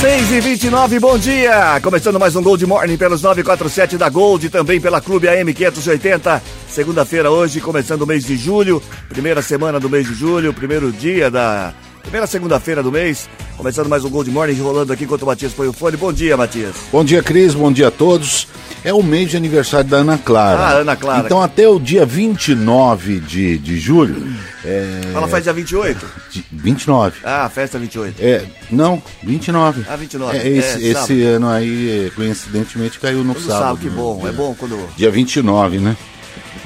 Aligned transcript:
Seis 0.00 0.30
e 0.30 0.40
vinte 0.40 0.62
e 0.62 0.70
nove, 0.70 1.00
bom 1.00 1.18
dia! 1.18 1.80
Começando 1.82 2.20
mais 2.20 2.36
um 2.36 2.42
Gold 2.42 2.64
Morning 2.64 2.96
pelos 2.96 3.20
947 3.20 3.98
da 3.98 4.08
Gold 4.08 4.48
também 4.48 4.80
pela 4.80 5.00
Clube 5.00 5.26
AM 5.26 5.52
580. 5.52 6.40
Segunda-feira 6.68 7.32
hoje, 7.32 7.60
começando 7.60 8.02
o 8.02 8.06
mês 8.06 8.24
de 8.24 8.36
julho, 8.36 8.80
primeira 9.08 9.42
semana 9.42 9.80
do 9.80 9.90
mês 9.90 10.06
de 10.06 10.14
julho, 10.14 10.54
primeiro 10.54 10.92
dia 10.92 11.28
da 11.28 11.74
primeira 12.08 12.26
segunda-feira 12.26 12.82
do 12.82 12.90
mês. 12.90 13.28
Começando 13.56 13.86
mais 13.88 14.02
um 14.04 14.08
Gold 14.08 14.30
Morning, 14.30 14.58
rolando 14.60 14.92
aqui 14.92 15.04
enquanto 15.04 15.22
o 15.22 15.26
Matias 15.26 15.52
põe 15.52 15.66
o 15.68 15.72
fone. 15.74 15.96
Bom 15.96 16.10
dia, 16.12 16.36
Matias. 16.38 16.74
Bom 16.90 17.04
dia, 17.04 17.22
Cris. 17.22 17.52
Bom 17.54 17.70
dia 17.70 17.88
a 17.88 17.90
todos. 17.90 18.46
É 18.84 18.94
o 18.94 19.02
mês 19.02 19.28
de 19.30 19.36
aniversário 19.36 19.90
da 19.90 19.98
Ana 19.98 20.16
Clara. 20.16 20.58
Ah, 20.58 20.72
Ana 20.78 20.96
Clara. 20.96 21.26
Então, 21.26 21.42
até 21.42 21.68
o 21.68 21.78
dia 21.78 22.06
29 22.06 23.18
de, 23.20 23.58
de 23.58 23.78
julho. 23.78 24.32
É... 24.64 25.00
Ela 25.12 25.28
faz 25.28 25.44
dia 25.44 25.52
28? 25.52 26.06
de- 26.30 26.44
29. 26.50 27.18
Ah, 27.24 27.50
festa 27.52 27.78
28. 27.78 28.14
É, 28.20 28.44
não, 28.70 29.02
29. 29.22 29.84
Ah, 29.88 29.96
29. 29.96 30.38
É, 30.38 30.48
esse, 30.48 30.86
É, 30.86 30.90
esse 30.92 31.22
ano 31.24 31.48
aí, 31.50 32.10
coincidentemente, 32.14 32.98
caiu 33.00 33.22
no 33.24 33.34
Tudo 33.34 33.46
sábado. 33.48 33.60
sábado, 33.62 33.78
que 33.80 33.88
né? 33.90 33.96
bom. 33.96 34.26
É 34.26 34.32
bom 34.32 34.54
quando. 34.56 34.78
Dia 34.96 35.10
29, 35.10 35.78
né? 35.78 35.96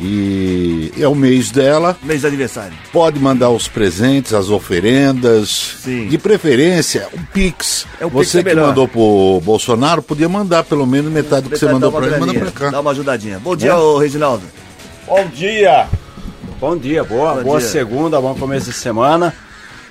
E 0.04 0.92
é 0.98 1.06
o 1.06 1.14
mês 1.14 1.50
dela. 1.52 1.96
Mês 2.02 2.22
de 2.22 2.26
aniversário. 2.26 2.72
Pode 2.92 3.20
mandar 3.20 3.50
os 3.50 3.68
presentes, 3.68 4.34
as 4.34 4.48
oferendas. 4.50 5.76
Sim. 5.84 6.08
De 6.08 6.18
preferência, 6.18 7.06
um 7.16 7.22
Pix. 7.32 7.86
É, 8.00 8.04
o 8.06 8.10
Pix 8.10 8.28
você 8.28 8.40
é 8.40 8.42
que 8.42 8.48
melhor. 8.48 8.68
mandou 8.68 8.88
pro 8.88 9.40
Bolsonaro, 9.44 10.02
podia 10.02 10.28
mandar 10.28 10.64
pelo 10.64 10.86
menos 10.86 11.12
metade 11.12 11.44
do 11.44 11.50
que 11.50 11.58
você 11.58 11.66
mandou 11.72 11.90
uma 11.90 12.00
pra 12.00 12.08
ele, 12.10 12.18
manda 12.18 12.34
pra 12.34 12.50
cá. 12.50 12.70
Dá 12.70 12.80
uma 12.80 12.90
ajudadinha. 12.90 13.38
Bom 13.38 13.54
dia, 13.54 13.72
Né? 13.74 13.78
ô 13.78 13.98
Reginaldo. 13.98 14.42
Bom 15.06 15.26
dia! 15.28 15.88
Bom 16.60 16.76
dia, 16.76 17.02
boa, 17.02 17.34
Bom 17.34 17.42
boa 17.42 17.58
dia. 17.58 17.68
segunda, 17.68 18.20
bom 18.20 18.34
começo 18.34 18.66
de 18.70 18.72
semana. 18.76 19.34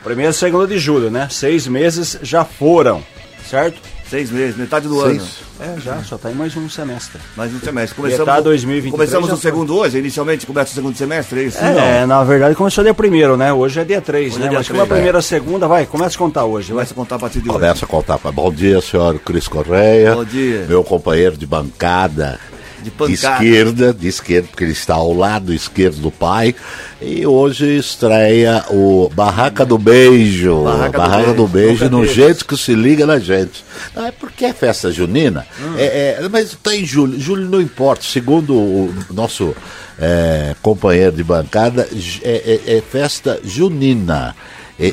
Primeiro 0.04 0.32
e 0.32 0.34
segundo 0.34 0.68
de 0.68 0.78
julho, 0.80 1.10
né? 1.12 1.28
Seis 1.30 1.68
meses 1.68 2.18
já 2.22 2.44
foram, 2.46 3.04
certo? 3.50 3.80
Seis 4.12 4.30
meses, 4.30 4.58
metade 4.58 4.90
do 4.90 5.02
Seis. 5.04 5.22
ano. 5.58 5.78
É, 5.78 5.80
já, 5.80 6.04
só 6.04 6.18
tá 6.18 6.30
em 6.30 6.36
mais 6.36 6.54
um 6.58 6.70
semestre. 6.70 7.18
Mais 7.34 7.54
um 7.54 7.62
semestre. 7.62 7.96
Começamos, 7.96 8.26
Metade 8.28 8.44
2023 8.44 8.92
começamos 8.92 9.40
o 9.40 9.42
segundo 9.42 9.74
hoje, 9.78 10.00
inicialmente 10.00 10.46
começa 10.46 10.72
o 10.72 10.76
segundo 10.76 10.98
semestre, 10.98 11.40
é 11.40 11.44
isso? 11.44 11.58
É, 11.60 12.06
na 12.06 12.22
verdade 12.22 12.54
começou 12.54 12.84
dia 12.84 12.94
primeiro, 12.94 13.38
né? 13.38 13.54
Hoje 13.54 13.80
é 13.80 13.86
dia 13.86 14.02
3, 14.02 14.34
Hoje 14.34 14.40
né? 14.40 14.48
é 14.48 14.50
dia 14.50 14.58
Mas 14.58 14.68
como 14.68 14.82
a 14.82 14.84
três, 14.86 14.98
primeira 14.98 15.22
segunda, 15.22 15.66
vai, 15.66 15.86
começa 15.86 16.18
a 16.18 16.20
contar 16.20 16.44
hoje, 16.44 16.74
vai. 16.74 16.86
Começa 16.86 16.94
a 16.94 16.96
contar 16.96 17.16
a 17.16 17.20
partir 17.20 17.40
de 17.40 17.50
hoje. 17.50 17.58
Começa 17.58 17.86
a 17.86 17.88
contar. 17.88 18.18
Bom 18.34 18.52
dia, 18.52 18.82
senhor 18.82 19.18
Cris 19.20 19.48
Correia. 19.48 20.14
Bom 20.14 20.26
dia. 20.26 20.66
Meu 20.68 20.84
companheiro 20.84 21.38
de 21.38 21.46
bancada. 21.46 22.38
De 22.82 22.92
pancada. 22.92 23.44
esquerda, 23.44 23.94
de 23.94 24.08
esquerda, 24.08 24.48
porque 24.50 24.64
ele 24.64 24.72
está 24.74 24.96
ao 24.96 25.14
lado 25.14 25.54
esquerdo 25.54 25.98
do 26.02 26.12
pai. 26.12 26.56
E 27.02 27.26
hoje 27.26 27.78
estreia 27.78 28.64
o 28.70 29.10
Barraca 29.14 29.66
do 29.66 29.78
Beijo. 29.78 30.64
Barraca 30.64 31.28
do 31.34 31.34
do 31.36 31.48
Beijo. 31.48 31.68
Beijo, 31.70 31.84
Nunca 31.86 31.98
no 31.98 32.06
jeito 32.06 32.46
que 32.46 32.58
se 32.58 32.74
liga 32.74 33.06
na 33.06 33.20
gente. 33.20 33.64
Não 33.96 34.06
é 34.06 34.12
porque 34.12 34.46
é 34.46 34.54
festa 34.54 34.92
junina, 34.92 35.46
Hum. 35.60 35.76
é, 35.78 36.18
é- 36.22 36.30
mas 36.30 36.48
está 36.54 36.76
em 36.76 36.86
julho. 36.86 37.20
Julho 37.20 37.48
não 37.50 37.62
importa. 37.62 38.04
Segundo 38.04 38.54
o 38.56 38.94
nosso 39.12 39.56
é, 40.00 40.56
companheiro 40.62 41.12
de 41.16 41.24
bancada, 41.24 41.88
é, 42.24 42.60
é- 42.68 42.78
é 42.78 42.82
festa 42.82 43.40
junina. 43.44 44.36
É, 44.82 44.92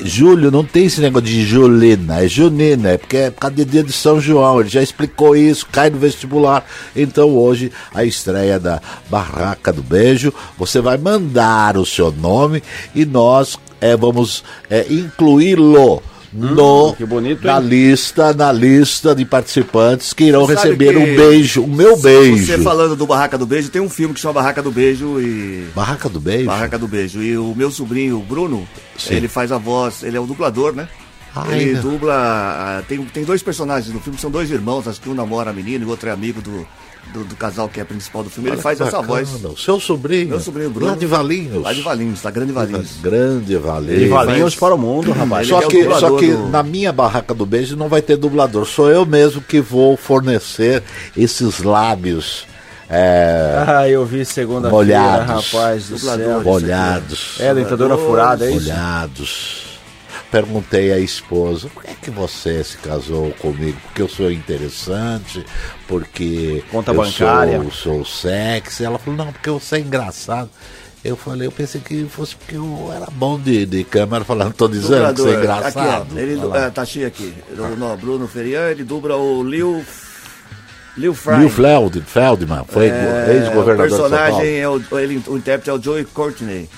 não 0.51 0.63
tem 0.63 0.85
esse 0.85 1.01
negócio 1.01 1.27
de 1.27 1.47
julina, 1.47 2.23
é 2.23 2.29
junina, 2.29 2.91
é 2.91 2.99
porque 2.99 3.17
é 3.17 3.31
por 3.31 3.41
causa 3.41 3.57
dia 3.65 3.83
de 3.83 3.91
São 3.91 4.21
João, 4.21 4.61
ele 4.61 4.69
já 4.69 4.83
explicou 4.83 5.35
isso, 5.35 5.67
cai 5.73 5.89
no 5.89 5.97
vestibular. 5.97 6.63
Então 6.95 7.31
hoje 7.31 7.73
a 7.95 8.05
estreia 8.05 8.61
da 8.61 8.83
Barraca 9.09 9.73
do 9.73 9.83
Beijo, 9.83 10.31
você 10.59 10.83
vai 10.83 10.99
mandar 10.99 11.79
o 11.79 11.87
seu 11.87 12.13
nome 12.13 12.63
e 12.95 13.07
nós 13.07 13.59
é, 13.81 13.97
vamos 13.97 14.45
é, 14.69 14.85
incluí-lo 14.91 16.03
no 16.33 16.93
que 16.95 17.05
bonito, 17.07 17.47
na 17.47 17.59
hein? 17.61 17.67
lista, 17.69 18.33
na 18.35 18.53
lista 18.53 19.15
de 19.15 19.25
participantes 19.25 20.13
que 20.13 20.25
irão 20.25 20.47
Você 20.47 20.55
receber 20.55 20.93
que- 20.93 20.97
um 20.99 21.17
beijo, 21.17 21.63
o 21.65 21.69
meu 21.69 21.97
beijo. 21.99 22.45
Você 22.47 22.59
falando 22.59 22.95
do 22.97 23.07
Barraca 23.07 23.39
do 23.39 23.47
Beijo, 23.47 23.71
tem 23.71 23.81
um 23.81 23.89
filme 23.89 24.15
que 24.15 24.21
chama 24.21 24.35
Barraca 24.35 24.63
do 24.63 24.71
Beijo 24.71 25.21
e. 25.21 25.67
Barraca 25.75 26.09
do 26.09 26.21
Beijo? 26.21 26.47
Barraca 26.47 26.79
do 26.79 26.87
Beijo. 26.89 27.23
E 27.23 27.37
o 27.39 27.55
meu 27.57 27.71
sobrinho, 27.71 28.19
Bruno, 28.21 28.69
Sim. 28.99 29.15
ele 29.15 29.29
faz 29.29 29.51
a 29.53 29.59
voz, 29.59 30.03
ele 30.03 30.17
é 30.17 30.21
o 30.21 30.27
dublador, 30.27 30.73
né? 30.75 30.89
Ah, 31.35 31.45
ele 31.51 31.71
ainda. 31.71 31.83
dubla. 31.83 32.15
ah, 32.15 32.83
Tem, 32.89 32.99
tem 33.05 33.23
dois 33.25 33.43
personagens 33.43 33.93
no 33.95 34.01
filme, 34.01 34.19
são 34.19 34.31
dois 34.31 34.51
irmãos, 34.51 34.89
acho 34.89 35.01
que 35.01 35.09
um 35.09 35.15
namora 35.15 35.51
a 35.51 35.53
menina 35.53 35.85
e 35.85 35.87
o 35.87 35.91
outro 35.91 36.09
é 36.09 36.13
amigo 36.13 36.41
do, 36.41 36.67
do, 37.13 37.25
do 37.25 37.37
casal 37.37 37.69
que 37.69 37.81
é 37.81 37.85
principal 37.85 38.23
do 38.23 38.31
filme. 38.31 38.49
ele 38.51 38.57
Olha 38.57 38.63
faz 38.63 38.79
que 38.79 38.85
essa 38.85 39.01
voz. 39.03 39.45
O 39.45 39.57
seu 39.57 39.79
sobrinho. 39.81 40.29
Meu 40.31 40.41
sobrinho 40.41 40.71
Bruno. 40.71 40.93
Lá 40.93 40.97
de 40.97 41.07
Valinhos. 41.07 41.63
Lá 41.63 41.73
de 41.73 41.81
Valinhos, 41.83 42.21
tá 42.23 42.31
grande 42.31 42.53
Valinhos. 42.53 42.99
Grande 43.03 43.57
Valinhos. 43.57 44.03
E 44.03 44.07
valinhos 44.09 44.55
faz- 44.55 44.61
para 44.61 44.75
o 44.75 44.79
mundo, 44.79 45.13
rapaz. 45.13 45.49
Ele 45.49 45.57
Só 45.57 45.63
é 45.63 45.67
o 45.67 45.69
que, 45.69 45.83
dublador 45.83 46.11
só 46.11 46.17
que 46.19 46.31
do- 46.33 46.49
na 46.49 46.63
minha 46.63 46.93
barraca 46.93 47.35
do 47.35 47.45
beijo 47.47 47.77
não 47.77 47.89
vai 47.89 48.03
ter 48.03 48.17
dublador. 48.17 48.67
Sou 48.67 48.91
eu 48.91 49.05
mesmo 49.07 49.41
que 49.41 49.61
vou 49.61 49.97
fornecer 49.97 50.83
esses 51.17 51.63
lábios 51.63 52.47
é, 52.91 53.65
Ah, 53.67 53.87
eu 53.89 54.03
vi 54.07 54.25
segunda-feira, 54.25 55.23
rapaz 55.25 55.89
do 55.89 55.97
Dublador. 55.99 56.25
céu. 56.27 56.41
molhados. 56.43 57.37
É, 57.39 57.53
dentadura 57.53 57.99
furada, 57.99 58.47
é 58.47 58.51
isso? 58.51 58.63
Molhados. 58.67 59.68
Perguntei 60.31 60.93
à 60.93 60.99
esposa, 60.99 61.69
por 61.73 61.83
que, 61.83 61.91
é 61.91 61.95
que 61.95 62.11
você 62.11 62.63
se 62.63 62.77
casou 62.79 63.31
comigo? 63.39 63.79
Porque 63.85 64.03
eu 64.03 64.09
sou 64.09 64.31
interessante, 64.31 65.45
porque 65.87 66.63
Conta 66.71 66.91
eu 66.91 66.97
bancária. 66.97 67.59
Sou, 67.63 67.71
sou 67.71 68.05
sexy. 68.05 68.85
Ela 68.85 68.99
falou, 68.99 69.25
não, 69.25 69.33
porque 69.33 69.49
você 69.49 69.77
é 69.77 69.81
engraçado. 69.81 70.51
Eu 71.03 71.17
falei, 71.17 71.47
eu 71.47 71.53
pensei 71.53 71.81
que 71.81 72.05
fosse 72.11 72.37
porque 72.37 72.57
eu 72.57 72.91
era 72.95 73.07
bom 73.11 73.39
de, 73.39 73.65
de 73.65 73.85
câmera, 73.85 74.25
falando, 74.25 74.53
tô 74.53 74.69
dizendo 74.69 75.15
que 75.15 75.21
você 75.23 75.31
é 75.31 75.39
engraçado. 75.39 76.03
Aqui, 76.03 76.15
ó, 76.15 76.19
ele, 76.19 76.41
é, 76.57 76.71
tá 76.71 76.85
cheio 76.85 77.07
aqui. 77.07 77.33
O, 77.57 77.77
não, 77.77 77.97
Bruno 77.97 78.29
Ferian, 78.29 78.69
ele 78.69 78.85
dubla 78.85 79.17
o 79.17 79.43
Liu. 79.43 79.83
Liu 80.97 81.15
Feld, 81.15 82.01
Feldman, 82.03 82.65
foi 82.67 82.89
É, 82.89 83.27
ex-governador 83.35 83.87
O 83.87 83.89
de 83.89 83.97
São 83.97 84.11
Paulo. 84.11 84.25
personagem 84.25 84.59
é 84.59 84.69
o, 84.69 84.83
ele, 84.99 85.23
o 85.29 85.37
intérprete 85.37 85.71
é 85.71 85.73
o 85.73 85.81
Joey 85.81 86.05
Courtney. 86.05 86.69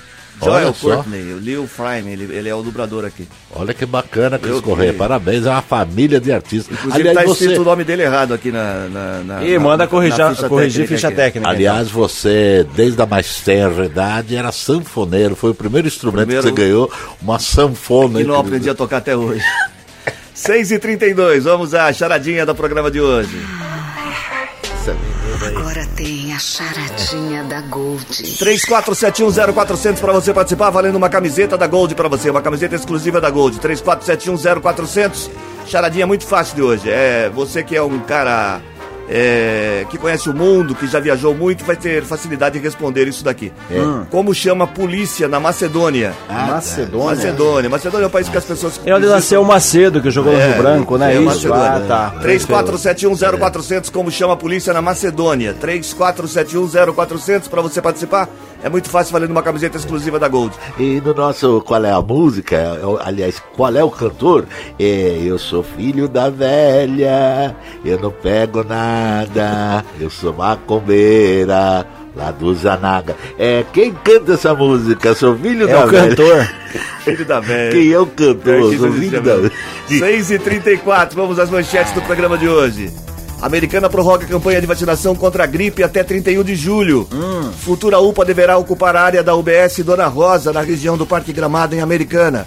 Olha 0.43 0.73
Joel. 0.73 0.75
Courtney, 0.97 1.33
o 1.35 1.39
Leo 1.39 1.67
Frime, 1.67 2.13
ele, 2.13 2.35
ele 2.35 2.49
é 2.49 2.55
o 2.55 2.63
dublador 2.63 3.05
aqui. 3.05 3.29
Olha 3.55 3.75
que 3.75 3.85
bacana, 3.85 4.39
Cris 4.39 4.55
Eu 4.57 4.63
Correia. 4.63 4.93
Parabéns, 4.95 5.45
é 5.47 5.51
uma 5.51 5.61
família 5.63 6.19
de 6.21 6.33
artistas. 6.33 6.77
Inclusive 6.79 7.13
tá 7.13 7.25
escrito 7.25 7.61
o 7.61 7.65
nome 7.65 7.85
dele 7.85 8.03
errado 8.03 8.33
aqui 8.33 8.51
na. 8.51 8.89
na, 8.89 9.19
na 9.25 9.45
E 9.45 9.55
na- 9.55 9.61
manda 9.61 9.85
na 9.85 9.87
corrigir, 9.87 10.25
corrigir 10.49 10.87
ficha 10.89 11.09
aqui. 11.09 11.17
técnica. 11.17 11.49
Aliás, 11.51 11.91
você, 11.91 12.67
desde 12.75 13.01
a 13.03 13.07
mais 13.07 13.41
tenra 13.41 13.85
idade, 13.85 14.35
era 14.37 14.51
sanfoneiro. 14.53 15.37
Foi 15.37 15.51
o 15.51 15.55
primeiro 15.55 15.87
instrumento 15.87 16.27
Primeiro- 16.27 16.43
que 16.43 16.49
você 16.49 16.63
ganhou, 16.69 16.91
uma 17.21 17.39
sanfona. 17.39 18.15
Que 18.15 18.21
hein, 18.21 18.27
não 18.27 18.39
aprendi 18.39 18.71
a 18.71 18.75
tocar 18.75 18.97
até 18.99 19.17
hoje. 19.17 19.45
6h32, 20.35 21.41
vamos 21.43 21.75
à 21.75 21.93
charadinha 21.93 22.47
do 22.47 22.55
programa 22.55 22.91
de 22.91 23.01
hoje. 23.01 23.37
Essa 24.81 24.97
Agora 25.43 25.87
tem 25.97 26.35
a 26.35 26.39
charadinha 26.39 27.43
da 27.45 27.63
Gold. 27.63 28.05
34710400 28.05 29.99
para 29.99 30.13
você 30.13 30.35
participar, 30.35 30.69
valendo 30.69 30.97
uma 30.97 31.09
camiseta 31.09 31.57
da 31.57 31.67
Gold 31.67 31.95
para 31.95 32.09
você, 32.09 32.29
uma 32.29 32.43
camiseta 32.43 32.75
exclusiva 32.75 33.21
da 33.23 33.31
Gold. 33.31 33.59
34710400. 33.59 35.31
Charadinha 35.67 36.07
muito 36.07 36.27
fácil 36.27 36.57
de 36.57 36.63
hoje. 36.63 36.91
É 36.91 37.31
você 37.31 37.63
que 37.63 37.75
é 37.75 37.83
um 37.83 38.01
cara 38.01 38.61
é, 39.13 39.85
que 39.91 39.99
conhece 39.99 40.31
o 40.31 40.35
mundo, 40.35 40.73
que 40.75 40.87
já 40.87 41.01
viajou 41.01 41.35
muito, 41.35 41.65
vai 41.65 41.75
ter 41.75 42.05
facilidade 42.05 42.57
em 42.59 42.63
responder 42.63 43.09
isso 43.09 43.25
daqui. 43.25 43.53
Como 44.09 44.33
chama 44.33 44.65
a 44.65 44.69
polícia 44.69 45.27
na 45.27 45.41
Macedônia? 45.41 46.15
Macedônia. 46.29 47.07
Macedônia. 47.07 47.71
Macedônia 47.71 48.05
é 48.05 48.07
um 48.07 48.11
país 48.11 48.29
que 48.29 48.39
as 48.39 48.45
pessoas. 48.45 48.81
É 48.87 48.95
onde 48.95 49.07
nasceu 49.07 49.43
o 49.43 49.45
Macedo, 49.45 50.01
que 50.01 50.11
jogou 50.11 50.33
no 50.33 50.39
Rio 50.39 50.57
Branco, 50.63 50.97
né? 50.97 51.11
é, 51.13 51.17
Isso, 51.17 51.25
Macedônia. 51.49 51.73
ah, 51.77 51.81
tá. 52.13 52.15
34710400, 52.23 53.91
como 53.91 54.11
chama 54.11 54.35
a 54.35 54.37
polícia 54.37 54.73
na 54.73 54.81
Macedônia. 54.81 55.55
34710400 55.61 57.49
para 57.49 57.61
você 57.63 57.83
participar. 57.83 58.29
É 58.63 58.69
muito 58.69 58.91
fácil 58.91 59.13
valendo 59.15 59.31
uma 59.31 59.43
camiseta 59.43 59.79
exclusiva 59.79 60.19
da 60.19 60.29
Gold. 60.29 60.55
E 60.79 61.01
no 61.01 61.15
nosso 61.15 61.63
Qual 61.63 61.83
é 61.85 61.91
a 61.91 62.01
Música, 62.03 62.57
eu- 62.81 63.01
aliás, 63.03 63.43
qual 63.57 63.75
é 63.75 63.83
o 63.83 63.91
cantor? 63.91 64.45
É, 64.79 65.19
eu 65.25 65.39
sou 65.39 65.63
filho 65.63 66.07
da 66.07 66.29
velha, 66.29 67.57
eu 67.85 67.99
não 67.99 68.11
pego 68.11 68.63
nada, 68.63 69.00
eu 70.01 70.11
sou 70.11 70.33
macumbeira, 70.33 71.87
lá 72.15 72.31
do 72.31 72.55
Zanaga. 72.55 73.17
É, 73.39 73.65
quem 73.73 73.93
canta 73.93 74.35
essa 74.35 74.55
música? 74.55 75.15
Sou 75.15 75.37
filho 75.37 75.69
É 75.69 75.73
da 75.73 75.85
o 75.85 75.89
velha. 75.89 76.09
cantor. 76.09 76.49
Filho 77.05 77.25
da 77.25 77.41
velha. 77.41 77.73
Quem 77.73 77.91
é 77.93 77.99
o 77.99 78.07
cantor? 78.07 78.77
Sou 78.77 78.93
filho 78.93 79.23
da 79.23 79.51
6 79.89 80.31
e 80.31 80.39
34 80.39 81.17
vamos 81.17 81.39
às 81.39 81.49
manchetes 81.51 81.93
do 81.95 82.03
programa 82.03 82.37
de 82.37 82.47
hoje. 82.47 82.93
A 83.41 83.47
Americana 83.47 83.89
prorroga 83.89 84.27
a 84.27 84.29
campanha 84.29 84.61
de 84.61 84.67
vacinação 84.67 85.17
contra 85.17 85.45
a 85.45 85.47
gripe 85.47 85.83
até 85.83 86.05
31 86.05 86.45
de 86.45 86.55
julho. 86.55 87.09
Hum. 87.11 87.51
Futura 87.53 87.99
UPA 87.99 88.25
deverá 88.25 88.59
ocupar 88.59 88.95
a 88.95 89.01
área 89.03 89.23
da 89.23 89.35
UBS 89.35 89.79
Dona 89.83 90.07
Rosa, 90.07 90.53
na 90.53 90.61
região 90.61 90.97
do 90.99 91.07
Parque 91.07 91.33
Gramado, 91.33 91.75
em 91.75 91.81
Americana. 91.81 92.47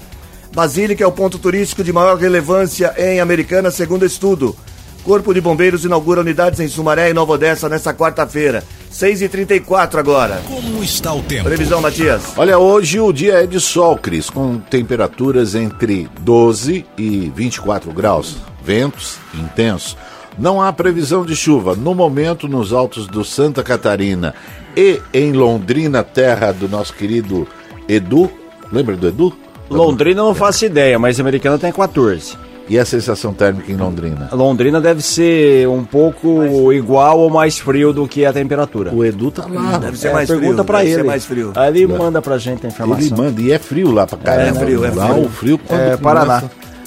Basílica 0.53 1.03
é 1.03 1.07
o 1.07 1.11
ponto 1.11 1.39
turístico 1.39 1.83
de 1.83 1.91
maior 1.91 2.15
relevância 2.15 2.93
em 2.95 3.19
Americana, 3.19 3.71
segundo 3.71 4.05
estudo. 4.05 4.55
Corpo 5.03 5.33
de 5.33 5.41
Bombeiros 5.41 5.83
inaugura 5.83 6.21
unidades 6.21 6.61
em 6.61 6.67
Sumaré 6.67 7.09
e 7.09 7.13
Nova 7.13 7.33
Odessa 7.33 7.67
nesta 7.67 7.93
quarta-feira. 7.93 8.63
6h34 8.91 9.97
agora. 9.97 10.41
Como 10.47 10.81
está 10.81 11.13
o 11.13 11.21
tempo? 11.21 11.43
Previsão, 11.43 11.81
Matias. 11.81 12.21
Olha, 12.37 12.57
hoje 12.57 12.99
o 12.99 13.11
dia 13.11 13.43
é 13.43 13.45
de 13.45 13.59
sol, 13.59 13.97
Cris, 13.97 14.29
com 14.29 14.57
temperaturas 14.57 15.55
entre 15.55 16.07
12 16.21 16.85
e 16.97 17.31
24 17.35 17.91
graus, 17.91 18.37
ventos 18.63 19.17
intensos. 19.33 19.97
Não 20.37 20.61
há 20.61 20.71
previsão 20.71 21.25
de 21.25 21.35
chuva 21.35 21.75
no 21.75 21.93
momento 21.93 22.47
nos 22.47 22.71
altos 22.71 23.05
do 23.05 23.25
Santa 23.25 23.61
Catarina 23.61 24.33
e 24.75 25.01
em 25.13 25.33
Londrina, 25.33 26.03
terra 26.03 26.51
do 26.51 26.69
nosso 26.69 26.93
querido 26.93 27.47
Edu. 27.89 28.31
Lembra 28.71 28.95
do 28.95 29.07
Edu? 29.07 29.33
Londrina 29.69 30.21
eu 30.21 30.25
não 30.25 30.35
faço 30.35 30.65
ideia, 30.65 30.97
mas 30.97 31.19
a 31.19 31.23
americana 31.23 31.57
tem 31.57 31.71
14. 31.71 32.37
E 32.69 32.79
a 32.79 32.85
sensação 32.85 33.33
térmica 33.33 33.69
em 33.71 33.75
Londrina? 33.75 34.29
Londrina 34.31 34.79
deve 34.79 35.01
ser 35.01 35.67
um 35.67 35.83
pouco 35.83 36.71
igual 36.71 37.19
ou 37.19 37.29
mais 37.29 37.59
frio 37.59 37.91
do 37.91 38.07
que 38.07 38.25
a 38.25 38.31
temperatura. 38.31 38.93
O 38.93 39.03
Edu 39.03 39.29
tá 39.31 39.45
lá. 39.51 39.77
Deve 39.77 39.97
ser 39.97 40.07
É, 40.07 40.13
mais 40.13 40.29
pergunta 40.29 40.63
frio. 40.63 40.77
deve 40.77 40.91
ele. 40.91 41.03
mais 41.03 41.25
frio. 41.25 41.51
Aí 41.55 41.69
ele 41.69 41.87
manda 41.87 42.21
pra 42.21 42.37
gente 42.37 42.65
a 42.65 42.69
informação. 42.69 43.05
Ele 43.05 43.15
manda, 43.15 43.41
e 43.41 43.51
é 43.51 43.59
frio 43.59 43.91
lá 43.91 44.07
pra 44.07 44.17
caramba. 44.17 44.49
É 44.49 44.53
frio, 44.63 44.85
é 44.85 44.89
Lá 44.91 45.09
frio. 45.09 45.25
o 45.25 45.29
frio 45.29 45.57
quando 45.57 45.79
É, 45.81 45.83
começa- 45.97 46.01
Paraná. 46.01 46.43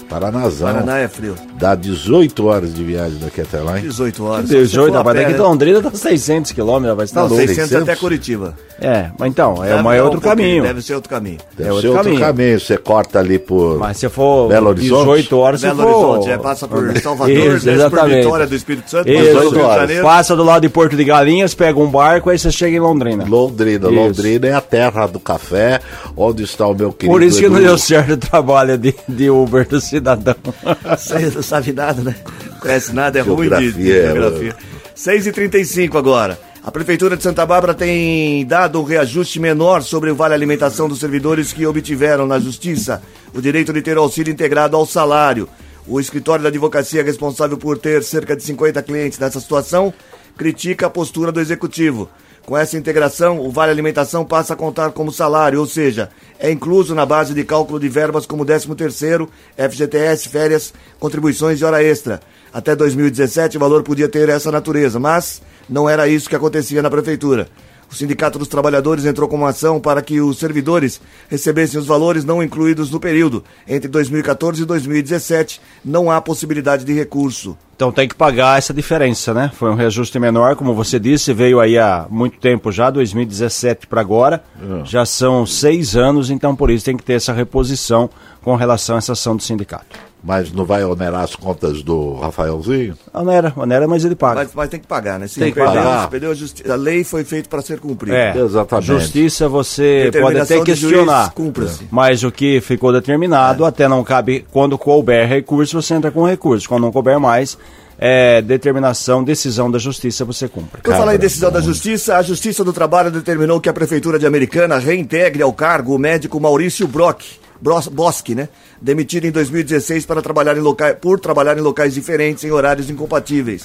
Paranazão. 0.09 0.73
Paraná 0.73 0.99
é 0.99 1.09
frio. 1.09 1.35
Dá 1.59 1.75
18 1.75 2.47
horas 2.47 2.75
de 2.75 2.85
viagem 2.85 3.19
daqui 3.19 3.41
até 3.41 3.61
lá, 3.61 3.77
hein? 3.79 3.85
18 3.85 4.25
horas. 4.25 4.49
18, 4.49 4.69
Se 4.69 4.77
for 4.77 4.95
a 4.95 4.99
rapaz, 4.99 5.17
daqui 5.19 5.33
de 5.33 5.39
Londrina 5.39 5.81
dá 5.81 5.91
600 5.91 6.53
quilômetros, 6.53 6.97
vai 6.97 7.05
estar 7.05 7.21
Não, 7.23 7.29
louco. 7.29 7.43
600 7.43 7.69
600? 7.71 7.89
até 7.89 7.97
Curitiba. 7.99 8.55
É, 8.81 9.11
mas 9.19 9.29
então, 9.31 9.65
é, 9.65 9.75
uma, 9.75 9.95
é 9.95 10.03
outro 10.03 10.19
um 10.19 10.23
caminho. 10.23 10.63
Deve 10.63 10.83
ser 10.83 10.95
outro 10.95 11.09
caminho. 11.09 11.39
Deve 11.57 11.63
É 11.63 11.73
ser 11.73 11.73
outro 11.73 11.91
outro 11.91 12.05
caminho. 12.05 12.21
caminho. 12.21 12.61
Você 12.61 12.77
corta 12.77 13.19
ali 13.19 13.39
por. 13.39 13.79
Mas 13.79 13.97
se 13.97 14.09
for 14.09 14.49
Belo 14.49 14.69
Horizonte? 14.69 15.01
18 15.01 15.37
horas, 15.39 15.61
se 15.61 15.67
Belo 15.67 15.83
for... 15.83 15.89
Horizonte, 15.89 16.31
é, 16.31 16.39
passa 16.39 16.69
por 16.69 16.99
Salvador, 17.01 17.35
Isso, 17.37 17.65
desce 17.65 17.91
por. 17.91 18.09
Vitória 18.09 18.47
do 18.47 18.55
Espírito 18.55 18.91
Santo, 18.91 19.09
Isso, 19.09 19.19
passa 19.23 19.31
pelo 19.39 19.41
Rio 19.41 19.51
de 19.53 19.59
horas. 19.65 19.81
Janeiro. 19.81 20.03
Passa 20.05 20.37
do 20.37 20.43
lado 20.45 20.63
de 20.63 20.69
Porto 20.69 20.97
de 20.97 21.05
Galinhas, 21.05 21.55
pega 21.55 21.81
um 21.81 21.89
barco, 21.89 22.29
aí 22.31 22.39
você 22.39 22.51
chega 22.53 22.77
em 22.77 22.81
Londrina. 22.81 23.25
Londrina. 23.27 23.87
Isso. 23.89 23.95
Londrina 23.99 24.47
é 24.47 24.53
a 24.53 24.61
terra 24.61 25.07
do 25.07 25.19
café, 25.19 25.81
onde 26.17 26.43
está 26.45 26.67
o 26.67 26.75
meu 26.75 26.93
querido. 26.93 27.13
Por 27.13 27.23
isso 27.23 27.41
que 27.41 27.49
não 27.49 27.59
deu 27.61 27.79
certo 27.79 28.13
o 28.13 28.17
trabalho 28.19 28.77
de, 28.77 28.95
de 29.09 29.31
Uber 29.31 29.67
do 29.67 29.81
cidadão. 29.97 30.37
Você 30.97 31.31
não 31.31 31.43
sabe 31.43 31.73
nada, 31.73 32.03
né? 32.03 32.15
Não 32.51 32.59
conhece 32.61 32.93
nada, 32.93 33.19
é 33.19 33.23
ruim 33.23 33.49
de, 33.49 33.73
de 33.73 33.85
Geografia, 33.85 34.13
geografia. 34.13 34.57
6h35 34.97 35.97
agora. 35.97 36.39
A 36.63 36.71
Prefeitura 36.71 37.17
de 37.17 37.23
Santa 37.23 37.47
Bárbara 37.47 37.75
tem 37.75 38.45
dado 38.45 38.81
um 38.81 38.85
reajuste 38.85 39.39
menor 39.39 39.83
sobre 39.83 40.11
o 40.11 40.17
vale 40.17 40.35
alimentação 40.35 40.89
dos 40.89 40.99
servidores 40.99 41.53
que 41.53 41.65
obtiveram 41.65 42.27
na 42.27 42.41
Justiça 42.41 43.01
o 43.33 43.41
direito 43.41 43.73
de 43.73 43.83
ter 43.83 43.97
o 43.97 44.01
auxílio 44.01 44.33
integrado 44.33 44.77
ao 44.77 44.85
salário. 44.85 45.49
O 45.87 46.01
escritório 46.01 46.43
da 46.43 46.49
advocacia 46.49 47.05
responsável 47.05 47.57
por 47.57 47.79
ter 47.79 48.03
cerca 48.03 48.35
de 48.35 48.43
50 48.43 48.83
clientes 48.83 49.19
nessa 49.19 49.39
situação 49.39 49.95
critica 50.37 50.87
a 50.87 50.91
postura 50.91 51.31
do 51.31 51.41
executivo. 51.41 52.11
Com 52.47 52.57
essa 52.57 52.79
integração, 52.79 53.41
o 53.41 53.51
Vale 53.51 53.73
Alimentação 53.73 54.25
passa 54.25 54.55
a 54.55 54.57
contar 54.57 54.93
como 54.93 55.11
salário, 55.11 55.59
ou 55.59 55.67
seja, 55.67 56.11
é 56.39 56.49
incluso 56.49 56.95
na 56.95 57.05
base 57.05 57.35
de 57.35 57.43
cálculo 57.43 57.81
de 57.81 57.89
verbas 57.89 58.25
como 58.25 58.47
13º, 58.47 59.29
FGTS, 59.57 60.29
férias, 60.29 60.73
contribuições 61.01 61.61
e 61.61 61.65
hora 61.65 61.83
extra. 61.83 62.21
Até 62.53 62.77
2017 62.77 63.57
o 63.57 63.61
valor 63.61 63.83
podia 63.83 64.09
ter 64.09 64.29
essa 64.29 64.53
natureza, 64.53 65.01
mas 65.01 65.43
não 65.69 65.91
era 65.91 66.07
isso 66.07 66.29
que 66.29 66.37
acontecia 66.37 66.81
na 66.81 66.89
prefeitura. 66.89 67.49
O 67.91 67.95
Sindicato 67.95 68.39
dos 68.39 68.49
Trabalhadores 68.49 69.05
entrou 69.05 69.29
com 69.29 69.37
uma 69.37 69.51
ação 69.51 69.81
para 69.81 70.03
que 70.03 70.21
os 70.21 70.39
servidores 70.39 71.01
recebessem 71.29 71.79
os 71.79 71.87
valores 71.87 72.25
não 72.25 72.43
incluídos 72.43 72.91
no 72.91 73.01
período. 73.01 73.45
Entre 73.67 73.89
2014 73.89 74.63
e 74.63 74.65
2017, 74.67 75.61
não 75.85 76.11
há 76.11 76.21
possibilidade 76.21 76.85
de 76.85 76.93
recurso. 76.93 77.57
Então 77.77 77.93
tem 77.93 78.09
que 78.09 78.15
pagar 78.15 78.59
essa 78.59 78.73
diferença, 78.73 79.35
né? 79.35 79.51
Foi 79.55 79.71
um 79.71 79.75
reajuste 79.75 80.19
menor, 80.19 80.57
como 80.57 80.75
você 80.75 80.99
disse, 80.99 81.33
veio 81.35 81.61
aí 81.61 81.79
há 81.79 82.07
muito 82.09 82.39
tempo 82.39 82.73
já, 82.73 82.89
2017 82.91 83.87
para 83.87 84.01
agora. 84.01 84.43
Já 84.85 85.05
são 85.05 85.45
seis 85.45 85.95
anos, 85.95 86.31
então 86.31 86.57
por 86.57 86.71
isso 86.71 86.87
tem 86.87 86.97
que 86.97 87.05
ter 87.05 87.15
essa 87.15 87.33
reposição 87.35 88.09
com 88.43 88.57
relação 88.57 88.97
a 88.97 88.99
essa 88.99 89.13
ação 89.13 89.37
do 89.37 89.43
sindicato. 89.43 90.06
Mas 90.25 90.51
não 90.51 90.65
vai 90.65 90.83
onerar 90.85 91.21
as 91.23 91.37
contas 91.37 91.83
do 91.83 92.15
Rafaelzinho? 92.15 92.97
Onera, 93.15 93.53
onera, 93.57 93.87
mas 93.87 94.05
ele 94.05 94.17
paga. 94.17 94.41
Mas, 94.41 94.51
mas 94.55 94.69
tem 94.69 94.81
que 94.81 94.87
pagar, 94.87 95.21
né? 95.21 95.29
Se 95.29 95.39
Tem 95.39 95.51
que 95.53 95.55
perdeu, 95.61 95.75
pagar. 95.83 96.03
se 96.05 96.11
perdeu 96.11 96.31
a, 96.33 96.35
justi- 96.35 96.69
a 96.69 96.75
lei 96.75 97.05
foi 97.05 97.23
feita 97.23 97.49
para 97.49 97.63
ser 97.63 97.79
cumprida. 97.79 98.17
É, 98.17 98.37
Exatamente. 98.37 98.87
Justiça 98.87 99.49
você 99.49 100.11
pode 100.21 100.39
até 100.41 100.59
do 100.59 100.67
juiz, 100.67 100.81
questionar. 100.81 101.31
cumpra-se. 101.33 101.87
Mas 101.93 102.25
o 102.25 102.33
que 102.33 102.61
ficou 102.61 102.93
determinado, 102.93 103.65
até 103.65 103.87
não 103.87 104.03
cabe. 104.03 104.45
Quando 104.51 104.77
couber 104.77 105.29
recurso, 105.29 105.81
você 105.81 105.95
entra 105.95 106.11
com 106.11 106.25
recurso. 106.27 106.69
Quando 106.69 106.83
não 106.83 106.91
couber 106.93 107.21
mais, 107.21 107.57
é 107.97 108.43
determinação, 108.43 109.23
decisão 109.23 109.71
da 109.71 109.79
justiça, 109.79 110.25
você 110.25 110.49
cumpre. 110.49 110.83
Por 110.83 110.93
falar 110.93 111.15
em 111.15 111.19
decisão 111.19 111.53
da 111.53 111.61
Justiça, 111.61 112.17
a 112.17 112.23
Justiça 112.23 112.65
do 112.65 112.73
Trabalho 112.73 113.11
determinou 113.13 113.61
que 113.61 113.69
a 113.69 113.73
Prefeitura 113.73 114.19
de 114.19 114.27
Americana 114.27 114.77
reintegre 114.79 115.43
ao 115.43 115.53
cargo 115.53 115.95
o 115.95 115.99
médico 115.99 116.41
Maurício 116.41 116.87
Brock, 116.89 117.23
Bosque, 117.61 118.35
né? 118.35 118.49
Demitido 118.81 119.27
em 119.27 119.31
2016 119.31 120.07
para 120.07 120.23
trabalhar 120.23 120.57
em 120.57 120.61
locais, 120.61 120.97
por 121.01 121.19
trabalhar 121.21 121.57
em 121.57 121.63
locais 121.63 121.95
diferentes 121.95 122.45
em 122.45 122.51
horários 122.51 122.91
incompatíveis. 122.91 123.65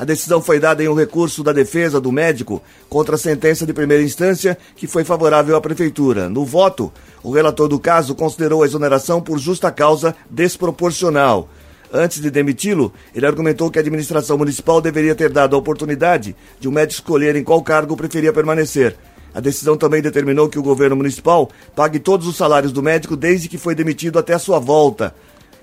A 0.00 0.04
decisão 0.04 0.40
foi 0.40 0.58
dada 0.58 0.82
em 0.82 0.88
um 0.88 0.94
recurso 0.94 1.44
da 1.44 1.52
defesa 1.52 2.00
do 2.00 2.10
médico 2.10 2.62
contra 2.88 3.16
a 3.16 3.18
sentença 3.18 3.66
de 3.66 3.74
primeira 3.74 4.02
instância, 4.02 4.56
que 4.74 4.86
foi 4.86 5.04
favorável 5.04 5.54
à 5.54 5.60
Prefeitura. 5.60 6.28
No 6.28 6.42
voto, 6.42 6.90
o 7.22 7.30
relator 7.30 7.68
do 7.68 7.78
caso 7.78 8.14
considerou 8.14 8.62
a 8.62 8.66
exoneração 8.66 9.20
por 9.20 9.38
justa 9.38 9.70
causa 9.70 10.16
desproporcional. 10.30 11.50
Antes 11.92 12.20
de 12.20 12.30
demiti-lo, 12.30 12.92
ele 13.14 13.26
argumentou 13.26 13.70
que 13.70 13.78
a 13.78 13.82
administração 13.82 14.38
municipal 14.38 14.80
deveria 14.80 15.14
ter 15.14 15.28
dado 15.28 15.54
a 15.54 15.58
oportunidade 15.58 16.36
de 16.58 16.68
o 16.68 16.72
médico 16.72 17.02
escolher 17.02 17.36
em 17.36 17.44
qual 17.44 17.60
cargo 17.62 17.96
preferia 17.96 18.32
permanecer. 18.32 18.96
A 19.34 19.40
decisão 19.40 19.76
também 19.76 20.02
determinou 20.02 20.48
que 20.48 20.58
o 20.58 20.62
governo 20.62 20.96
municipal 20.96 21.50
pague 21.74 21.98
todos 21.98 22.26
os 22.26 22.36
salários 22.36 22.72
do 22.72 22.82
médico 22.82 23.16
desde 23.16 23.48
que 23.48 23.58
foi 23.58 23.74
demitido 23.74 24.18
até 24.18 24.34
a 24.34 24.38
sua 24.38 24.58
volta. 24.58 25.14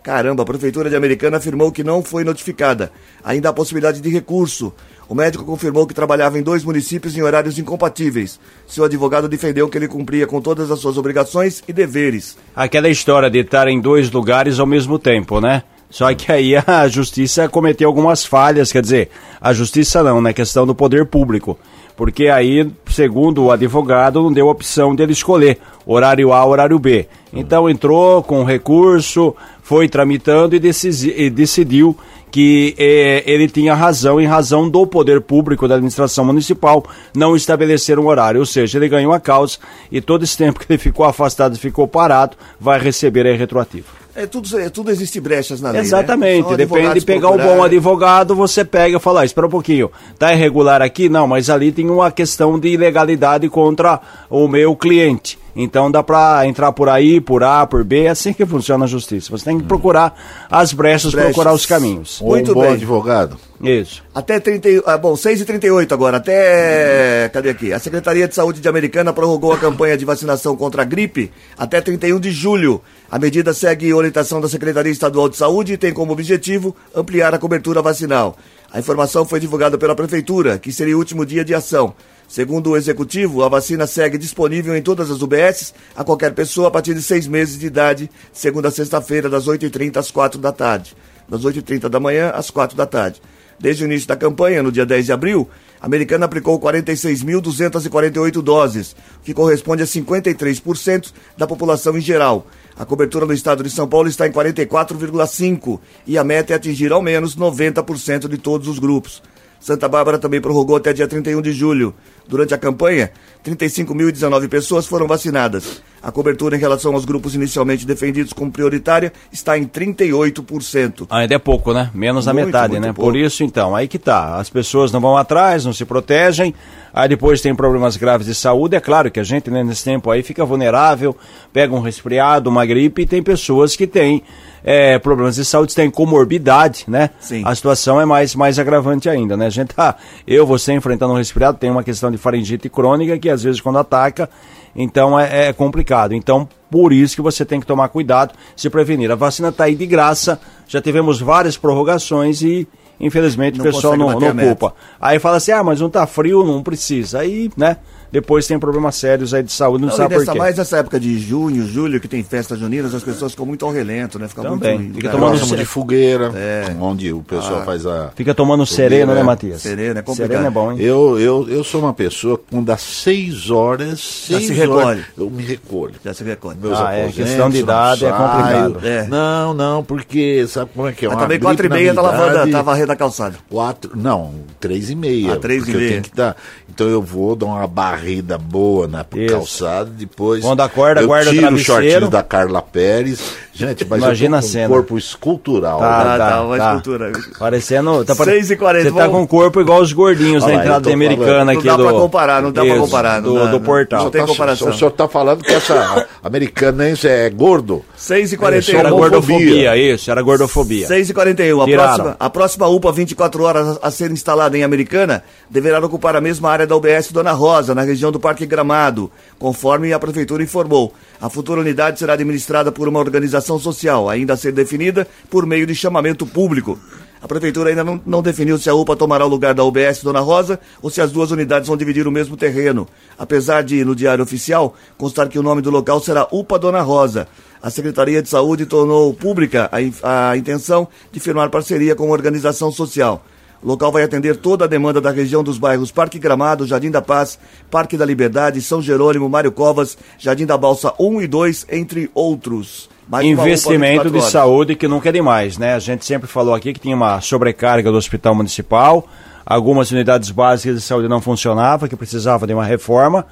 Caramba, 0.07 0.43
a 0.43 0.45
Prefeitura 0.45 0.89
de 0.89 0.95
Americana 0.95 1.35
afirmou 1.35 1.69
que 1.69 1.83
não 1.83 2.01
foi 2.01 2.23
notificada. 2.23 2.91
Ainda 3.21 3.49
há 3.49 3.53
possibilidade 3.53 3.99
de 3.99 4.09
recurso. 4.09 4.73
O 5.09 5.13
médico 5.13 5.43
confirmou 5.43 5.85
que 5.85 5.93
trabalhava 5.93 6.39
em 6.39 6.41
dois 6.41 6.63
municípios 6.63 7.17
em 7.17 7.21
horários 7.21 7.59
incompatíveis. 7.59 8.39
Seu 8.65 8.85
advogado 8.85 9.27
defendeu 9.27 9.67
que 9.67 9.77
ele 9.77 9.87
cumpria 9.87 10.25
com 10.25 10.39
todas 10.39 10.71
as 10.71 10.79
suas 10.79 10.97
obrigações 10.97 11.61
e 11.67 11.73
deveres. 11.73 12.37
Aquela 12.55 12.87
história 12.87 13.29
de 13.29 13.39
estar 13.39 13.67
em 13.67 13.81
dois 13.81 14.09
lugares 14.09 14.59
ao 14.59 14.65
mesmo 14.65 14.97
tempo, 14.97 15.41
né? 15.41 15.63
Só 15.89 16.13
que 16.13 16.31
aí 16.31 16.55
a 16.65 16.87
justiça 16.87 17.49
cometeu 17.49 17.89
algumas 17.89 18.25
falhas, 18.25 18.71
quer 18.71 18.81
dizer, 18.81 19.09
a 19.41 19.51
justiça 19.51 20.01
não, 20.03 20.21
né? 20.21 20.31
Questão 20.31 20.65
do 20.65 20.73
poder 20.73 21.05
público. 21.05 21.57
Porque 21.97 22.27
aí, 22.27 22.69
segundo 22.85 23.43
o 23.43 23.51
advogado, 23.51 24.21
não 24.21 24.31
deu 24.31 24.47
opção 24.47 24.95
dele 24.95 25.11
escolher 25.13 25.57
horário 25.85 26.31
A, 26.31 26.45
horário 26.45 26.77
B. 26.77 27.07
Então 27.33 27.67
entrou 27.69 28.21
com 28.23 28.43
recurso, 28.43 29.35
foi 29.63 29.89
tramitando 29.89 30.55
e, 30.55 30.59
decisi- 30.59 31.13
e 31.17 31.29
decidiu 31.29 31.97
que 32.29 32.75
eh, 32.77 33.23
ele 33.25 33.47
tinha 33.47 33.73
razão, 33.73 34.21
em 34.21 34.27
razão 34.27 34.69
do 34.69 34.85
poder 34.85 35.21
público 35.21 35.67
da 35.67 35.75
administração 35.75 36.23
municipal, 36.23 36.85
não 37.15 37.35
estabelecer 37.35 37.97
um 37.97 38.05
horário. 38.05 38.41
Ou 38.41 38.45
seja, 38.45 38.77
ele 38.77 38.87
ganhou 38.89 39.11
a 39.11 39.19
causa 39.19 39.57
e 39.91 39.99
todo 39.99 40.23
esse 40.23 40.37
tempo 40.37 40.59
que 40.59 40.71
ele 40.71 40.77
ficou 40.77 41.05
afastado, 41.05 41.57
ficou 41.57 41.87
parado, 41.87 42.37
vai 42.59 42.79
receber 42.79 43.25
aí 43.25 43.35
retroativo. 43.35 43.87
É 44.17 44.25
tudo, 44.25 44.59
é, 44.59 44.67
tudo 44.67 44.89
existe 44.89 45.19
brechas 45.19 45.61
na 45.61 45.69
lei. 45.69 45.79
né? 45.79 45.85
Exatamente, 45.85 46.47
São 46.47 46.57
depende 46.57 46.95
de 46.95 47.05
pegar 47.05 47.29
o 47.29 47.37
bom 47.37 47.61
advogado, 47.61 48.35
você 48.35 48.65
pega 48.65 48.97
e 48.97 48.99
fala, 48.99 49.21
ah, 49.21 49.25
espera 49.25 49.45
um 49.45 49.49
pouquinho, 49.49 49.91
tá 50.17 50.33
irregular 50.33 50.81
aqui? 50.81 51.07
Não, 51.07 51.27
mas 51.27 51.51
ali 51.51 51.71
tem 51.71 51.87
uma 51.87 52.09
questão 52.09 52.57
de 52.57 52.69
ilegalidade 52.69 53.47
contra 53.47 54.01
o 54.27 54.47
meu 54.47 54.75
cliente. 54.75 55.37
Então 55.55 55.91
dá 55.91 56.01
pra 56.01 56.47
entrar 56.47 56.71
por 56.71 56.89
aí, 56.89 57.21
por 57.21 57.43
A, 57.43 57.67
por 57.67 57.83
B, 57.83 58.05
é 58.05 58.09
assim 58.09 58.33
que 58.33 58.43
funciona 58.43 58.85
a 58.85 58.87
justiça. 58.87 59.29
Você 59.29 59.45
tem 59.45 59.59
que 59.59 59.65
procurar 59.65 60.15
as 60.49 60.73
brechas, 60.73 61.11
brechas. 61.11 61.33
procurar 61.33 61.53
os 61.53 61.67
caminhos. 61.67 62.19
Um 62.19 62.27
Muito 62.27 62.55
bom 62.55 62.61
bem. 62.61 62.73
advogado. 62.73 63.37
Isso. 63.61 64.03
Até 64.13 64.39
30, 64.39 64.69
e- 64.69 64.83
ah, 64.85 64.97
bom, 64.97 65.15
6 65.15 65.41
e 65.41 65.45
38 65.45 65.93
agora, 65.93 66.17
até, 66.17 67.29
cadê 67.33 67.49
aqui? 67.49 67.73
A 67.73 67.79
Secretaria 67.79 68.27
de 68.27 68.35
Saúde 68.35 68.61
de 68.61 68.67
Americana 68.67 69.11
prorrogou 69.11 69.51
a 69.51 69.57
campanha 69.57 69.97
de 69.97 70.05
vacinação 70.05 70.55
contra 70.55 70.83
a 70.83 70.85
gripe 70.85 71.31
até 71.57 71.81
31 71.81 72.19
de 72.19 72.31
julho. 72.31 72.81
A 73.09 73.17
medida 73.17 73.53
segue 73.53 73.93
orientação 73.93 74.39
da 74.39 74.47
Secretaria 74.47 74.91
Estadual 74.91 75.29
de 75.29 75.37
Saúde 75.37 75.73
e 75.73 75.77
tem 75.77 75.93
como 75.93 76.11
objetivo 76.11 76.75
ampliar 76.95 77.33
a 77.33 77.39
cobertura 77.39 77.81
vacinal. 77.81 78.37
A 78.71 78.79
informação 78.79 79.25
foi 79.25 79.39
divulgada 79.39 79.77
pela 79.77 79.95
Prefeitura, 79.95 80.59
que 80.59 80.71
seria 80.71 80.95
o 80.95 80.99
último 80.99 81.25
dia 81.25 81.43
de 81.43 81.55
ação. 81.55 81.95
Segundo 82.27 82.71
o 82.71 82.77
Executivo, 82.77 83.41
a 83.41 83.47
vacina 83.47 83.87
segue 83.87 84.17
disponível 84.17 84.75
em 84.75 84.81
todas 84.81 85.09
as 85.09 85.21
UBSs 85.21 85.73
a 85.95 86.03
qualquer 86.03 86.33
pessoa 86.33 86.67
a 86.67 86.71
partir 86.71 86.93
de 86.93 87.01
seis 87.01 87.25
meses 87.25 87.57
de 87.57 87.65
idade, 87.65 88.09
de 88.33 88.37
segunda 88.37 88.67
a 88.67 88.71
sexta-feira, 88.71 89.29
das 89.29 89.47
8h30 89.47 89.95
às 89.95 90.11
4 90.11 90.39
da 90.39 90.51
tarde. 90.51 90.93
Das 91.29 91.43
8h30 91.43 91.87
da 91.87 91.99
manhã 91.99 92.31
às 92.31 92.51
4 92.51 92.75
da 92.75 92.85
tarde. 92.85 93.21
Desde 93.59 93.83
o 93.83 93.87
início 93.87 94.07
da 94.07 94.15
campanha, 94.15 94.61
no 94.61 94.71
dia 94.71 94.85
10 94.85 95.05
de 95.07 95.11
abril, 95.11 95.49
a 95.81 95.85
Americana 95.85 96.25
aplicou 96.25 96.59
46.248 96.59 98.41
doses, 98.41 98.95
o 99.19 99.23
que 99.23 99.33
corresponde 99.33 99.81
a 99.81 99.85
53% 99.85 101.11
da 101.37 101.47
população 101.47 101.97
em 101.97 102.01
geral. 102.01 102.47
A 102.77 102.85
cobertura 102.85 103.25
no 103.25 103.33
estado 103.33 103.63
de 103.63 103.69
São 103.69 103.87
Paulo 103.87 104.07
está 104.07 104.27
em 104.27 104.31
44,5% 104.31 105.79
e 106.05 106.17
a 106.17 106.23
meta 106.23 106.53
é 106.53 106.55
atingir 106.55 106.91
ao 106.91 107.01
menos 107.01 107.35
90% 107.35 108.27
de 108.27 108.37
todos 108.37 108.67
os 108.67 108.77
grupos. 108.77 109.23
Santa 109.59 109.89
Bárbara 109.89 110.19
também 110.19 110.39
prorrogou 110.39 110.75
até 110.75 110.93
dia 110.93 111.07
31 111.07 111.41
de 111.41 111.51
julho. 111.51 111.95
Durante 112.27 112.53
a 112.53 112.57
campanha, 112.57 113.11
35.019 113.43 114.47
pessoas 114.47 114.85
foram 114.85 115.07
vacinadas. 115.07 115.81
A 116.01 116.11
cobertura 116.11 116.55
em 116.55 116.59
relação 116.59 116.93
aos 116.93 117.05
grupos 117.05 117.35
inicialmente 117.35 117.85
defendidos 117.85 118.33
como 118.33 118.51
prioritária 118.51 119.11
está 119.31 119.57
em 119.57 119.65
38%. 119.65 121.07
Ainda 121.09 121.35
é 121.35 121.39
pouco, 121.39 121.73
né? 121.73 121.89
Menos 121.93 122.25
da 122.25 122.33
metade, 122.33 122.73
muito 122.73 122.85
né? 122.85 122.93
pouco. 122.93 123.11
Por 123.11 123.17
isso, 123.17 123.43
então, 123.43 123.75
aí 123.75 123.87
que 123.87 123.97
tá. 123.97 124.35
As 124.35 124.49
pessoas 124.49 124.91
não 124.91 124.99
vão 124.99 125.17
atrás, 125.17 125.65
não 125.65 125.73
se 125.73 125.85
protegem, 125.85 126.53
aí 126.93 127.09
depois 127.09 127.41
tem 127.41 127.53
problemas 127.55 127.97
graves 127.97 128.27
de 128.27 128.35
saúde. 128.35 128.75
É 128.75 128.79
claro 128.79 129.09
que 129.09 129.19
a 129.19 129.23
gente, 129.23 129.49
né, 129.49 129.63
nesse 129.63 129.83
tempo 129.83 130.11
aí, 130.11 130.21
fica 130.21 130.45
vulnerável, 130.45 131.15
pega 131.51 131.73
um 131.73 131.81
resfriado, 131.81 132.49
uma 132.49 132.65
gripe, 132.65 133.01
e 133.01 133.05
tem 133.05 133.23
pessoas 133.23 133.75
que 133.75 133.87
têm 133.87 134.23
é, 134.63 134.99
problemas 134.99 135.35
de 135.35 135.45
saúde, 135.45 135.73
têm 135.73 135.89
comorbidade, 135.89 136.85
né? 136.87 137.09
Sim. 137.19 137.41
A 137.45 137.55
situação 137.55 138.01
é 138.01 138.05
mais, 138.05 138.35
mais 138.35 138.59
agravante 138.59 139.09
ainda, 139.09 139.37
né? 139.37 139.47
A 139.47 139.49
gente 139.49 139.73
tá, 139.73 139.95
eu, 140.27 140.45
você 140.45 140.73
enfrentando 140.73 141.13
um 141.13 141.17
resfriado, 141.17 141.57
tem 141.57 141.69
uma 141.69 141.83
questão 141.83 142.11
de 142.11 142.17
faringite 142.17 142.69
crônica 142.69 143.17
que 143.17 143.29
às 143.29 143.43
vezes 143.43 143.61
quando 143.61 143.79
ataca, 143.79 144.29
então 144.77 145.19
é, 145.19 145.47
é 145.47 145.53
complicado. 145.53 146.13
Então, 146.13 146.47
por 146.69 146.93
isso 146.93 147.15
que 147.15 147.21
você 147.21 147.43
tem 147.43 147.59
que 147.59 147.65
tomar 147.65 147.89
cuidado, 147.89 148.33
se 148.55 148.69
prevenir. 148.69 149.11
A 149.11 149.15
vacina 149.15 149.49
está 149.49 149.63
aí 149.63 149.75
de 149.75 149.87
graça, 149.87 150.39
já 150.67 150.79
tivemos 150.79 151.19
várias 151.19 151.57
prorrogações 151.57 152.43
e, 152.43 152.67
infelizmente, 152.99 153.57
Não 153.57 153.65
o 153.65 153.67
pessoal 153.67 153.97
não, 153.97 154.19
não 154.19 154.35
culpa. 154.35 154.75
Aí 155.01 155.17
fala 155.17 155.37
assim, 155.37 155.51
ah, 155.51 155.63
mas 155.63 155.81
não 155.81 155.89
tá 155.89 156.05
frio, 156.05 156.45
não 156.45 156.61
precisa. 156.61 157.19
Aí, 157.19 157.49
né, 157.57 157.77
depois 158.11 158.47
tem 158.47 158.57
problemas 158.59 158.95
sérios 158.95 159.33
aí 159.33 159.43
de 159.43 159.51
saúde, 159.51 159.81
não, 159.81 159.89
Não, 159.89 159.95
sabe 159.95 160.13
por 160.15 160.19
nessa, 160.19 160.31
quê. 160.33 160.37
mais 160.37 160.57
nessa 160.57 160.77
época 160.77 160.99
de 160.99 161.19
junho, 161.19 161.65
julho, 161.67 161.99
que 161.99 162.07
tem 162.07 162.23
festas 162.23 162.59
juninas, 162.59 162.93
as 162.95 163.03
pessoas 163.03 163.31
ficam 163.31 163.45
muito 163.45 163.65
ao 163.65 163.71
relento, 163.71 164.17
né? 164.19 164.27
Fica 164.27 164.41
Também. 164.43 164.79
muito 164.79 164.95
Fica 164.95 165.09
tomando 165.09 165.37
de 165.57 165.65
fogueira, 165.65 166.31
É. 166.35 166.75
onde 166.79 167.11
o 167.13 167.21
pessoal 167.21 167.61
Ah. 167.61 167.65
faz 167.65 167.85
a. 167.85 168.11
Fica 168.15 168.33
tomando 168.33 168.65
sereno, 168.65 169.13
né, 169.13 169.21
é. 169.21 169.23
Matias? 169.23 169.61
Sereno, 169.61 169.99
é 169.99 170.01
complicado. 170.01 170.27
Sereno 170.29 170.47
é 170.47 170.49
bom, 170.49 170.71
hein? 170.71 170.77
Eu, 170.79 171.19
eu, 171.19 171.47
eu 171.49 171.63
sou 171.63 171.81
uma 171.81 171.93
pessoa 171.93 172.37
que 172.37 172.45
quando 172.51 172.65
dá 172.65 172.77
seis 172.77 173.49
horas, 173.49 174.25
Já 174.29 174.37
seis 174.37 174.47
se 174.47 174.53
recolhe. 174.53 174.83
horas, 174.85 175.03
eu 175.17 175.29
me 175.29 175.43
recolho. 175.43 175.93
Já 176.03 176.13
se 176.13 176.23
recolhe. 176.23 176.57
Meus 176.61 176.79
Ah, 176.79 176.93
é, 176.93 177.07
questão 177.09 177.49
de 177.49 177.57
idade 177.59 178.05
é 178.05 178.11
complicado. 178.11 178.79
É. 178.83 179.07
Não, 179.07 179.53
não, 179.53 179.83
porque 179.83 180.45
sabe 180.47 180.71
como 180.73 180.87
é 180.87 180.91
que 180.93 181.05
é? 181.05 181.09
Mas 181.09 181.17
também 181.19 181.39
quatro 181.39 181.65
e 181.65 181.69
meia 181.69 181.93
tá 181.93 182.01
lavando, 182.01 182.51
tá 182.51 182.61
varrendo 182.61 182.91
a 182.91 182.95
calçada. 182.95 183.35
Quatro, 183.49 183.91
não, 183.95 184.33
três 184.59 184.89
e 184.89 184.95
meia. 184.95 185.33
Ah, 185.33 185.37
três 185.37 185.67
e 185.67 185.71
meia. 185.71 185.83
Eu 185.83 185.89
tenho 185.89 186.01
que 186.03 186.15
dar, 186.15 186.35
então 186.69 186.87
eu 186.87 187.01
vou 187.01 187.35
dar 187.35 187.45
uma 187.47 187.67
barrida 187.97 188.37
boa 188.37 188.87
na 188.87 189.03
Isso. 189.15 189.33
calçada, 189.33 189.89
depois. 189.89 190.43
Quando 190.43 190.61
acorda, 190.61 191.01
eu 191.01 191.07
guarda 191.07 191.31
o 191.31 191.33
tiro 191.33 191.53
o 191.55 191.57
shortinho 191.57 192.09
da 192.09 192.21
Carla 192.23 192.61
Pérez. 192.61 193.19
Gente, 193.53 193.83
mas 193.89 194.03
Imagina 194.03 194.35
eu 194.35 194.39
a 194.39 194.41
tô 194.41 194.45
com 194.47 194.51
cena. 194.53 194.65
um 194.67 194.69
corpo 194.69 194.97
escultural. 194.99 195.79
Tá, 195.79 195.99
Ah, 196.01 196.17
tá, 196.17 196.29
tá, 196.29 196.41
uma 196.43 196.57
tá. 196.57 196.67
escultura. 196.75 197.11
Parecendo. 197.39 198.05
Tá 198.05 198.15
pare- 198.15 198.31
6 198.33 198.51
e 198.51 198.55
40, 198.55 198.83
Você 198.89 198.91
tá 198.95 199.07
vamos- 199.07 199.13
com 199.17 199.23
o 199.23 199.27
corpo 199.27 199.59
igual 199.61 199.81
os 199.81 199.91
gordinhos 199.93 200.43
Olha 200.43 200.51
na 200.53 200.57
lá, 200.59 200.63
entrada 200.65 200.87
da 200.89 200.93
americana 200.93 201.51
aqui 201.53 201.65
Não 201.65 201.77
do. 201.77 201.83
dá 201.83 201.89
pra 201.89 201.99
comparar, 201.99 202.41
não 202.43 202.51
dá 202.51 202.63
pra 202.63 202.77
comparar, 202.77 203.19
do, 203.19 203.33
dá, 203.33 203.45
do 203.47 203.59
portal. 203.59 204.03
não 204.03 204.11
tem 204.11 204.21
Tá- 204.21 204.27
comparação. 204.27 204.69
O 204.69 204.73
senhor 204.73 204.91
está 204.91 205.07
falando 205.07 205.43
que 205.43 205.51
essa 205.51 206.05
americanense 206.23 207.07
é 207.07 207.29
gordo? 207.31 207.83
6 207.95 208.31
e 208.31 208.35
Era 208.35 208.39
41 208.43 208.79
Era 208.79 208.93
homofobia. 208.93 209.09
gordofobia, 209.09 209.77
isso, 209.77 210.11
era 210.11 210.21
gordofobia. 210.21 210.85
6 210.87 211.09
e 211.09 211.13
41 211.15 211.59
a 211.59 211.65
Tiraram. 211.65 211.93
próxima, 211.95 212.15
a 212.19 212.29
próxima 212.29 212.67
UPA 212.67 212.91
24 212.91 213.43
horas 213.43 213.79
a 213.81 213.89
ser 213.89 214.11
instalada 214.11 214.55
em 214.55 214.63
Americana 214.63 215.23
deverá 215.49 215.79
ocupar 215.79 216.15
a 216.15 216.21
mesma 216.21 216.51
área 216.51 216.67
da 216.67 216.75
UBS 216.75 217.11
Dona 217.11 217.31
Rosa, 217.31 217.73
na 217.73 217.85
região 217.87 218.11
do 218.11 218.19
Parque 218.19 218.45
Gramado, 218.45 219.11
conforme 219.39 219.91
a 219.91 219.99
Prefeitura 219.99 220.43
informou. 220.43 220.93
A 221.19 221.29
futura 221.29 221.61
unidade 221.61 221.97
será 221.97 222.13
administrada 222.13 222.71
por 222.71 222.87
uma 222.87 222.99
organização 222.99 223.57
social, 223.57 224.09
ainda 224.09 224.33
a 224.33 224.37
ser 224.37 224.51
definida 224.51 225.07
por 225.29 225.45
meio 225.45 225.65
de 225.65 225.73
chamamento 225.73 226.25
público. 226.25 226.77
A 227.21 227.27
Prefeitura 227.27 227.71
ainda 227.71 227.83
não, 227.83 227.99
não 228.05 228.21
definiu 228.21 228.59
se 228.59 228.69
a 228.69 228.75
UPA 228.75 228.95
tomará 228.95 229.25
o 229.25 229.29
lugar 229.29 229.53
da 229.53 229.63
UBS 229.63 230.03
Dona 230.03 230.19
Rosa 230.19 230.59
ou 230.81 230.89
se 230.89 231.01
as 231.01 231.11
duas 231.11 231.31
unidades 231.31 231.67
vão 231.67 231.75
dividir 231.75 232.07
o 232.07 232.11
mesmo 232.11 232.37
terreno. 232.37 232.87
Apesar 233.17 233.63
de, 233.63 233.83
no 233.83 233.95
Diário 233.95 234.23
Oficial, 234.23 234.75
constar 234.97 235.27
que 235.27 235.39
o 235.39 235.43
nome 235.43 235.61
do 235.61 235.71
local 235.71 235.99
será 235.99 236.27
UPA 236.31 236.59
Dona 236.59 236.81
Rosa. 236.81 237.27
A 237.61 237.71
Secretaria 237.71 238.21
de 238.21 238.29
Saúde 238.29 238.67
tornou 238.67 239.13
pública 239.13 239.69
a, 240.03 240.29
a 240.29 240.37
intenção 240.37 240.87
de 241.11 241.19
firmar 241.19 241.49
parceria 241.49 241.95
com 241.95 242.05
uma 242.05 242.13
organização 242.13 242.71
social. 242.71 243.25
O 243.61 243.67
local 243.67 243.91
vai 243.91 244.03
atender 244.03 244.35
toda 244.37 244.65
a 244.65 244.67
demanda 244.67 245.01
da 245.01 245.11
região 245.11 245.43
dos 245.43 245.57
bairros 245.57 245.91
Parque 245.91 246.19
Gramado, 246.19 246.67
Jardim 246.67 246.91
da 246.91 247.01
Paz, 247.01 247.39
Parque 247.71 247.97
da 247.97 248.05
Liberdade, 248.05 248.61
São 248.61 248.81
Jerônimo, 248.81 249.27
Mário 249.27 249.51
Covas, 249.51 249.97
Jardim 250.17 250.45
da 250.45 250.57
Balsa 250.57 250.93
1 250.99 251.21
e 251.21 251.27
2, 251.27 251.67
entre 251.71 252.11
outros. 252.13 252.89
Mais 253.07 253.25
Investimento 253.25 254.03
24 254.03 254.11
de 254.11 254.31
saúde 254.31 254.75
que 254.75 254.87
nunca 254.87 255.09
é 255.09 255.11
demais, 255.11 255.57
né? 255.57 255.73
A 255.73 255.79
gente 255.79 256.05
sempre 256.05 256.27
falou 256.27 256.53
aqui 256.53 256.73
que 256.73 256.79
tinha 256.79 256.95
uma 256.95 257.21
sobrecarga 257.21 257.89
do 257.89 257.97
hospital 257.97 258.35
municipal, 258.35 259.07
algumas 259.45 259.91
unidades 259.91 260.29
básicas 260.29 260.75
de 260.75 260.81
saúde 260.81 261.07
não 261.07 261.21
funcionavam, 261.21 261.87
que 261.87 261.95
precisava 261.95 262.45
de 262.45 262.53
uma 262.53 262.65
reforma. 262.65 263.25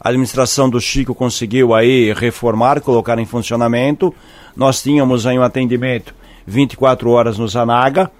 A 0.00 0.08
administração 0.08 0.68
do 0.68 0.80
Chico 0.80 1.14
conseguiu 1.14 1.74
aí 1.74 2.12
reformar, 2.12 2.80
colocar 2.80 3.18
em 3.18 3.26
funcionamento. 3.26 4.12
Nós 4.56 4.82
tínhamos 4.82 5.26
aí 5.26 5.38
um 5.38 5.42
atendimento 5.42 6.14
24 6.46 7.10
horas 7.10 7.38
no 7.38 7.46
Zanaga, 7.46 8.10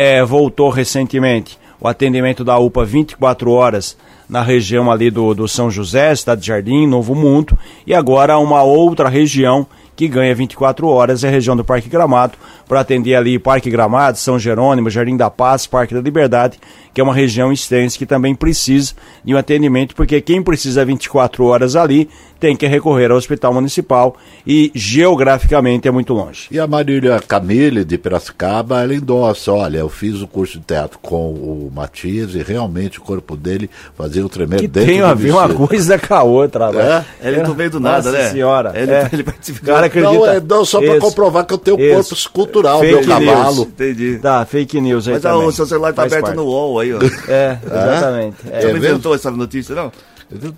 é, 0.00 0.24
voltou 0.24 0.70
recentemente 0.70 1.58
o 1.78 1.86
atendimento 1.86 2.42
da 2.42 2.56
UPA 2.58 2.86
24 2.86 3.50
horas 3.50 3.98
na 4.26 4.40
região 4.40 4.90
ali 4.90 5.10
do, 5.10 5.34
do 5.34 5.46
São 5.46 5.70
José, 5.70 6.14
Cidade 6.14 6.46
Jardim, 6.46 6.86
Novo 6.86 7.14
Mundo, 7.14 7.58
e 7.86 7.92
agora 7.92 8.38
uma 8.38 8.62
outra 8.62 9.10
região 9.10 9.66
que 9.94 10.08
ganha 10.08 10.34
24 10.34 10.88
horas 10.88 11.22
é 11.22 11.28
a 11.28 11.30
região 11.30 11.54
do 11.54 11.62
Parque 11.62 11.90
Gramado, 11.90 12.38
para 12.66 12.80
atender 12.80 13.14
ali 13.14 13.38
Parque 13.38 13.68
Gramado, 13.68 14.16
São 14.16 14.38
Jerônimo, 14.38 14.88
Jardim 14.88 15.18
da 15.18 15.28
Paz, 15.28 15.66
Parque 15.66 15.92
da 15.92 16.00
Liberdade, 16.00 16.58
que 16.94 17.00
é 17.02 17.04
uma 17.04 17.12
região 17.12 17.52
extensa 17.52 17.98
que 17.98 18.06
também 18.06 18.34
precisa 18.34 18.94
de 19.22 19.34
um 19.34 19.36
atendimento, 19.36 19.94
porque 19.94 20.18
quem 20.22 20.42
precisa 20.42 20.82
24 20.82 21.44
horas 21.44 21.76
ali 21.76 22.08
tem 22.40 22.56
que 22.56 22.66
recorrer 22.66 23.10
ao 23.10 23.18
Hospital 23.18 23.52
Municipal 23.52 24.16
e 24.46 24.72
geograficamente 24.74 25.86
é 25.86 25.90
muito 25.90 26.14
longe. 26.14 26.48
E 26.50 26.58
a 26.58 26.66
Marília 26.66 27.20
Camille, 27.20 27.84
de 27.84 27.98
Piracicaba, 27.98 28.82
ela 28.82 28.94
endossa, 28.94 29.52
olha, 29.52 29.78
eu 29.78 29.88
fiz 29.90 30.22
o 30.22 30.26
curso 30.26 30.58
de 30.58 30.64
teatro 30.64 30.98
com 31.00 31.30
o 31.32 31.70
Matias 31.72 32.34
e 32.34 32.42
realmente 32.42 32.98
o 32.98 33.02
corpo 33.02 33.36
dele 33.36 33.68
fazia 33.94 34.24
um 34.24 34.28
tremendo 34.28 34.60
Que 34.60 34.68
dentro 34.68 34.88
tem 34.88 35.00
do 35.00 35.06
a 35.06 35.14
ver 35.14 35.32
uma 35.32 35.48
coisa 35.50 35.98
com 35.98 36.14
a 36.14 36.22
outra, 36.22 36.72
né? 36.72 37.04
Ele 37.20 37.42
não 37.42 37.52
veio 37.54 37.70
do 37.70 37.80
nada, 37.80 38.10
Nossa 38.10 38.12
né? 38.12 38.30
senhora. 38.30 38.72
Ele, 38.74 38.90
é. 38.90 39.08
ele. 39.12 39.24
Cara, 39.64 39.86
acredita. 39.86 40.14
Não, 40.14 40.26
é, 40.26 40.40
não, 40.40 40.64
só 40.64 40.80
para 40.80 40.98
comprovar 40.98 41.44
que 41.44 41.52
eu 41.52 41.58
tenho 41.58 41.78
Isso. 41.78 41.94
corpo 41.94 42.14
escultural, 42.14 42.80
Fake 42.80 42.94
meu 42.94 43.06
cavalo. 43.06 43.54
news. 43.54 43.58
Entendi. 43.68 44.18
Tá, 44.22 44.44
fake 44.46 44.80
news 44.80 45.06
aí 45.06 45.14
Mas 45.14 45.22
também. 45.22 45.46
o 45.46 45.52
seu 45.52 45.66
celular 45.66 45.92
tá 45.92 46.02
Faz 46.02 46.12
aberto 46.12 46.24
parte. 46.26 46.36
no 46.36 46.44
UOL 46.44 46.78
aí, 46.80 46.94
ó. 46.94 46.98
É, 47.28 47.58
exatamente. 47.64 48.36
É. 48.50 48.60
Você 48.60 48.68
não 48.68 48.76
inventou 48.78 49.14
essa 49.14 49.30
notícia, 49.30 49.74
não? 49.74 49.92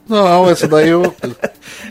Não, 0.09 0.51
essa 0.51 0.69
daí 0.69 0.91
eu. 0.91 1.03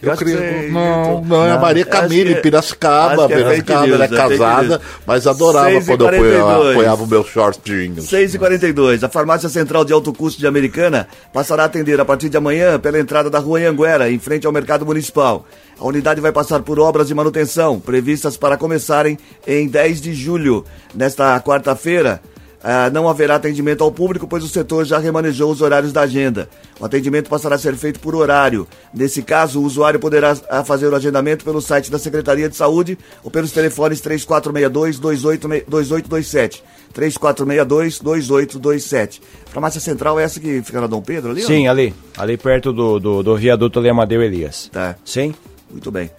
Eu 0.01 0.11
que 0.13 0.23
criei. 0.23 0.37
você 0.37 0.69
Não, 0.71 1.23
não, 1.23 1.45
é 1.45 1.51
a 1.51 1.57
Maria 1.59 1.83
que 1.83 1.89
Camille, 1.91 2.33
é- 2.33 2.41
Piracicaba. 2.41 3.27
que 3.27 3.33
é 3.33 3.37
Piracicaba, 3.37 3.87
news, 3.87 3.93
ela 3.95 4.03
é 4.03 4.05
é 4.05 4.09
fake 4.09 4.21
casada, 4.29 4.81
mas 5.05 5.27
adorava 5.27 5.69
6 5.69 5.85
quando 5.85 6.01
eu 6.01 6.07
apoiava, 6.07 6.43
42. 6.45 6.71
apoiava 6.71 7.03
o 7.03 7.07
meu 7.07 7.23
shortinho. 7.23 8.01
6 8.01 8.35
e 8.35 8.39
42 8.39 9.03
A 9.03 9.09
farmácia 9.09 9.49
central 9.49 9.83
de 9.85 9.93
alto 9.93 10.13
custo 10.13 10.39
de 10.39 10.47
Americana 10.47 11.07
passará 11.33 11.63
a 11.63 11.65
atender 11.65 11.99
a 11.99 12.05
partir 12.05 12.29
de 12.29 12.37
amanhã 12.37 12.79
pela 12.79 12.99
entrada 12.99 13.29
da 13.29 13.39
rua 13.39 13.59
Anguera, 13.59 14.11
em 14.11 14.19
frente 14.19 14.45
ao 14.47 14.53
mercado 14.53 14.85
municipal. 14.85 15.45
A 15.79 15.85
unidade 15.85 16.21
vai 16.21 16.31
passar 16.31 16.61
por 16.61 16.79
obras 16.79 17.07
de 17.07 17.13
manutenção, 17.15 17.79
previstas 17.79 18.37
para 18.37 18.57
começarem 18.57 19.17
em 19.47 19.67
10 19.67 19.99
de 20.01 20.13
julho. 20.13 20.63
Nesta 20.93 21.39
quarta-feira, 21.41 22.21
ah, 22.63 22.91
não 22.91 23.09
haverá 23.09 23.35
atendimento 23.35 23.83
ao 23.83 23.91
público, 23.91 24.27
pois 24.27 24.43
o 24.43 24.47
setor 24.47 24.85
já 24.85 24.99
remanejou 24.99 25.51
os 25.51 25.61
horários 25.61 25.91
da 25.91 26.01
agenda. 26.01 26.47
O 26.79 26.85
atendimento 26.85 27.27
passará 27.29 27.55
a 27.55 27.59
ser 27.59 27.75
feito 27.75 27.99
por 27.99 28.13
horário. 28.15 28.67
Nesse 28.93 29.23
caso, 29.23 29.59
o 29.59 29.63
usuário 29.63 29.99
poderá 29.99 30.37
ah, 30.49 30.63
fazer 30.63 30.87
o 30.87 30.95
agendamento 30.95 31.43
pelo 31.43 31.59
site 31.61 31.89
da 31.89 31.97
Secretaria 31.97 32.47
de 32.47 32.55
Saúde 32.55 32.95
ou 33.23 33.31
pelos 33.31 33.51
telefones 33.51 33.99
3462-2827. 34.01 36.61
3462-2827. 36.93 39.19
Farmácia 39.47 39.81
Central 39.81 40.19
é 40.19 40.23
essa 40.23 40.39
que 40.39 40.61
fica 40.61 40.79
na 40.81 40.87
Dom 40.87 41.01
Pedro 41.01 41.31
ali? 41.31 41.41
Sim, 41.41 41.67
ali. 41.67 41.95
Ali 42.17 42.37
perto 42.37 42.71
do, 42.71 42.99
do, 42.99 43.23
do 43.23 43.37
viaduto 43.37 43.79
ali 43.79 43.89
Amadeu 43.89 44.21
Elias. 44.21 44.69
Tá. 44.71 44.95
Sim? 45.03 45.33
Muito 45.69 45.89
bem. 45.89 46.11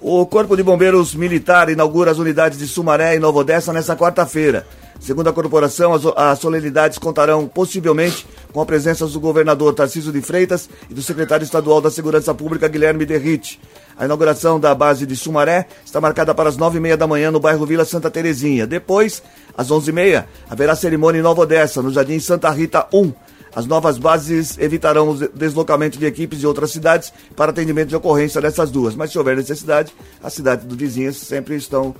O 0.00 0.24
Corpo 0.26 0.56
de 0.56 0.62
Bombeiros 0.62 1.12
Militar 1.14 1.70
inaugura 1.70 2.12
as 2.12 2.18
unidades 2.18 2.58
de 2.58 2.68
Sumaré 2.68 3.16
e 3.16 3.18
Nova 3.18 3.40
Odessa 3.40 3.72
nesta 3.72 3.96
quarta-feira. 3.96 4.64
Segundo 5.00 5.28
a 5.28 5.32
corporação, 5.32 5.92
as, 5.94 6.38
solenidades 6.38 6.98
contarão 6.98 7.46
possivelmente 7.46 8.26
com 8.52 8.60
a 8.60 8.66
presença 8.66 9.06
do 9.06 9.20
governador 9.20 9.72
Tarcísio 9.74 10.12
de 10.12 10.20
Freitas 10.20 10.68
e 10.90 10.94
do 10.94 11.02
secretário 11.02 11.44
estadual 11.44 11.80
da 11.80 11.90
Segurança 11.90 12.34
Pública, 12.34 12.68
Guilherme 12.68 13.06
Derrite. 13.06 13.60
A 13.96 14.04
inauguração 14.04 14.60
da 14.60 14.74
base 14.74 15.06
de 15.06 15.16
Sumaré 15.16 15.66
está 15.84 16.00
marcada 16.00 16.34
para 16.34 16.48
as 16.48 16.56
nove 16.56 16.78
e 16.78 16.80
meia 16.80 16.96
da 16.96 17.06
manhã 17.06 17.30
no 17.30 17.40
bairro 17.40 17.64
Vila 17.64 17.84
Santa 17.84 18.10
Terezinha. 18.10 18.66
Depois, 18.66 19.22
às 19.56 19.70
onze 19.70 19.90
e 19.90 19.94
meia, 19.94 20.28
haverá 20.48 20.74
cerimônia 20.76 21.20
em 21.20 21.22
Nova 21.22 21.42
Odessa, 21.42 21.80
no 21.82 21.90
Jardim 21.90 22.18
Santa 22.20 22.50
Rita 22.50 22.86
1. 22.92 23.12
As 23.54 23.66
novas 23.66 23.98
bases 23.98 24.58
evitarão 24.58 25.10
o 25.10 25.28
deslocamento 25.28 25.98
de 25.98 26.06
equipes 26.06 26.38
de 26.38 26.46
outras 26.46 26.70
cidades 26.70 27.12
para 27.34 27.50
atendimento 27.50 27.88
de 27.88 27.96
ocorrência 27.96 28.40
dessas 28.40 28.70
duas. 28.70 28.94
Mas 28.94 29.10
se 29.10 29.18
houver 29.18 29.36
necessidade, 29.36 29.92
as 30.22 30.32
cidades 30.32 30.66
do 30.66 30.76
vizinhas 30.76 31.16
sempre 31.16 31.56
estão 31.56 31.94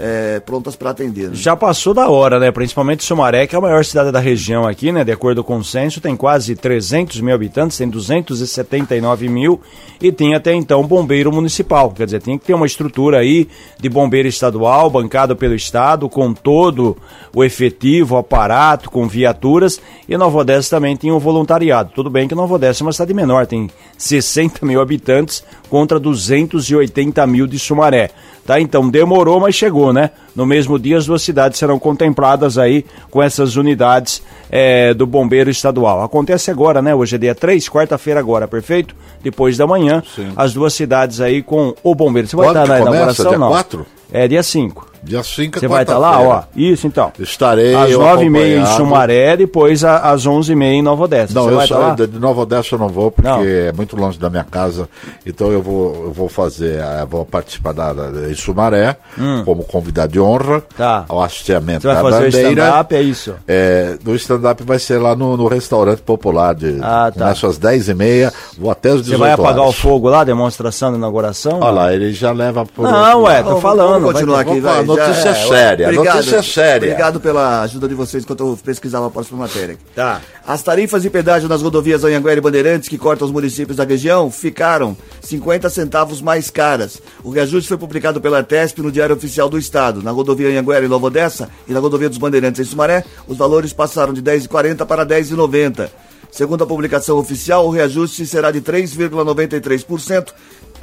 é, 0.00 0.40
prontas 0.40 0.74
para 0.74 0.90
atender. 0.90 1.28
Né? 1.28 1.34
Já 1.34 1.54
passou 1.54 1.92
da 1.92 2.08
hora, 2.08 2.40
né? 2.40 2.50
Principalmente 2.50 3.04
Sumaré, 3.04 3.46
que 3.46 3.54
é 3.54 3.58
a 3.58 3.60
maior 3.60 3.84
cidade 3.84 4.10
da 4.10 4.18
região 4.18 4.66
aqui, 4.66 4.90
né? 4.90 5.04
De 5.04 5.12
acordo 5.12 5.44
com 5.44 5.58
o 5.58 5.64
censo, 5.64 6.00
tem 6.00 6.16
quase 6.16 6.56
300 6.56 7.20
mil 7.20 7.34
habitantes, 7.34 7.76
tem 7.76 7.88
279 7.88 9.28
mil 9.28 9.60
e 10.00 10.10
tem 10.10 10.34
até 10.34 10.54
então 10.54 10.86
bombeiro 10.86 11.30
municipal. 11.30 11.90
Quer 11.90 12.06
dizer, 12.06 12.22
tem 12.22 12.38
que 12.38 12.46
ter 12.46 12.54
uma 12.54 12.64
estrutura 12.64 13.18
aí 13.18 13.46
de 13.78 13.88
bombeiro 13.90 14.26
estadual, 14.26 14.88
bancado 14.88 15.36
pelo 15.36 15.54
Estado, 15.54 16.08
com 16.08 16.32
todo 16.32 16.96
o 17.34 17.44
efetivo, 17.44 18.16
aparato, 18.16 18.90
com 18.90 19.06
viaturas. 19.06 19.80
E 20.08 20.16
Nova 20.16 20.38
Odessa 20.38 20.76
também 20.76 20.96
tem 20.96 21.12
um 21.12 21.18
voluntariado. 21.18 21.92
Tudo 21.94 22.08
bem 22.08 22.26
que 22.26 22.34
Nova 22.34 22.54
Odessa 22.54 22.82
é 22.82 22.84
uma 22.86 22.92
cidade 22.92 23.12
menor, 23.12 23.46
tem 23.46 23.68
60 23.98 24.64
mil 24.64 24.80
habitantes 24.80 25.44
contra 25.68 26.00
280 26.00 27.26
mil 27.26 27.46
de 27.46 27.58
Sumaré. 27.58 28.10
Tá? 28.46 28.60
Então 28.60 28.88
demorou, 28.88 29.38
mas 29.38 29.54
chegou, 29.54 29.89
né? 29.92 30.10
No 30.34 30.44
mesmo 30.46 30.78
dia 30.78 30.96
as 30.98 31.06
duas 31.06 31.22
cidades 31.22 31.58
serão 31.58 31.78
contempladas 31.78 32.58
aí 32.58 32.84
com 33.10 33.22
essas 33.22 33.56
unidades 33.56 34.22
é, 34.50 34.92
do 34.94 35.06
Bombeiro 35.06 35.50
Estadual. 35.50 36.02
Acontece 36.02 36.50
agora, 36.50 36.80
né? 36.82 36.94
Hoje 36.94 37.16
é 37.16 37.18
dia 37.18 37.34
3, 37.34 37.68
quarta-feira 37.68 38.20
agora, 38.20 38.46
perfeito? 38.48 38.94
Depois 39.22 39.56
da 39.56 39.66
manhã, 39.66 40.02
Sim. 40.14 40.32
as 40.36 40.52
duas 40.52 40.72
cidades 40.74 41.20
aí 41.20 41.42
com 41.42 41.74
o 41.82 41.94
Bombeiro. 41.94 42.28
Você 42.28 42.36
vai 42.36 42.46
Quando 42.46 42.56
estar 42.62 42.68
na 42.68 42.78
começa? 42.78 42.92
inauguração, 42.96 43.28
Dia 43.30 43.38
não? 43.38 43.48
4? 43.48 43.86
É 44.12 44.28
dia 44.28 44.42
5. 44.42 44.89
Dia 45.02 45.22
5 45.22 45.56
é 45.56 45.60
Você 45.60 45.68
vai 45.68 45.82
estar 45.82 45.98
lá, 45.98 46.20
ó. 46.20 46.42
Isso 46.54 46.86
então. 46.86 47.12
Estarei. 47.18 47.74
Às 47.74 47.90
eu 47.90 48.00
nove 48.00 48.24
e 48.24 48.30
meia 48.30 48.46
em 48.46 48.56
acompanhado. 48.58 48.76
Sumaré, 48.76 49.36
depois 49.36 49.84
às 49.84 50.26
onze 50.26 50.52
e 50.52 50.56
meia 50.56 50.74
em 50.74 50.82
Nova 50.82 51.04
Odessa. 51.04 51.32
Não, 51.34 51.42
Você 51.44 51.50
eu 51.50 51.56
vai 51.56 51.66
lá? 51.68 51.96
só, 51.96 52.06
de 52.06 52.18
Nova 52.18 52.40
Odessa 52.42 52.74
eu 52.74 52.78
não 52.78 52.88
vou, 52.88 53.10
porque 53.10 53.28
Não. 53.28 53.42
é 53.42 53.72
muito 53.72 53.96
longe 53.96 54.18
da 54.18 54.28
minha 54.28 54.44
casa. 54.44 54.88
Então 55.26 55.50
eu 55.52 55.62
vou, 55.62 56.04
eu 56.06 56.12
vou 56.12 56.28
fazer, 56.28 56.78
eh, 56.78 57.06
vou 57.08 57.24
participar 57.24 57.72
da, 57.72 57.92
da, 57.92 58.30
em 58.30 58.34
Sumaré, 58.34 58.96
como 59.44 59.64
convidado 59.64 60.12
de 60.12 60.20
honra, 60.20 60.58
Hum. 60.58 60.62
Tá. 60.76 61.04
ao 61.08 61.22
hasteamento 61.22 61.82
Você 61.82 61.86
vai 61.88 61.96
da 61.96 62.02
fazer 62.02 62.16
o 62.16 62.24
bandeira. 62.26 62.48
stand-up, 62.50 62.94
é 62.94 63.02
isso? 63.02 63.34
É, 63.46 63.96
do 64.02 64.14
stand-up 64.16 64.62
vai 64.64 64.78
ser 64.78 64.98
lá 64.98 65.14
no, 65.16 65.36
no 65.36 65.46
restaurante 65.48 66.00
popular. 66.02 66.54
De, 66.54 66.78
Ah, 66.82 67.10
tá. 67.14 67.24
Começo 67.24 67.46
às 67.46 67.58
10h30, 67.58 68.32
vou 68.58 68.70
até 68.70 68.90
as 68.90 69.02
18 69.02 69.10
Você 69.12 69.16
vai 69.16 69.32
apagar 69.32 69.60
horas. 69.62 69.74
o 69.74 69.80
fogo 69.80 70.08
lá, 70.08 70.24
demonstração 70.24 70.90
da 70.92 70.98
inauguração? 70.98 71.60
Olha 71.60 71.70
lá, 71.70 71.92
ele 71.94 72.12
já 72.12 72.32
leva 72.32 72.64
por. 72.66 72.82
Não, 72.90 73.22
ué, 73.22 73.42
tô 73.42 73.56
falando. 73.60 74.00
Vamos 74.02 74.12
continuar 74.12 74.44
Vamos 74.44 74.52
aqui, 74.52 74.60
vai. 74.60 74.84
Notícia 74.96 75.34
Já- 75.34 75.48
séria, 75.48 75.88
Obrigado, 75.88 76.16
notícia 76.16 76.42
séria. 76.42 76.88
Obrigado 76.88 77.20
pela 77.20 77.62
ajuda 77.62 77.88
de 77.88 77.94
vocês 77.94 78.24
enquanto 78.24 78.40
eu 78.40 78.58
pesquisava 78.62 79.06
a 79.06 79.10
próxima 79.10 79.38
matéria. 79.38 79.76
Tá. 79.94 80.20
As 80.46 80.62
tarifas 80.62 81.02
de 81.02 81.10
pedágio 81.10 81.48
nas 81.48 81.62
rodovias 81.62 82.04
Anhanguera 82.04 82.38
e 82.38 82.40
Bandeirantes, 82.40 82.88
que 82.88 82.98
cortam 82.98 83.26
os 83.26 83.32
municípios 83.32 83.76
da 83.76 83.84
região, 83.84 84.30
ficaram 84.30 84.96
50 85.20 85.68
centavos 85.70 86.20
mais 86.20 86.50
caras. 86.50 87.00
O 87.22 87.30
reajuste 87.30 87.68
foi 87.68 87.78
publicado 87.78 88.20
pela 88.20 88.38
Artesp 88.38 88.80
no 88.80 88.90
Diário 88.90 89.14
Oficial 89.14 89.48
do 89.48 89.58
Estado. 89.58 90.02
Na 90.02 90.10
rodovia 90.10 90.48
Anhanguera 90.48 90.84
e 90.84 90.88
Nova 90.88 91.06
Odessa 91.06 91.48
e 91.68 91.72
na 91.72 91.80
rodovia 91.80 92.08
dos 92.08 92.18
Bandeirantes 92.18 92.60
em 92.60 92.64
Sumaré, 92.64 93.04
os 93.28 93.36
valores 93.36 93.72
passaram 93.72 94.12
de 94.12 94.22
10,40 94.22 94.84
para 94.86 95.04
10,90. 95.04 95.88
Segundo 96.32 96.62
a 96.62 96.66
publicação 96.66 97.18
oficial, 97.18 97.66
o 97.66 97.70
reajuste 97.70 98.24
será 98.24 98.52
de 98.52 98.60
3,93%. 98.60 100.32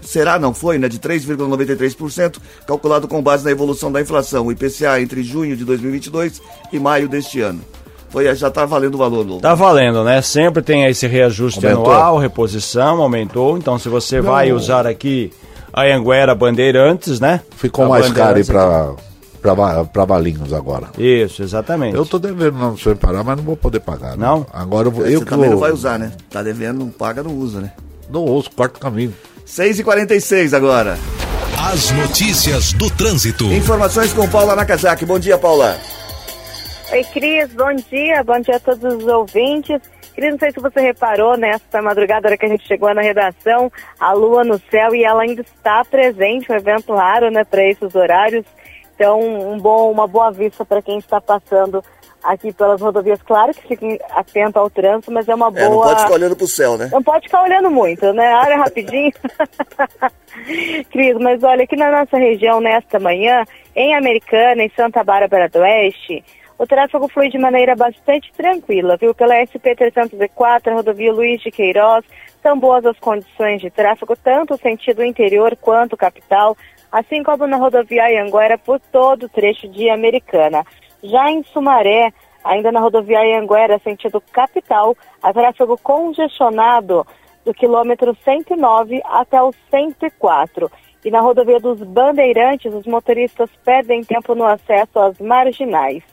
Será, 0.02 0.40
não 0.40 0.54
foi, 0.54 0.78
né? 0.78 0.88
De 0.88 1.00
3,93%, 1.00 2.38
calculado 2.66 3.08
com 3.08 3.22
base 3.22 3.44
na 3.44 3.52
evolução 3.52 3.92
da 3.92 4.02
inflação, 4.02 4.46
o 4.48 4.52
IPCA 4.52 5.02
entre 5.02 5.24
junho 5.24 5.56
de 5.56 5.66
2022 5.66 6.42
e 6.72 6.80
maio 6.80 7.08
deste 7.10 7.42
ano. 7.42 7.62
Foi, 8.10 8.34
já 8.36 8.48
está 8.48 8.66
valendo 8.66 8.96
o 8.96 8.98
valor, 8.98 9.26
Lobo. 9.28 9.42
Tá 9.42 9.54
valendo, 9.54 10.04
né? 10.04 10.22
Sempre 10.22 10.62
tem 10.64 10.86
esse 10.86 11.06
reajuste 11.08 11.66
Aumentou. 11.66 11.92
anual, 11.92 12.18
reposição, 12.18 13.02
aumentou. 13.02 13.58
Então, 13.58 13.78
se 13.78 13.90
você 13.90 14.22
vai 14.22 14.52
usar 14.54 14.88
aqui 14.88 15.32
a 15.74 15.84
Anguera 15.84 16.34
Bandeirantes, 16.34 17.20
né? 17.20 17.42
Ficou 17.58 17.84
A 17.86 17.90
mais 17.90 18.10
caro 18.14 18.40
pra, 19.42 19.84
pra 19.86 20.06
Valinhos 20.06 20.54
agora. 20.54 20.88
Isso, 20.98 21.44
exatamente. 21.44 21.96
Eu 21.96 22.06
tô 22.06 22.18
devendo 22.18 22.58
não 22.58 22.78
sei 22.78 22.96
parar, 22.96 23.24
mas 23.24 23.38
não 23.38 23.44
vou 23.44 23.58
poder 23.58 23.82
pagar. 23.82 24.12
né? 24.18 24.26
Não? 24.26 24.46
Agora 24.54 24.88
eu 24.88 24.92
vou. 24.92 25.06
Você 25.06 25.16
eu 25.16 25.26
também 25.26 25.46
vou- 25.50 25.52
não 25.56 25.60
vai 25.60 25.72
usar, 25.72 26.00
né? 26.00 26.14
Tá 26.30 26.42
devendo, 26.42 26.80
não 26.80 26.90
paga, 26.90 27.22
não 27.22 27.32
usa, 27.36 27.60
né? 27.62 27.74
Não 28.10 28.22
ouço, 28.24 28.50
quarto 28.52 28.80
caminho. 28.80 29.14
6h46 29.48 30.54
agora. 30.54 30.98
As 31.72 31.90
notícias 31.92 32.74
do 32.74 32.90
trânsito. 32.90 33.46
Informações 33.46 34.12
com 34.12 34.30
Paula 34.30 34.56
Nakazaki. 34.56 35.06
Bom 35.06 35.18
dia, 35.18 35.38
Paula. 35.38 35.78
Oi, 36.92 37.04
Cris, 37.06 37.54
bom 37.54 37.74
dia, 37.90 38.24
bom 38.26 38.40
dia 38.42 38.58
a 38.58 38.60
todos 38.60 38.94
os 38.94 39.08
ouvintes. 39.08 39.80
Cris, 40.14 40.32
não 40.32 40.38
sei 40.38 40.52
se 40.52 40.60
você 40.60 40.82
reparou 40.82 41.38
nessa 41.38 41.82
madrugada, 41.82 42.28
hora 42.28 42.38
que 42.38 42.46
a 42.46 42.50
gente 42.50 42.68
chegou 42.68 42.94
na 42.94 43.02
redação, 43.02 43.72
a 43.98 44.12
lua 44.12 44.44
no 44.44 44.60
céu 44.70 44.94
e 44.94 45.06
ela 45.06 45.22
ainda 45.22 45.42
está 45.42 45.84
presente, 45.86 46.52
um 46.52 46.56
evento 46.56 46.94
raro, 46.94 47.32
né, 47.32 47.46
para 47.46 47.64
esses 47.64 47.96
horários. 47.96 48.46
Então, 48.96 49.22
um 49.22 49.58
bom, 49.58 49.90
uma 49.90 50.08
boa 50.08 50.30
vista 50.30 50.66
para 50.66 50.82
quem 50.82 50.98
está 50.98 51.22
passando 51.22 51.82
aqui 52.24 52.52
pelas 52.54 52.82
rodovias. 52.82 53.22
Claro 53.22 53.54
que 53.54 53.68
fiquem 53.68 54.00
atento 54.12 54.60
ao 54.60 54.70
trânsito, 54.70 55.12
mas 55.12 55.28
é 55.28 55.36
uma 55.36 55.52
boa. 55.52 55.64
É, 55.64 55.70
não 55.70 55.82
pode 55.82 56.02
ficar 56.02 56.14
olhando 56.14 56.36
pro 56.36 56.48
céu, 56.48 56.78
né? 56.78 56.90
Não 56.92 57.04
pode 57.04 57.26
ficar 57.26 57.44
olhando 57.44 57.70
muito, 57.70 58.14
né? 58.14 58.36
Olha 58.36 58.58
rapidinho. 58.58 59.12
Cris, 60.92 61.16
mas 61.20 61.44
olha, 61.44 61.64
aqui 61.64 61.76
na 61.76 61.92
nossa 61.92 62.18
região, 62.18 62.60
nesta 62.60 63.00
manhã, 63.00 63.44
em 63.76 63.96
Americana, 63.96 64.64
em 64.64 64.72
Santa 64.76 65.04
Bárbara 65.04 65.50
do 65.50 65.60
Oeste, 65.60 66.24
o 66.60 66.66
tráfego 66.66 67.08
flui 67.08 67.30
de 67.30 67.38
maneira 67.38 67.76
bastante 67.76 68.32
tranquila, 68.34 68.98
viu? 68.98 69.14
Pela 69.14 69.36
SP-304, 69.36 70.68
a 70.68 70.74
rodovia 70.74 71.14
Luiz 71.14 71.42
de 71.42 71.52
Queiroz, 71.52 72.04
são 72.42 72.58
boas 72.58 72.86
as 72.86 72.98
condições 73.00 73.62
de 73.62 73.70
tráfego, 73.70 74.16
tanto 74.16 74.56
o 74.56 74.58
sentido 74.58 75.04
interior 75.04 75.56
quanto 75.58 75.96
capital, 75.96 76.58
assim 76.92 77.22
como 77.22 77.46
na 77.46 77.58
rodovia 77.58 78.06
Anhanguera 78.06 78.58
por 78.58 78.80
todo 78.80 79.28
o 79.28 79.30
trecho 79.30 79.68
de 79.68 79.90
Americana. 79.90 80.66
Já 81.04 81.30
em 81.30 81.44
Sumaré, 81.44 82.14
ainda 82.44 82.72
na 82.72 82.80
rodovia 82.80 83.20
Anhanguera, 83.20 83.80
sentido 83.84 84.22
capital, 84.32 84.96
há 85.22 85.34
tráfego 85.34 85.78
congestionado 85.78 87.06
do 87.46 87.54
quilômetro 87.54 88.16
109 88.24 89.02
até 89.06 89.42
o 89.42 89.54
104. 89.70 90.70
E 91.06 91.12
na 91.12 91.22
rodovia 91.22 91.60
dos 91.60 91.80
Bandeirantes, 91.80 92.74
os 92.74 92.86
motoristas 92.86 93.50
perdem 93.64 94.04
tempo 94.04 94.36
no 94.36 94.46
acesso 94.46 95.00
às 95.00 95.18
marginais. 95.20 96.04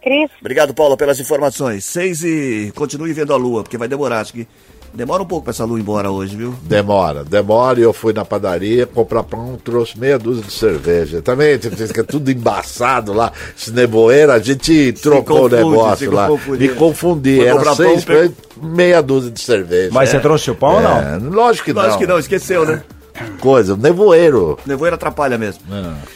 Cris, 0.00 0.30
Obrigado, 0.38 0.74
Paula, 0.74 0.98
pelas 0.98 1.18
informações. 1.18 1.82
6 1.86 2.24
e 2.24 2.72
continue 2.76 3.14
vendo 3.14 3.32
a 3.32 3.36
lua, 3.36 3.62
porque 3.62 3.78
vai 3.78 3.88
demorar. 3.88 4.20
Acho 4.20 4.34
que 4.34 4.46
demora 4.94 5.22
um 5.22 5.26
pouco 5.26 5.44
pra 5.44 5.50
essa 5.50 5.64
lua 5.64 5.78
ir 5.78 5.82
embora 5.82 6.10
hoje, 6.10 6.36
viu? 6.36 6.54
Demora, 6.62 7.24
demora. 7.24 7.78
E 7.78 7.82
eu 7.82 7.92
fui 7.92 8.12
na 8.12 8.24
padaria 8.24 8.86
comprar 8.86 9.22
pão, 9.24 9.58
trouxe 9.62 9.98
meia 9.98 10.18
dúzia 10.18 10.44
de 10.44 10.52
cerveja. 10.52 11.20
Também 11.20 11.58
tem 11.58 11.70
que 11.70 12.00
é 12.00 12.02
tudo 12.02 12.30
embaçado 12.30 13.12
lá. 13.12 13.32
Esse 13.56 13.72
nevoeiro, 13.72 14.32
a 14.32 14.38
gente 14.38 14.92
trocou 14.92 15.42
confunde, 15.42 15.54
o 15.54 15.70
negócio 15.70 16.12
lá. 16.12 16.28
Me 16.28 16.68
confundi. 16.68 17.36
Foi 17.36 17.46
Era 17.46 17.74
seis 17.74 18.04
pão, 18.04 18.16
pães, 18.16 18.32
meia 18.62 19.02
dúzia 19.02 19.30
de 19.30 19.40
cerveja. 19.40 19.90
Mas 19.92 20.10
você 20.10 20.20
trouxe 20.20 20.50
o 20.50 20.54
pão 20.54 20.76
ou 20.76 20.82
não? 20.82 20.98
É, 20.98 21.18
lógico 21.18 21.66
que 21.66 21.72
não. 21.72 21.82
Lógico 21.82 22.00
que 22.00 22.06
não, 22.06 22.18
esqueceu, 22.18 22.64
né? 22.64 22.82
Coisa, 23.40 23.76
nevoeiro. 23.76 24.58
Nevoeiro 24.66 24.96
atrapalha 24.96 25.38
mesmo. 25.38 25.62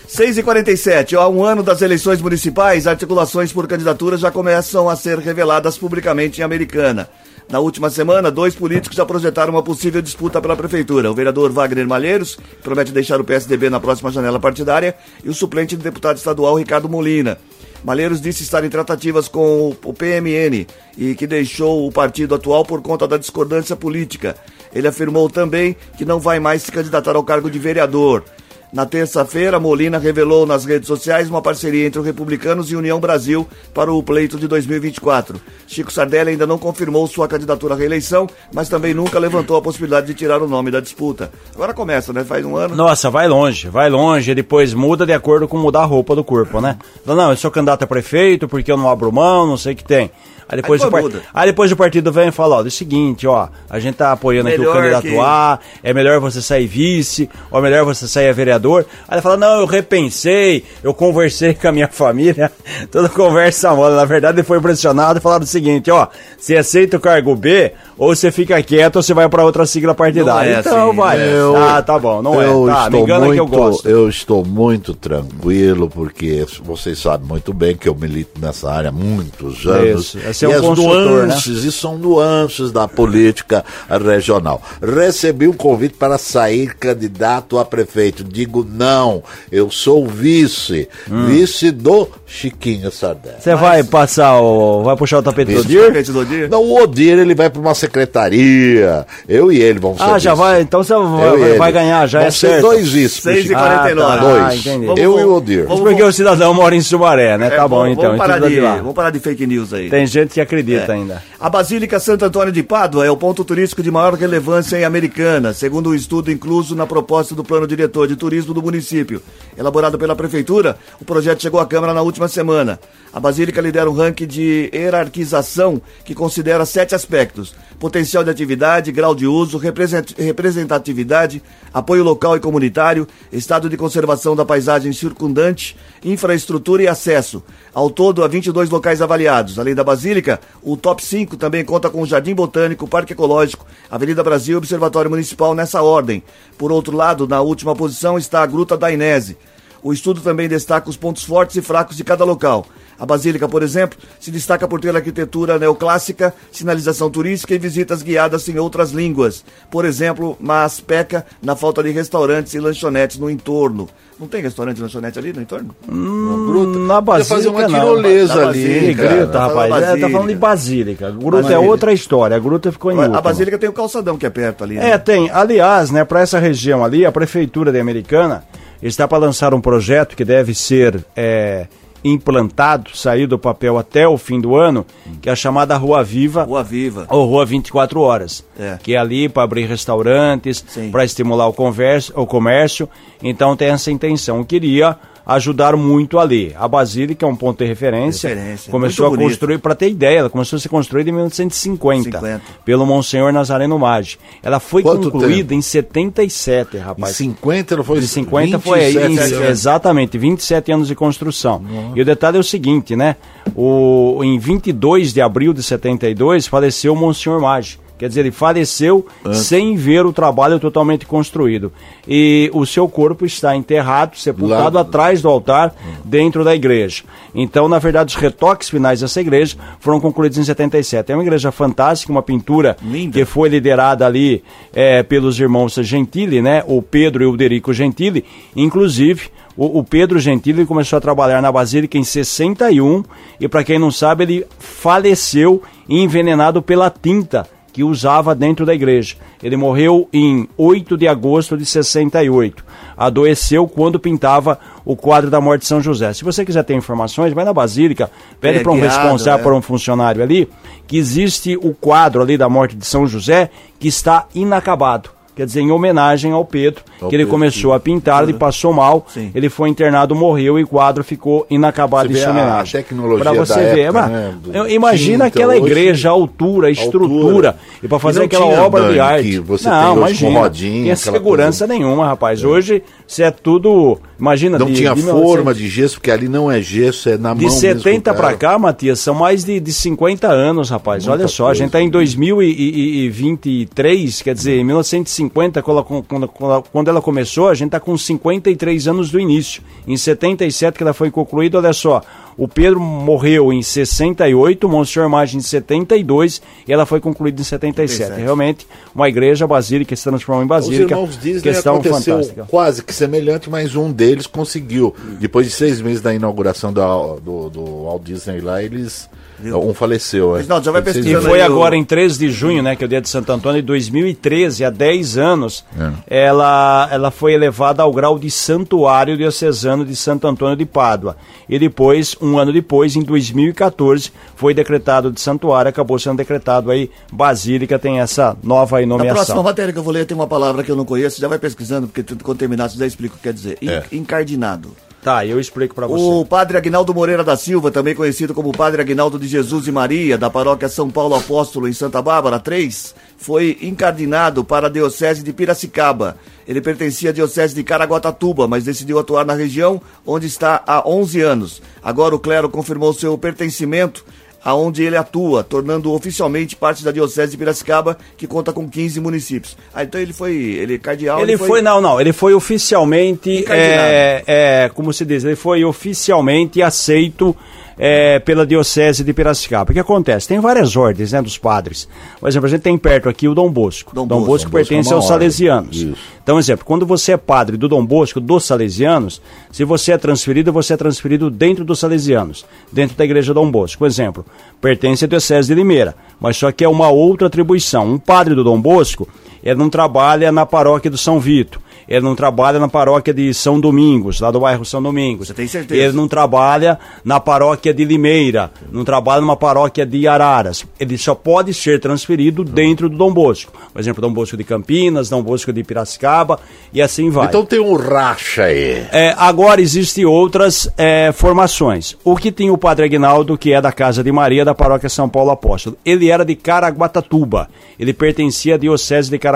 6h47, 0.09 1.15
há 1.15 1.29
um 1.29 1.45
ano 1.45 1.63
das 1.63 1.81
eleições 1.81 2.21
municipais, 2.21 2.89
articulações 2.89 3.53
por 3.53 3.69
candidaturas 3.69 4.19
já 4.21 4.33
começam 4.33 4.89
a 4.89 4.97
ser 4.97 5.19
reveladas 5.19 5.79
publicamente 5.79 6.41
em 6.41 6.45
Americana. 6.45 7.09
Na 7.51 7.61
última 7.61 7.89
semana, 7.89 8.31
dois 8.31 8.55
políticos 8.55 8.95
já 8.95 9.07
projetaram 9.07 9.55
uma 9.55 9.63
possível 9.63 10.03
disputa 10.03 10.39
pela 10.39 10.55
prefeitura. 10.55 11.11
O 11.11 11.15
vereador 11.15 11.51
Wagner 11.51 11.89
Malheiros, 11.89 12.39
promete 12.63 12.93
deixar 12.93 13.19
o 13.21 13.25
PSDB 13.25 13.71
na 13.71 13.81
próxima 13.81 14.11
janela 14.11 14.39
partidária, 14.39 14.95
e 15.25 15.31
o 15.31 15.35
suplente 15.35 15.75
do 15.75 15.83
deputado 15.83 16.19
estadual 16.19 16.57
Ricardo 16.59 16.91
Molina. 16.91 17.39
Malheiros 17.83 18.21
disse 18.21 18.43
estar 18.43 18.65
em 18.65 18.69
tratativas 18.69 19.29
com 19.29 19.75
o 19.83 19.95
PMN 19.95 20.67
e 20.99 21.15
que 21.15 21.27
deixou 21.27 21.87
o 21.87 21.93
partido 21.93 22.35
atual 22.35 22.67
por 22.67 22.83
conta 22.83 23.09
da 23.09 23.17
discordância 23.17 23.75
política. 23.75 24.37
Ele 24.75 24.89
afirmou 24.89 25.31
também 25.31 25.75
que 25.97 26.05
não 26.05 26.21
vai 26.21 26.39
mais 26.39 26.63
se 26.63 26.73
candidatar 26.73 27.17
ao 27.17 27.25
cargo 27.25 27.51
de 27.51 27.59
vereador. 27.59 28.25
Na 28.71 28.85
terça-feira, 28.85 29.59
Molina 29.59 29.99
revelou 29.99 30.45
nas 30.45 30.67
redes 30.67 30.87
sociais 30.87 31.31
uma 31.31 31.41
parceria 31.41 31.87
entre 31.87 32.01
os 32.01 32.05
republicanos 32.05 32.71
e 32.71 32.77
União 32.77 33.01
Brasil 33.01 33.49
para 33.73 33.91
o 33.91 34.03
pleito 34.03 34.39
de 34.39 34.47
2024. 34.47 35.41
Chico 35.67 35.91
Sardelli 35.91 36.33
ainda 36.33 36.47
não 36.47 36.59
confirmou 36.59 37.07
sua 37.07 37.27
candidatura 37.27 37.75
à 37.75 37.77
reeleição, 37.79 38.27
mas 38.53 38.69
também 38.69 38.93
nunca 38.93 39.19
levantou 39.19 39.57
a 39.57 39.63
possibilidade 39.63 40.09
de 40.09 40.15
tirar 40.15 40.43
o 40.43 40.49
nome 40.49 40.71
da 40.71 40.81
disputa. 40.81 41.31
Agora 41.55 41.73
começa, 41.73 42.13
né? 42.13 42.25
Faz 42.25 42.45
um 42.45 42.57
ano. 42.57 42.77
Nossa, 42.77 43.09
vai 43.09 43.27
longe, 43.27 43.71
vai 43.71 43.89
longe, 43.89 44.35
depois 44.35 44.75
muda 44.75 45.07
de 45.07 45.15
acordo 45.15 45.49
com 45.49 45.57
mudar 45.57 45.83
a 45.83 45.87
roupa 45.87 46.15
do 46.15 46.23
corpo, 46.23 46.61
né? 46.61 46.77
Não, 47.07 47.31
eu 47.31 47.37
sou 47.37 47.51
candidato 47.51 47.85
a 47.85 47.87
prefeito 47.87 48.47
porque 48.47 48.71
eu 48.71 48.77
não 48.77 48.91
abro 48.91 49.11
mão, 49.11 49.47
não 49.47 49.57
sei 49.57 49.73
o 49.73 49.77
que 49.77 49.85
tem. 49.85 50.11
Aí 50.49 50.57
depois, 50.63 50.81
Aí 50.81 50.89
o, 50.89 50.91
par- 50.91 51.03
muda. 51.03 51.23
aí 51.35 51.47
depois 51.49 51.71
o 51.73 51.77
partido 51.77 52.11
vem 52.11 52.29
e 52.29 52.33
fala, 52.33 52.57
ó, 52.57 52.61
é 52.61 52.65
o 52.65 52.71
seguinte, 52.71 53.27
ó, 53.27 53.49
a 53.69 53.79
gente 53.79 53.97
tá 53.97 54.13
apoiando 54.13 54.49
aqui 54.49 54.57
o 54.57 54.61
Melhor 54.61 54.77
candidato 54.77 55.03
que- 55.03 55.19
A, 55.19 55.59
é 55.83 55.93
melhor 55.93 56.21
você 56.21 56.41
sair 56.41 56.67
vice, 56.67 57.29
ou 57.51 57.59
é 57.59 57.63
melhor 57.63 57.85
você 57.85 58.09
sair 58.09 58.29
a 58.29 58.33
vereador. 58.33 58.87
Aí 59.07 59.17
ele 59.17 59.23
fala, 59.23 59.37
não, 59.37 59.61
eu 59.61 59.67
repensei, 59.67 60.65
eu 60.83 60.95
conversei 60.95 61.55
com 61.55 61.69
a 61.69 61.73
minha 61.73 61.89
família, 61.89 62.51
toda 62.91 63.09
conversa 63.09 63.75
mole. 63.75 63.95
Na 63.97 64.05
verdade, 64.05 64.37
ele 64.39 64.43
foi 64.47 64.61
pressionado 64.61 65.19
e 65.19 65.23
falaram 65.23 65.45
o 65.45 65.47
seguinte, 65.47 65.91
ó, 65.91 66.07
você 66.39 66.57
aceita 66.57 66.97
o 66.97 67.01
cargo 67.01 67.35
B, 67.37 67.73
ou 67.99 68.15
você 68.15 68.31
fica 68.33 68.63
quieto, 68.63 68.97
ou 68.97 69.03
você 69.03 69.13
vai 69.13 69.29
pra 69.29 69.45
outra 69.45 69.67
sigla 69.67 69.95
partidária. 69.95 70.51
Não 70.51 70.57
é 70.57 70.61
então 70.61 70.89
assim, 70.89 70.97
vai. 70.97 71.29
Eu- 71.35 71.57
ah, 71.57 71.83
tá 71.83 71.99
bom, 71.99 72.23
não 72.23 72.41
eu 72.41 72.69
é. 72.71 72.73
Tá, 72.73 72.79
me 72.83 72.87
estou 72.87 73.01
engana 73.01 73.27
muito, 73.27 73.35
que 73.35 73.41
eu 73.41 73.47
gosto. 73.47 73.89
eu 73.89 74.09
estou 74.09 74.45
muito 74.45 74.95
tranquilo, 74.95 75.89
porque 75.91 76.47
vocês 76.63 76.99
sabem 76.99 77.27
muito 77.27 77.53
bem 77.53 77.77
que 77.77 77.89
eu 77.89 77.95
milito 77.95 78.41
nessa 78.41 78.71
área 78.71 78.89
há 78.91 78.93
muitos 78.93 79.67
anos. 79.67 80.15
Isso, 80.15 80.19
esse 80.39 80.47
é 80.47 80.49
e 80.49 80.53
um 80.53 80.55
as 80.57 80.61
consultor, 80.61 81.27
nuances, 81.27 81.65
e 81.65 81.73
são 81.73 81.99
nuances 81.99 82.71
da 82.73 82.87
política 82.89 83.65
regional. 84.05 84.63
Recebi 84.83 85.49
um 85.49 85.53
convite 85.53 85.95
para 85.95 86.19
sair 86.19 86.75
candidato 86.77 87.59
a 87.59 87.65
prefeito. 87.65 88.23
Digo, 88.25 88.67
não, 88.69 89.23
eu 89.51 89.71
sou 89.71 90.07
vice, 90.07 90.89
Hum. 91.11 91.27
vice 91.27 91.71
do 91.71 92.09
Chiquinho 92.27 92.91
Sardelli. 92.91 93.37
Você 93.41 93.55
vai 93.55 93.83
passar 93.85 94.41
o. 94.41 94.83
Vai 94.83 94.97
puxar 94.97 95.19
o 95.19 95.23
tapete 95.23 95.53
do 95.53 95.59
Isso. 95.61 95.69
Dir? 95.69 95.87
Tapete 95.87 96.13
do 96.13 96.25
dia? 96.25 96.49
Não, 96.49 96.63
o 96.63 96.83
Odir 96.83 97.19
ele 97.19 97.35
vai 97.35 97.49
para 97.51 97.61
uma 97.61 97.75
secretaria. 97.75 99.07
Eu 99.29 99.51
e 99.53 99.61
ele 99.61 99.79
vamos 99.79 99.99
ser 99.99 100.05
Ah, 100.05 100.19
já 100.19 100.33
vice. 100.35 100.43
vai. 100.43 100.61
Então 100.61 100.83
você 100.83 100.95
vai, 100.95 101.57
vai- 101.59 101.73
ganhar, 101.73 102.07
já 102.07 102.19
Vão 102.21 102.29
é 102.29 102.31
ser 102.31 102.49
certo. 102.49 102.63
dois 102.63 102.89
vice. 102.89 103.21
pro 103.23 103.33
6 103.33 103.39
e 103.39 103.43
Chiquinho. 103.43 103.59
49. 103.59 104.13
Ah, 104.13 104.17
tá. 104.17 104.23
Dois. 104.29 104.43
Ah, 104.45 104.55
entendi. 104.57 104.87
Eu 104.87 104.97
e 104.97 105.07
o 105.07 105.13
Vamos- 105.17 105.37
Odir. 105.39 105.65
Isso 105.71 105.83
porque 105.83 106.03
o 106.03 106.13
cidadão 106.13 106.55
mora 106.55 106.75
em 106.75 106.81
Sumaré, 106.81 107.39
né? 107.39 107.47
É, 107.47 107.51
tá 107.51 107.69
bom, 107.69 107.77
vamos- 107.81 107.93
então. 107.93 108.05
Vamos 108.05 108.19
parar, 108.19 108.37
então 108.39 108.49
de, 108.49 108.55
de 108.55 108.61
lá. 108.61 108.77
vamos 108.77 108.95
parar 108.95 109.11
de 109.11 109.21
fake 109.21 109.47
news 109.47 109.73
aí. 109.73 109.89
Tem 109.91 110.07
gente 110.07 110.28
que 110.35 110.41
acredita 110.41 110.93
É. 110.93 110.97
ainda. 110.97 111.23
A 111.41 111.49
Basílica 111.51 111.99
Santo 112.01 112.25
Antônio 112.25 112.53
de 112.53 112.63
Pádua 112.63 113.07
é 113.07 113.11
o 113.11 113.17
ponto 113.17 113.45
turístico 113.45 113.83
de 113.83 113.91
maior 113.91 114.15
relevância 114.15 114.77
em 114.79 114.85
Americana, 114.85 115.53
segundo 115.53 115.91
o 115.91 115.95
estudo 115.95 116.31
incluso 116.31 116.75
na 116.75 116.87
proposta 116.87 117.35
do 117.35 117.45
Plano 117.45 117.67
Diretor 117.67 118.07
de 118.09 118.17
Turismo 118.17 118.53
do 118.55 118.63
município. 118.63 119.23
Elaborado 119.57 119.99
pela 119.99 120.17
Prefeitura, 120.17 120.77
o 121.01 121.05
projeto 121.05 121.43
chegou 121.43 121.61
à 121.61 121.67
Câmara 121.67 121.95
na 121.95 122.03
última 122.03 122.29
semana. 122.29 122.79
A 123.13 123.21
Basílica 123.21 123.61
lidera 123.61 123.91
um 123.91 123.95
ranking 123.95 124.27
de 124.27 124.71
hierarquização 124.73 125.81
que 126.05 126.15
considera 126.15 126.65
sete 126.67 126.95
aspectos: 126.95 127.55
potencial 127.79 128.23
de 128.25 128.31
atividade, 128.31 128.93
grau 128.93 129.15
de 129.15 129.27
uso, 129.27 129.59
represent- 129.59 130.15
representatividade, 130.19 131.43
apoio 131.73 132.03
local 132.03 132.37
e 132.37 132.41
comunitário, 132.41 133.07
estado 133.33 133.69
de 133.69 133.77
conservação 133.77 134.35
da 134.35 134.45
paisagem 134.45 134.93
circundante, 134.93 135.77
infraestrutura 136.05 136.83
e 136.83 136.89
acesso. 136.89 137.43
Ao 137.73 137.89
todo, 137.91 138.25
há 138.25 138.29
22 138.29 138.71
locais 138.71 139.01
avaliados. 139.01 139.59
Além 139.59 139.75
da 139.75 139.85
Basílica, 139.85 140.18
o 140.63 140.77
top 140.77 141.05
5 141.05 141.37
também 141.37 141.65
conta 141.65 141.91
com 141.91 142.03
o 142.03 142.07
Jardim 142.07 142.35
Botânico, 142.35 142.89
Parque 142.89 143.13
Ecológico, 143.13 143.67
Avenida 143.91 144.23
Brasil 144.23 144.55
e 144.55 144.59
Observatório 144.59 145.11
Municipal 145.11 145.55
nessa 145.55 145.83
ordem. 145.83 146.23
Por 146.57 146.73
outro 146.73 146.97
lado, 146.97 147.27
na 147.27 147.41
última 147.41 147.75
posição 147.75 148.19
está 148.19 148.43
a 148.43 148.47
Gruta 148.47 148.77
da 148.77 148.91
Inese. 148.91 149.37
O 149.83 149.93
estudo 149.93 150.21
também 150.21 150.49
destaca 150.49 150.89
os 150.91 150.97
pontos 150.97 151.25
fortes 151.25 151.57
e 151.57 151.63
fracos 151.63 151.97
de 151.97 152.05
cada 152.05 152.25
local. 152.25 152.67
A 152.99 153.07
Basílica, 153.07 153.49
por 153.49 153.63
exemplo, 153.63 153.97
se 154.19 154.29
destaca 154.29 154.67
por 154.67 154.81
ter 154.81 154.95
arquitetura 154.95 155.57
neoclássica, 155.57 156.35
sinalização 156.51 157.09
turística 157.09 157.55
e 157.55 157.59
visitas 157.59 158.03
guiadas 158.03 158.49
em 158.49 158.59
outras 158.59 158.91
línguas. 158.91 159.45
Por 159.71 159.85
exemplo, 159.85 160.37
mas 160.41 160.81
peca 160.81 161.25
na 161.41 161.55
falta 161.55 161.81
de 161.81 161.91
restaurantes 161.91 162.55
e 162.55 162.59
lanchonetes 162.59 163.17
no 163.17 163.31
entorno. 163.31 163.89
Não 164.19 164.27
tem 164.27 164.43
restaurante 164.43 164.79
e 164.79 164.81
lanchonete 164.83 165.17
ali 165.17 165.33
no 165.33 165.41
entorno? 165.41 165.77
Na 165.87 167.01
Podia 167.01 167.25
fazer 167.25 167.49
uma 167.51 167.61
Basílica, 167.61 167.69
não. 167.69 167.79
tirolesa 167.95 168.35
Na 168.35 168.49
ali, 168.49 168.65
Basílica, 168.65 169.07
gruta, 169.09 169.27
Tá 169.33 169.47
rapaz. 169.47 169.69
falando 169.71 169.85
É, 169.85 170.01
tá 170.01 170.11
falando 170.11 170.29
de 170.29 170.35
Basílica. 170.35 171.05
Basílica. 171.07 171.11
Gruta 171.13 171.39
é 171.39 171.43
Basílica. 171.43 171.71
outra 171.71 171.93
história. 171.93 172.37
A 172.37 172.41
gruta 172.41 172.73
ficou 172.73 172.91
em 172.91 172.97
A 172.99 173.03
último. 173.03 173.23
Basílica 173.23 173.59
tem 173.59 173.69
o 173.69 173.73
calçadão 173.73 174.19
que 174.19 174.27
é 174.27 174.31
perto 174.31 174.65
ali. 174.65 174.75
né? 174.75 174.91
É, 174.91 174.99
tem. 174.99 175.31
Aliás, 175.31 175.93
né, 175.93 176.05
para 176.05 176.21
essa 176.21 176.41
região 176.41 176.85
ali, 176.85 177.07
a 177.07 177.13
Prefeitura 177.13 177.71
de 177.71 177.79
Americana 177.79 178.43
está 178.83 179.07
para 179.09 179.19
lançar 179.19 179.53
um 179.55 179.61
projeto 179.61 180.17
que 180.17 180.25
deve 180.25 180.55
ser 180.55 181.05
é, 181.17 181.67
implantado, 182.05 182.91
sair 182.95 183.27
do 183.27 183.39
papel 183.39 183.77
até 183.79 184.07
o 184.07 184.17
fim 184.17 184.41
do 184.41 184.57
ano, 184.57 184.87
que 185.21 185.29
é 185.29 185.33
a 185.33 185.37
chamada 185.37 185.77
Rua 185.77 186.03
Viva. 186.05 186.45
Rua 186.45 186.63
Viva. 186.63 187.07
Ou 187.11 187.27
Rua 187.27 187.45
24 187.45 188.01
Horas, 188.01 188.45
É. 188.59 188.79
que 188.83 188.95
é 188.95 188.99
ali 188.99 189.29
para 189.29 189.43
abrir 189.43 189.67
restaurantes, 189.67 190.65
para 190.93 191.05
estimular 191.05 191.49
o, 191.49 191.53
converso, 191.53 192.13
o 192.17 192.27
comércio. 192.27 192.89
Então 193.23 193.57
tem 193.57 193.69
essa 193.69 193.91
intenção. 193.91 194.39
Eu 194.39 194.45
queria 194.45 194.97
ajudar 195.29 195.77
muito 195.77 196.19
ali. 196.19 196.55
A 196.59 196.67
Basílica 196.67 197.25
é 197.27 197.29
um 197.29 197.37
ponto 197.37 197.59
de 197.59 197.67
referência. 197.69 198.31
Referência. 198.31 198.71
Começou 198.71 199.05
a 199.05 199.09
Muito 199.11 199.19
bonito. 199.21 199.33
construir, 199.35 199.59
para 199.59 199.75
ter 199.75 199.91
ideia, 199.91 200.21
ela 200.21 200.31
começou 200.31 200.57
a 200.57 200.61
ser 200.61 200.71
construída 200.71 201.11
em 201.11 201.13
1950, 201.13 202.05
50. 202.19 202.41
pelo 202.65 202.87
Monsenhor 202.87 203.31
Nazareno 203.33 203.79
Maggi. 203.79 204.19
Ela 204.43 204.59
foi 204.59 204.83
Quanto 204.83 205.11
concluída 205.11 205.55
em 205.55 205.61
77, 205.61 206.77
Em 206.77 206.81
rapaz. 206.81 207.15
50 207.17 207.77
não 207.77 207.85
foi 207.85 208.01
De 208.01 208.09
50 208.09 208.59
foi 208.59 208.81
aí, 208.85 208.97
27 208.97 209.33
em- 209.33 209.37
anos. 209.37 209.49
exatamente, 209.51 210.17
27 210.19 210.73
anos 210.73 210.89
de 210.89 210.95
construção. 210.95 211.63
E 211.95 212.01
o 212.01 212.05
detalhe 212.05 212.39
é 212.39 212.41
o 212.41 212.45
seguinte, 212.45 212.97
né? 212.97 213.17
O, 213.55 214.21
em 214.25 214.39
22 214.39 215.13
de 215.13 215.21
abril 215.21 215.53
de 215.53 215.63
72 215.63 216.47
faleceu 216.47 216.95
o 216.95 216.97
Monsenhor 216.97 217.41
Maggi. 217.41 217.79
Quer 217.99 218.09
dizer, 218.09 218.21
ele 218.21 218.31
faleceu 218.31 219.05
sem 219.33 219.75
ver 219.77 220.07
o 220.07 220.13
trabalho 220.13 220.59
totalmente 220.61 221.05
construído. 221.05 221.73
E 222.07 222.51
o 222.55 222.65
seu 222.65 222.89
corpo 222.89 223.27
está 223.27 223.57
enterrado, 223.57 224.17
sepultado 224.17 224.77
Lá- 224.77 224.83
atrás 224.83 225.21
do 225.21 225.29
altar, 225.29 225.75
dentro 226.05 226.45
da 226.45 226.55
igreja. 226.55 227.03
Então, 227.35 227.69
na 227.69 227.79
verdade, 227.79 228.15
os 228.15 228.21
retoques 228.21 228.71
finais 228.71 229.01
dessa 229.01 229.21
igreja 229.21 229.57
foram 229.81 230.01
concluídos 230.01 230.39
em 230.39 230.45
77. 230.45 231.11
É 231.13 231.15
uma 231.17 231.23
igreja 231.23 231.51
fantástica, 231.53 232.13
uma 232.13 232.23
pintura 232.23 232.77
Linda. 232.83 233.19
que 233.19 233.25
foi 233.25 233.49
liderada 233.49 234.07
ali 234.07 234.43
é, 234.73 235.03
pelos 235.03 235.39
irmãos 235.41 235.75
Gentili, 235.75 236.41
né? 236.41 236.63
O 236.67 236.81
Pedro 236.81 237.25
e 237.25 237.27
o 237.27 237.37
Derico 237.37 237.73
Gentili. 237.73 238.25
Inclusive, 238.57 239.29
o, 239.57 239.81
o 239.81 239.85
Pedro 239.85 240.19
Gentili 240.19 240.65
começou 240.65 240.97
a 240.97 241.01
trabalhar 241.01 241.43
na 241.43 241.51
Basílica 241.51 241.99
em 241.99 242.05
61 242.05 243.03
e, 243.41 243.49
para 243.49 243.65
quem 243.65 243.79
não 243.79 243.91
sabe, 243.91 244.25
ele 244.25 244.47
faleceu 244.59 245.63
envenenado 245.89 246.63
pela 246.63 246.91
tinta 246.91 247.47
que 247.79 247.85
usava 247.85 248.35
dentro 248.35 248.67
da 248.67 248.75
igreja. 248.75 249.15
Ele 249.41 249.57
morreu 249.57 250.09
em 250.13 250.49
8 250.57 250.97
de 250.97 251.07
agosto 251.07 251.57
de 251.57 251.65
68. 251.65 252.65
Adoeceu 252.97 253.69
quando 253.69 254.01
pintava 254.01 254.59
o 254.85 254.97
quadro 254.97 255.31
da 255.31 255.41
morte 255.41 255.61
de 255.61 255.69
São 255.69 255.81
José. 255.81 256.13
Se 256.13 256.25
você 256.25 256.45
quiser 256.45 256.65
ter 256.65 256.75
informações, 256.75 257.33
vai 257.33 257.45
na 257.45 257.53
Basílica, 257.53 258.11
pede 258.41 258.59
É, 258.59 258.63
para 258.65 258.73
um 258.73 258.81
guiado, 258.81 258.97
responsável, 258.97 259.39
é. 259.39 259.43
para 259.45 259.55
um 259.55 259.63
funcionário 259.63 260.21
ali, 260.21 260.49
que 260.89 260.99
existe 260.99 261.57
o 261.57 261.73
quadro 261.73 262.21
ali 262.21 262.37
da 262.37 262.49
morte 262.49 262.75
de 262.75 262.85
São 262.85 263.07
José 263.07 263.49
que 263.79 263.87
está 263.87 264.27
inacabado. 264.35 265.11
Quer 265.39 265.47
dizer, 265.47 265.61
em 265.61 265.71
homenagem 265.71 266.33
ao 266.33 266.45
Pedro, 266.45 266.83
Ao 267.01 267.09
que 267.09 267.15
ele 267.15 267.23
Pedro, 267.23 267.31
começou 267.31 267.73
a 267.73 267.79
pintar, 267.79 268.25
ele 268.25 268.35
passou 268.35 268.73
mal, 268.73 269.07
Sim. 269.09 269.31
ele 269.33 269.49
foi 269.49 269.69
internado, 269.69 270.13
morreu 270.13 270.59
e 270.59 270.65
o 270.65 270.67
quadro 270.67 271.05
ficou 271.05 271.47
inacabado 271.49 272.09
Você 272.09 272.15
vê 272.15 272.19
em 272.19 272.23
sua 272.25 272.31
a 272.33 272.35
homenagem. 272.35 272.73
tecnologia 272.83 273.25
Pra 273.25 273.33
você 273.33 273.61
ver, 273.73 273.79
época, 273.83 274.07
né, 274.09 274.35
imagina 274.71 275.27
tinta, 275.31 275.39
aquela 275.39 275.57
igreja, 275.57 276.09
a 276.09 276.13
altura, 276.13 276.67
a 276.67 276.71
estrutura, 276.73 277.51
Altura. 277.51 277.57
e 277.81 277.87
para 277.87 277.99
E 277.99 278.01
fazer 278.01 278.19
não 278.19 278.27
aquela 278.27 278.47
obra 278.65 278.93
de 278.93 278.99
arte. 278.99 279.39
você 279.39 279.69
não, 279.71 279.93
tem 279.95 279.97
imagina, 279.99 280.51
tinha 280.51 280.93
aquela 280.95 281.17
segurança 281.19 281.67
nenhuma, 281.69 282.05
rapaz. 282.09 282.43
Hoje, 282.43 282.83
você 283.07 283.23
é 283.23 283.31
tudo, 283.31 283.97
imagina... 284.19 284.59
Não 284.59 284.67
de- 284.67 284.75
tinha 284.75 284.95
de 284.95 285.03
forma 285.03 285.53
1900 285.53 285.59
de 285.59 285.69
gesso, 285.69 285.95
porque 285.97 286.11
ali 286.11 286.29
não 286.29 286.51
é 286.51 286.61
gesso, 286.61 287.09
é 287.09 287.17
na 287.19 287.35
de 287.35 287.45
mão 287.45 287.55
mesmo 287.55 287.61
70 287.61 288.11
com 288.11 288.17
o 288.17 288.21
pra 288.21 288.29
cara. 288.35 288.53
cá, 288.55 288.59
Matias, 288.59 288.99
são 289.01 289.15
mais 289.15 289.45
de, 289.45 289.61
de 289.61 289.73
50 289.73 290.27
anos, 290.29 290.71
rapaz. 290.71 291.05
Muita 291.07 291.21
Olha 291.23 291.29
só, 291.29 291.45
a 291.45 291.47
coisa. 291.49 291.63
gente 291.65 291.71
tá 291.73 291.81
em 291.81 291.89
2023, 291.89 294.23
quer 294.23 294.35
dizer, 294.35 294.59
em 294.59 294.65
1950, 294.65 295.63
quando 295.63 295.77
ela, 295.79 295.85
quando, 296.03 296.29
quando- 296.73 296.89
ela 296.89 297.01
começou, 297.03 297.49
a 297.49 297.55
gente 297.55 297.71
tá 297.71 297.79
com 297.81 297.97
53 297.97 298.89
anos 298.89 299.11
do 299.11 299.21
início. 299.21 299.63
Em 299.87 299.97
77 299.97 300.77
que 300.77 300.83
ela 300.83 300.93
foi 300.95 301.11
concluída, 301.11 301.59
olha 301.59 301.73
só, 301.73 302.03
o 302.39 302.47
Pedro 302.49 302.79
morreu 302.81 303.53
em 303.53 303.61
68, 303.63 304.65
o 304.67 304.71
Monsenhor 304.71 305.11
Maggi 305.11 305.37
em 305.37 305.41
72 305.41 306.41
e 306.67 306.73
ela 306.73 306.87
foi 306.87 307.01
concluída 307.01 307.41
em 307.41 307.45
77. 307.45 307.99
77. 307.99 308.23
Realmente, 308.25 308.67
uma 308.95 309.09
igreja 309.09 309.45
basílica 309.47 309.95
se 309.97 310.05
transformou 310.05 310.43
em 310.43 310.47
Os 310.47 310.49
basílica. 310.49 310.95
irmãos 310.95 311.19
Disney 311.19 311.43
questão 311.43 311.75
aconteceu 311.75 312.15
fantástica. 312.17 312.45
quase 312.49 312.83
que 312.85 312.95
semelhante, 312.95 313.51
mas 313.51 313.75
um 313.75 313.91
deles 313.93 314.27
conseguiu. 314.27 314.95
Depois 315.21 315.47
de 315.47 315.53
seis 315.53 315.81
meses 315.81 316.01
da 316.01 316.15
inauguração 316.15 316.73
da- 316.73 317.17
do, 317.23 317.51
do 317.51 317.83
Walt 317.85 318.03
Disney 318.05 318.41
lá, 318.41 318.63
eles 318.63 319.09
Um 319.45 319.73
faleceu, 319.75 320.35
é. 320.35 320.39
Reginaldo, 320.39 320.65
já 320.65 320.73
vai 320.73 320.81
E 320.81 320.85
pesquisando 320.85 321.17
anos. 321.17 321.29
foi 321.29 321.41
agora 321.41 321.77
em 321.77 321.85
13 321.85 322.19
de 322.19 322.31
junho, 322.31 322.63
né, 322.63 322.75
que 322.75 322.85
é 322.85 322.87
o 322.87 322.89
dia 322.89 323.01
de 323.01 323.09
Santo 323.09 323.31
Antônio, 323.33 323.61
de 323.61 323.67
2013, 323.67 324.65
há 324.65 324.71
10 324.71 325.17
anos, 325.19 325.65
ela, 326.07 326.89
ela 326.91 327.11
foi 327.11 327.33
elevada 327.35 327.83
ao 327.83 327.93
grau 327.93 328.19
de 328.19 328.31
santuário 328.31 329.17
diocesano 329.17 329.85
de 329.85 329.95
Santo 329.95 330.27
Antônio 330.27 330.57
de 330.57 330.67
Pádua. 330.67 331.17
E 331.49 331.59
depois, 331.59 332.17
um 332.21 332.39
ano 332.39 332.53
depois, 332.53 332.97
em 332.97 333.03
2014, 333.03 334.13
foi 334.35 334.55
decretado 334.55 335.11
de 335.11 335.21
santuário, 335.21 335.69
acabou 335.69 335.99
sendo 335.99 336.17
decretado 336.17 336.71
aí, 336.71 336.91
Basílica 337.13 337.79
tem 337.79 338.01
essa 338.01 338.37
nova 338.43 338.79
aí 338.79 338.87
Na 338.87 338.97
próxima 338.97 339.15
nomeação. 339.15 339.43
matéria 339.43 339.73
que 339.73 339.79
eu 339.79 339.83
vou 339.83 339.93
ler 339.93 340.05
tem 340.07 340.17
uma 340.17 340.27
palavra 340.27 340.63
que 340.63 340.71
eu 340.71 340.77
não 340.77 340.85
conheço, 340.85 341.21
já 341.21 341.29
vai 341.29 341.39
pesquisando, 341.39 341.87
porque 341.89 342.15
quando 342.23 342.39
terminar 342.39 342.69
você 342.69 342.79
já 342.79 342.87
explica 342.87 343.15
o 343.15 343.17
que 343.19 343.23
quer 343.25 343.33
dizer. 343.33 343.59
É. 343.63 343.85
Encardinado. 343.93 344.71
Tá, 345.03 345.25
eu 345.25 345.39
explico 345.39 345.75
pra 345.75 345.87
você. 345.87 346.03
O 346.03 346.25
padre 346.25 346.59
Agnaldo 346.59 346.93
Moreira 346.93 347.23
da 347.23 347.37
Silva, 347.37 347.71
também 347.71 347.95
conhecido 347.95 348.35
como 348.35 348.53
Padre 348.53 348.83
Agnaldo 348.83 349.19
de 349.19 349.29
Jesus 349.29 349.69
e 349.69 349.73
Maria, 349.73 350.19
da 350.19 350.29
paróquia 350.29 350.69
São 350.69 350.91
Paulo 350.91 351.15
Apóstolo 351.15 351.69
em 351.69 351.73
Santa 351.73 352.03
Bárbara 352.03 352.41
3, 352.41 352.95
foi 353.17 353.57
encardinado 353.63 354.43
para 354.45 354.67
a 354.67 354.71
Diocese 354.71 355.23
de 355.23 355.33
Piracicaba. 355.33 356.17
Ele 356.49 356.61
pertencia 356.61 357.11
à 357.11 357.13
Diocese 357.13 357.55
de 357.55 357.63
Caraguatatuba, 357.63 358.49
mas 358.49 358.65
decidiu 358.65 358.99
atuar 358.99 359.25
na 359.25 359.35
região 359.35 359.81
onde 360.05 360.27
está 360.27 360.63
há 360.67 360.87
11 360.89 361.21
anos. 361.21 361.63
Agora 361.83 362.15
o 362.15 362.19
clero 362.19 362.49
confirmou 362.49 362.93
seu 362.93 363.17
pertencimento 363.17 364.05
aonde 364.49 364.83
ele 364.83 364.97
atua, 364.97 365.45
tornando 365.45 365.93
oficialmente 365.93 366.57
parte 366.57 366.83
da 366.83 366.91
Diocese 366.91 367.33
de 367.33 367.37
Piracicaba, 367.37 367.99
que 368.17 368.27
conta 368.27 368.51
com 368.51 368.67
15 368.67 368.99
municípios. 368.99 369.59
Ah, 369.75 369.85
então 369.85 370.01
ele 370.01 370.15
foi, 370.15 370.35
ele 370.35 370.77
é 370.77 370.79
cardeal, 370.79 371.21
Ele 371.21 371.37
foi, 371.37 371.61
não, 371.61 371.83
não, 371.83 372.01
ele 372.01 372.15
foi 372.15 372.33
oficialmente, 372.33 373.45
é, 373.47 374.23
é, 374.27 374.71
como 374.75 374.91
se 374.91 375.05
diz, 375.05 375.23
ele 375.23 375.37
foi 375.37 375.67
oficialmente 375.67 376.63
aceito 376.63 377.37
é, 377.79 378.19
pela 378.19 378.47
Diocese 378.47 379.05
de 379.05 379.13
Piracicaba. 379.13 379.71
O 379.71 379.75
que 379.75 379.81
acontece? 379.81 380.27
Tem 380.27 380.41
várias 380.41 380.77
ordens, 380.77 381.13
né, 381.13 381.23
dos 381.23 381.39
padres. 381.39 381.89
Por 382.19 382.29
exemplo, 382.29 382.47
a 382.47 382.51
gente 382.51 382.63
tem 382.63 382.77
perto 382.77 383.09
aqui 383.09 383.29
o 383.29 383.35
Dom 383.35 383.51
Bosco. 383.51 383.95
Dom 383.95 384.07
Dom, 384.07 384.17
Bosco. 384.17 384.27
Bosco, 384.27 384.51
Dom 384.51 384.51
Bosco 384.51 384.51
pertence 384.51 384.91
é 384.91 384.95
aos 384.95 385.05
ordem. 385.05 385.19
salesianos. 385.19 385.77
Isso. 385.77 385.97
Então, 386.23 386.39
exemplo, 386.39 386.65
quando 386.65 386.85
você 386.85 387.13
é 387.13 387.17
padre 387.17 387.57
do 387.57 387.69
Dom 387.69 387.85
Bosco, 387.87 388.21
dos 388.21 388.45
salesianos, 388.45 389.23
se 389.51 389.65
você 389.65 389.93
é 389.93 389.99
transferido, 389.99 390.53
você 390.53 390.75
é 390.75 390.77
transferido 390.77 391.31
dentro 391.31 391.65
dos 391.65 391.79
salesianos, 391.79 392.45
dentro 392.73 392.97
da 392.97 393.05
igreja 393.05 393.33
Dom 393.33 393.51
Bosco. 393.51 393.79
Por 393.79 393.87
exemplo, 393.87 394.27
pertence 394.61 395.05
à 395.05 395.09
Diocese 395.09 395.49
de 395.49 395.55
Limeira, 395.55 395.95
mas 396.21 396.37
só 396.37 396.51
que 396.51 396.65
é 396.65 396.69
uma 396.69 396.91
outra 396.91 397.29
atribuição. 397.29 397.93
Um 397.93 397.99
padre 397.99 398.35
do 398.35 398.45
Dom 398.45 398.61
Bosco, 398.61 399.09
ele 399.43 399.57
não 399.57 399.71
trabalha 399.71 400.31
na 400.33 400.45
paróquia 400.47 400.91
do 400.91 400.99
São 400.99 401.19
Vito, 401.19 401.61
ele 401.89 402.01
não 402.05 402.15
trabalha 402.15 402.59
na 402.59 402.69
paróquia 402.69 403.15
de 403.15 403.33
São 403.33 403.59
Domingos, 403.59 404.21
lá 404.21 404.31
do 404.31 404.41
bairro 404.41 404.65
São 404.65 404.83
Domingos. 404.83 405.29
Você 405.29 405.35
tem 405.35 405.49
certeza? 405.49 405.81
Ele 405.81 405.93
não 405.95 406.07
trabalha 406.07 406.79
na 407.03 407.19
paróquia 407.19 407.73
de 407.73 407.83
Limeira, 407.83 408.51
não 408.71 408.85
trabalha 408.85 409.23
numa 409.23 409.37
paróquia 409.37 409.87
de 409.87 410.07
Araras. 410.07 410.67
Ele 410.79 410.99
só 410.99 411.15
pode 411.15 411.55
ser 411.55 411.81
transferido 411.81 412.45
dentro 412.45 412.91
do 412.91 412.97
Dom 412.99 413.11
Bosco. 413.11 413.53
Por 413.73 413.81
exemplo, 413.81 414.03
Dom 414.03 414.13
Bosco 414.13 414.37
de 414.37 414.45
Campinas, 414.45 415.09
Dom 415.09 415.23
Bosco 415.23 415.51
de 415.51 415.65
Piracicaba 415.65 416.39
e 416.75 416.83
assim 416.83 417.09
vai. 417.09 417.27
Então 417.27 417.45
tem 417.45 417.59
um 417.59 417.75
racha 417.75 418.45
aí. 418.45 418.87
É, 418.93 419.15
agora 419.17 419.63
existem 419.63 420.05
outras 420.05 420.71
é, 420.77 421.11
formações. 421.13 421.97
O 422.05 422.17
que 422.17 422.31
tinha 422.31 422.53
o 422.53 422.59
Padre 422.59 422.85
Aguinaldo, 422.85 423.39
que 423.39 423.55
é 423.55 423.63
da 423.63 423.73
Casa 423.73 424.05
de 424.05 424.13
Maria, 424.13 424.45
da 424.45 424.55
Paróquia 424.55 424.91
São 424.91 425.09
Paulo 425.09 425.31
Apóstolo. 425.31 425.79
Ele 425.87 426.11
era 426.11 426.23
de 426.23 426.35
Caraguatatuba. 426.35 427.49
Ele 427.81 427.95
pertencia 427.95 428.57
à 428.57 428.59
Diocese 428.59 429.09
de 429.09 429.19
Caraguatatuba. 429.19 429.28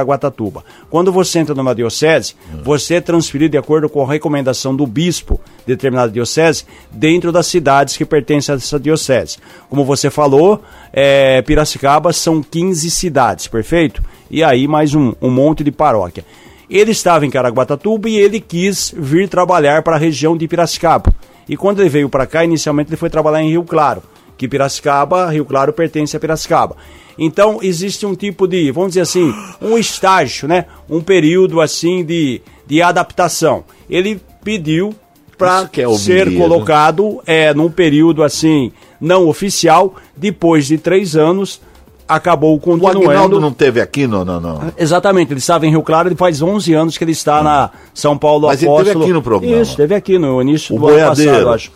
Quando 0.90 1.12
você 1.12 1.38
entra 1.38 1.55
numa 1.55 1.74
diocese, 1.74 2.35
você 2.62 2.94
é 2.94 3.00
transferido 3.00 3.52
de 3.52 3.59
acordo 3.59 3.88
com 3.88 4.02
a 4.02 4.11
recomendação 4.11 4.74
do 4.74 4.87
bispo 4.87 5.40
de 5.66 5.74
determinada 5.74 6.11
diocese 6.11 6.64
dentro 6.90 7.31
das 7.31 7.46
cidades 7.46 7.96
que 7.96 8.05
pertencem 8.05 8.55
a 8.55 8.57
essa 8.57 8.78
diocese. 8.78 9.38
Como 9.68 9.85
você 9.85 10.11
falou, 10.11 10.62
é, 10.92 11.42
Piracicaba 11.42 12.12
são 12.12 12.42
15 12.42 12.90
cidades, 12.90 13.46
perfeito? 13.46 14.02
E 14.31 14.42
aí 14.42 14.66
mais 14.66 14.94
um, 14.94 15.14
um 15.20 15.31
monte 15.31 15.62
de 15.62 15.70
paróquia. 15.70 16.24
Ele 16.70 16.92
estava 16.92 17.26
em 17.26 17.31
Caraguatatuba 17.31 18.09
e 18.09 18.16
ele 18.16 18.40
quis 18.40 18.94
vir 18.96 19.28
trabalhar 19.28 19.83
para 19.83 19.96
a 19.96 19.98
região 19.98 20.37
de 20.37 20.48
Piracicaba. 20.48 21.12
E 21.46 21.57
quando 21.57 21.81
ele 21.81 21.90
veio 21.90 22.09
para 22.09 22.26
cá, 22.26 22.44
inicialmente 22.44 22.88
ele 22.88 22.96
foi 22.96 23.11
trabalhar 23.11 23.42
em 23.42 23.50
Rio 23.50 23.62
Claro, 23.64 24.02
que 24.38 24.48
Piracicaba, 24.48 25.28
Rio 25.28 25.44
Claro 25.44 25.72
pertence 25.72 26.16
a 26.16 26.20
Piracicaba. 26.20 26.76
Então 27.18 27.59
existe 27.62 28.05
um 28.07 28.14
tipo 28.14 28.46
de, 28.46 28.70
vamos 28.70 28.90
dizer 28.90 29.03
assim, 29.03 29.35
um 29.61 29.77
estágio, 29.79 30.48
né? 30.48 30.66
Um 30.88 31.01
período 31.01 31.61
assim 31.61 32.05
de, 32.05 32.40
de 32.66 32.81
adaptação. 32.83 33.64
Ele 33.88 34.20
pediu 34.42 34.94
para 35.38 35.68
é 35.77 35.94
ser 35.96 36.37
colocado 36.37 37.20
é, 37.27 37.53
num 37.53 37.70
período 37.70 38.22
assim 38.22 38.70
não 39.01 39.29
oficial. 39.29 39.94
Depois 40.16 40.66
de 40.66 40.79
três 40.79 41.16
anos, 41.16 41.61
acabou 42.09 42.55
O 42.57 42.61
continuando. 42.61 43.11
Agnaldo 43.11 43.40
não 43.40 43.53
teve 43.53 43.81
aqui 43.81 44.07
no. 44.07 44.25
no, 44.25 44.40
no- 44.40 44.72
Exatamente, 44.79 45.33
ele 45.33 45.38
estava 45.38 45.66
em 45.66 45.70
Rio 45.70 45.83
Claro, 45.83 46.09
ele 46.09 46.14
faz 46.16 46.40
11 46.42 46.72
anos 46.75 46.98
que 46.98 47.05
ele 47.05 47.12
está 47.12 47.42
na 47.42 47.70
São 47.94 48.16
Paulo 48.16 48.46
Mas 48.46 48.62
ele 48.62 48.70
Apóstolo. 48.70 48.92
teve 48.92 49.05
aqui 49.05 49.12
no 49.12 49.22
programa. 49.22 49.57
Isso, 49.62 49.77
teve 49.77 49.94
aqui 49.94 50.18
no 50.18 50.40
início 50.40 50.77
O 50.77 50.79
do 50.79 50.87
ano 50.87 50.94
boiadeiro. 50.96 51.31
passado, 51.33 51.46
eu 51.48 51.53
acho. 51.53 51.72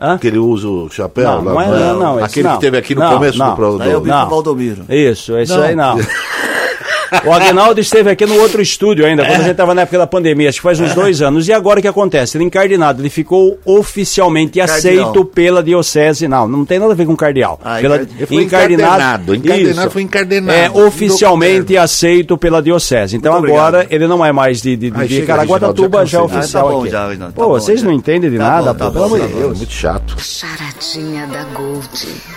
Hã? 0.00 0.16
Que 0.18 0.28
ele 0.28 0.38
usa 0.38 0.66
o 0.66 0.88
chapéu? 0.90 1.24
Não, 1.24 1.44
lá, 1.44 1.52
não 1.52 1.60
é, 1.62 1.66
não, 1.92 1.98
não, 1.98 2.16
esse 2.16 2.24
Aquele 2.26 2.48
não. 2.48 2.54
que 2.54 2.60
teve 2.62 2.78
aqui 2.78 2.94
no 2.94 3.02
Não, 3.02 3.12
começo 3.14 3.38
não. 3.38 3.50
do 3.50 3.56
programa. 3.56 3.84
Daí 3.84 3.92
eu 3.92 4.00
vi- 4.00 4.08
Não. 4.10 4.28
Valdomiro. 4.30 4.84
Isso, 4.88 5.36
esse 5.36 5.52
Não. 5.52 5.62
aí 5.62 5.76
não. 5.76 5.98
O 7.26 7.32
Agnaldo 7.32 7.80
esteve 7.80 8.10
aqui 8.10 8.24
no 8.26 8.36
outro 8.40 8.62
estúdio 8.62 9.04
ainda, 9.04 9.24
quando 9.24 9.34
a 9.40 9.42
gente 9.42 9.50
estava 9.52 9.74
na 9.74 9.82
época 9.82 9.98
da 9.98 10.06
pandemia, 10.06 10.48
acho 10.48 10.58
que 10.58 10.62
faz 10.62 10.78
uns 10.80 10.94
dois 10.94 11.20
anos. 11.22 11.48
E 11.48 11.52
agora 11.52 11.78
o 11.78 11.82
que 11.82 11.88
acontece? 11.88 12.36
Ele 12.36 12.44
encardinado, 12.44 13.02
ele 13.02 13.10
ficou 13.10 13.58
oficialmente 13.64 14.58
Cardeal. 14.58 14.76
aceito 14.78 15.24
pela 15.24 15.62
diocese. 15.62 16.28
Não, 16.28 16.46
não 16.48 16.64
tem 16.64 16.78
nada 16.78 16.92
a 16.92 16.94
ver 16.94 17.06
com 17.06 17.16
cardeal. 17.16 17.58
Ah, 17.64 17.78
pela, 17.80 17.98
foi 18.26 18.42
encardenado, 18.42 19.34
encardenado 19.34 19.90
foi 19.90 20.02
encardenado. 20.02 20.58
É 20.58 20.70
oficialmente 20.70 21.76
aceito 21.76 22.36
pela 22.38 22.62
diocese. 22.62 23.16
Então 23.16 23.32
Muito 23.38 23.46
agora 23.52 23.78
obrigado. 23.78 23.92
ele 23.94 24.06
não 24.06 24.24
é 24.24 24.32
mais 24.32 24.60
de, 24.62 24.76
de, 24.76 24.90
de, 24.90 25.06
de 25.06 25.14
chega, 25.16 25.26
Caraguatatuba, 25.26 26.06
já 26.06 26.18
é 26.18 26.20
já 26.20 26.22
oficial 26.22 26.66
Ah, 26.66 26.70
tá 26.70 26.74
bom 26.76 26.80
aqui. 26.82 26.90
já, 26.90 27.06
Reginaldo, 27.08 27.34
tá 27.34 27.40
Pô, 27.42 27.48
bom, 27.48 27.54
vocês 27.54 27.80
já. 27.80 27.86
não 27.86 27.92
entendem 27.92 28.30
de 28.30 28.38
Tá 28.38 28.44
nada, 28.44 28.72
bom, 28.72 28.78
tá 28.78 28.84
pô, 28.86 28.90
bom, 28.90 28.92
pelo 28.92 29.04
amor 29.06 29.20
tá 29.20 29.26
de. 29.26 29.32
Deus. 29.34 29.58
Muito 29.58 29.72
chato. 29.72 30.16
Charadinha 30.20 31.26
da 31.26 31.42
Gold. 31.44 31.88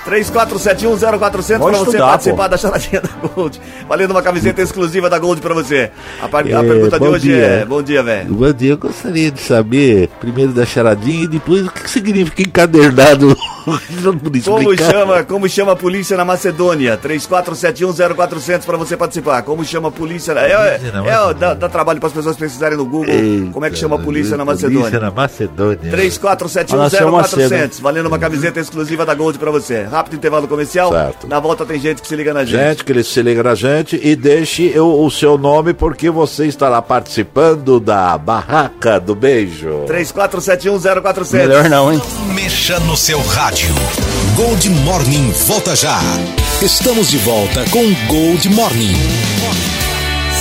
34710400 0.06 1.58
Vou 1.60 1.70
para 1.70 1.78
você 1.78 1.84
estudar, 1.86 2.08
participar 2.08 2.44
pô. 2.44 2.50
da 2.50 2.58
charadinha 2.58 3.02
da 3.02 3.28
Gold. 3.28 3.62
Valendo 3.88 4.12
uma 4.12 4.22
camiseta 4.22 4.62
exclusiva 4.64 5.10
da 5.10 5.20
Gold 5.20 5.42
para 5.42 5.54
você. 5.54 5.92
A, 6.22 6.28
par- 6.28 6.46
a 6.46 6.50
É, 6.50 6.64
pergunta 6.64 7.00
de 7.00 7.06
hoje 7.08 7.28
dia. 7.28 7.36
é: 7.46 7.66
Bom 7.66 7.82
dia, 7.84 8.02
velho. 8.04 8.34
Bom 8.34 8.52
dia, 8.52 8.72
eu 8.72 8.78
gostaria 8.78 9.30
de 9.32 9.40
saber, 9.42 10.10
primeiro 10.20 10.52
da 10.52 10.66
charadinha 10.66 11.26
e 11.26 11.28
depois 11.28 11.66
o 11.68 11.72
que 11.72 11.90
significa 11.90 12.42
encadernado. 12.42 13.36
Como 14.44 14.76
chama, 14.78 15.24
como 15.24 15.48
chama 15.50 15.72
a 15.72 15.76
polícia 15.76 16.18
na 16.18 16.26
Macedônia? 16.26 16.98
34710400 16.98 18.66
para 18.66 18.78
você 18.78 18.98
participar. 18.98 19.42
Como 19.44 19.64
chama 19.64 19.88
a 19.90 19.92
polícia? 19.92 20.34
na- 20.34 20.42
É, 20.42 20.52
é, 20.52 20.56
Polícia 20.78 20.88
é, 20.88 21.02
Macedônia. 21.02 21.34
dá, 21.36 21.54
dá 21.54 21.70
trabalho 21.70 22.00
para 22.00 22.08
as 22.08 22.14
pessoas 22.14 22.36
pesquisarem 22.36 22.78
no 22.78 22.86
Google. 22.86 23.14
como 23.52 23.66
é 23.66 23.70
que 23.70 23.78
chama 23.78 23.96
a 23.96 24.00
polícia 24.00 24.36
na 24.38 24.46
Polícia 24.46 24.70
Macedônia? 24.70 25.00
na 25.00 25.12
Macedônia. 25.12 25.92
34710400, 25.92 27.82
valendo 27.82 28.08
uma 28.08 28.20
camiseta 28.20 28.60
exclusiva 28.60 29.06
da 29.06 29.14
Gold 29.14 29.38
pra 29.40 29.52
você. 29.52 29.84
Rápido 29.84 30.16
intervalo 30.16 30.48
comercial. 30.48 30.92
Certo. 30.92 31.28
Na 31.28 31.40
volta 31.40 31.66
tem 31.66 31.80
gente 31.80 32.02
que 32.02 32.08
se 32.08 32.16
liga 32.16 32.34
na 32.34 32.44
gente. 32.44 32.58
Gente, 32.64 32.84
que 32.84 33.04
se 33.04 33.22
liga 33.22 33.44
na 33.44 33.56
gente 33.56 34.00
e 34.02 34.16
deixe 34.16 34.78
o, 34.80 35.06
o 35.06 35.12
seu 35.12 35.38
nome 35.38 35.74
porque 35.74 36.10
você 36.10 36.46
estará 36.48 36.82
participando 36.82 37.80
da 37.80 38.18
Barraca 38.18 39.00
do 39.00 39.16
Beijo. 39.16 39.86
34710400. 39.88 41.32
Melhor 41.34 41.70
não, 41.70 41.94
hein? 41.94 42.02
Mexa 42.34 42.80
no 42.82 42.96
seu 42.98 43.22
rádio. 43.22 43.53
Gold 44.36 44.68
Morning 44.84 45.32
volta 45.46 45.76
já. 45.76 46.00
Estamos 46.60 47.12
de 47.12 47.20
volta 47.20 47.64
com 47.70 47.84
Gold 48.08 48.50
Morning. 48.50 48.96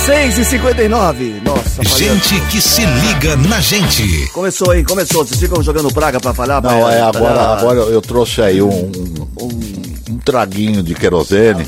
6 0.03 0.39
e 0.39 0.45
59 0.45 1.41
Nossa, 1.45 1.83
falhando. 1.83 1.95
Gente 1.95 2.41
que 2.49 2.59
se 2.59 2.81
liga 2.83 3.35
na 3.35 3.61
gente. 3.61 4.27
Começou, 4.33 4.73
hein? 4.73 4.83
Começou. 4.83 5.23
Vocês 5.23 5.39
ficam 5.39 5.61
jogando 5.61 5.93
praga 5.93 6.19
pra 6.19 6.33
falhar? 6.33 6.59
Não, 6.63 6.69
pra- 6.81 6.91
é 6.91 6.97
pra- 6.97 7.07
agora, 7.09 7.39
agora 7.41 7.79
eu 7.81 8.01
trouxe 8.01 8.41
aí 8.41 8.63
um, 8.63 8.69
um, 8.71 9.27
um- 10.09 10.17
traguinho 10.25 10.81
de 10.81 10.95
querosene. 10.95 11.67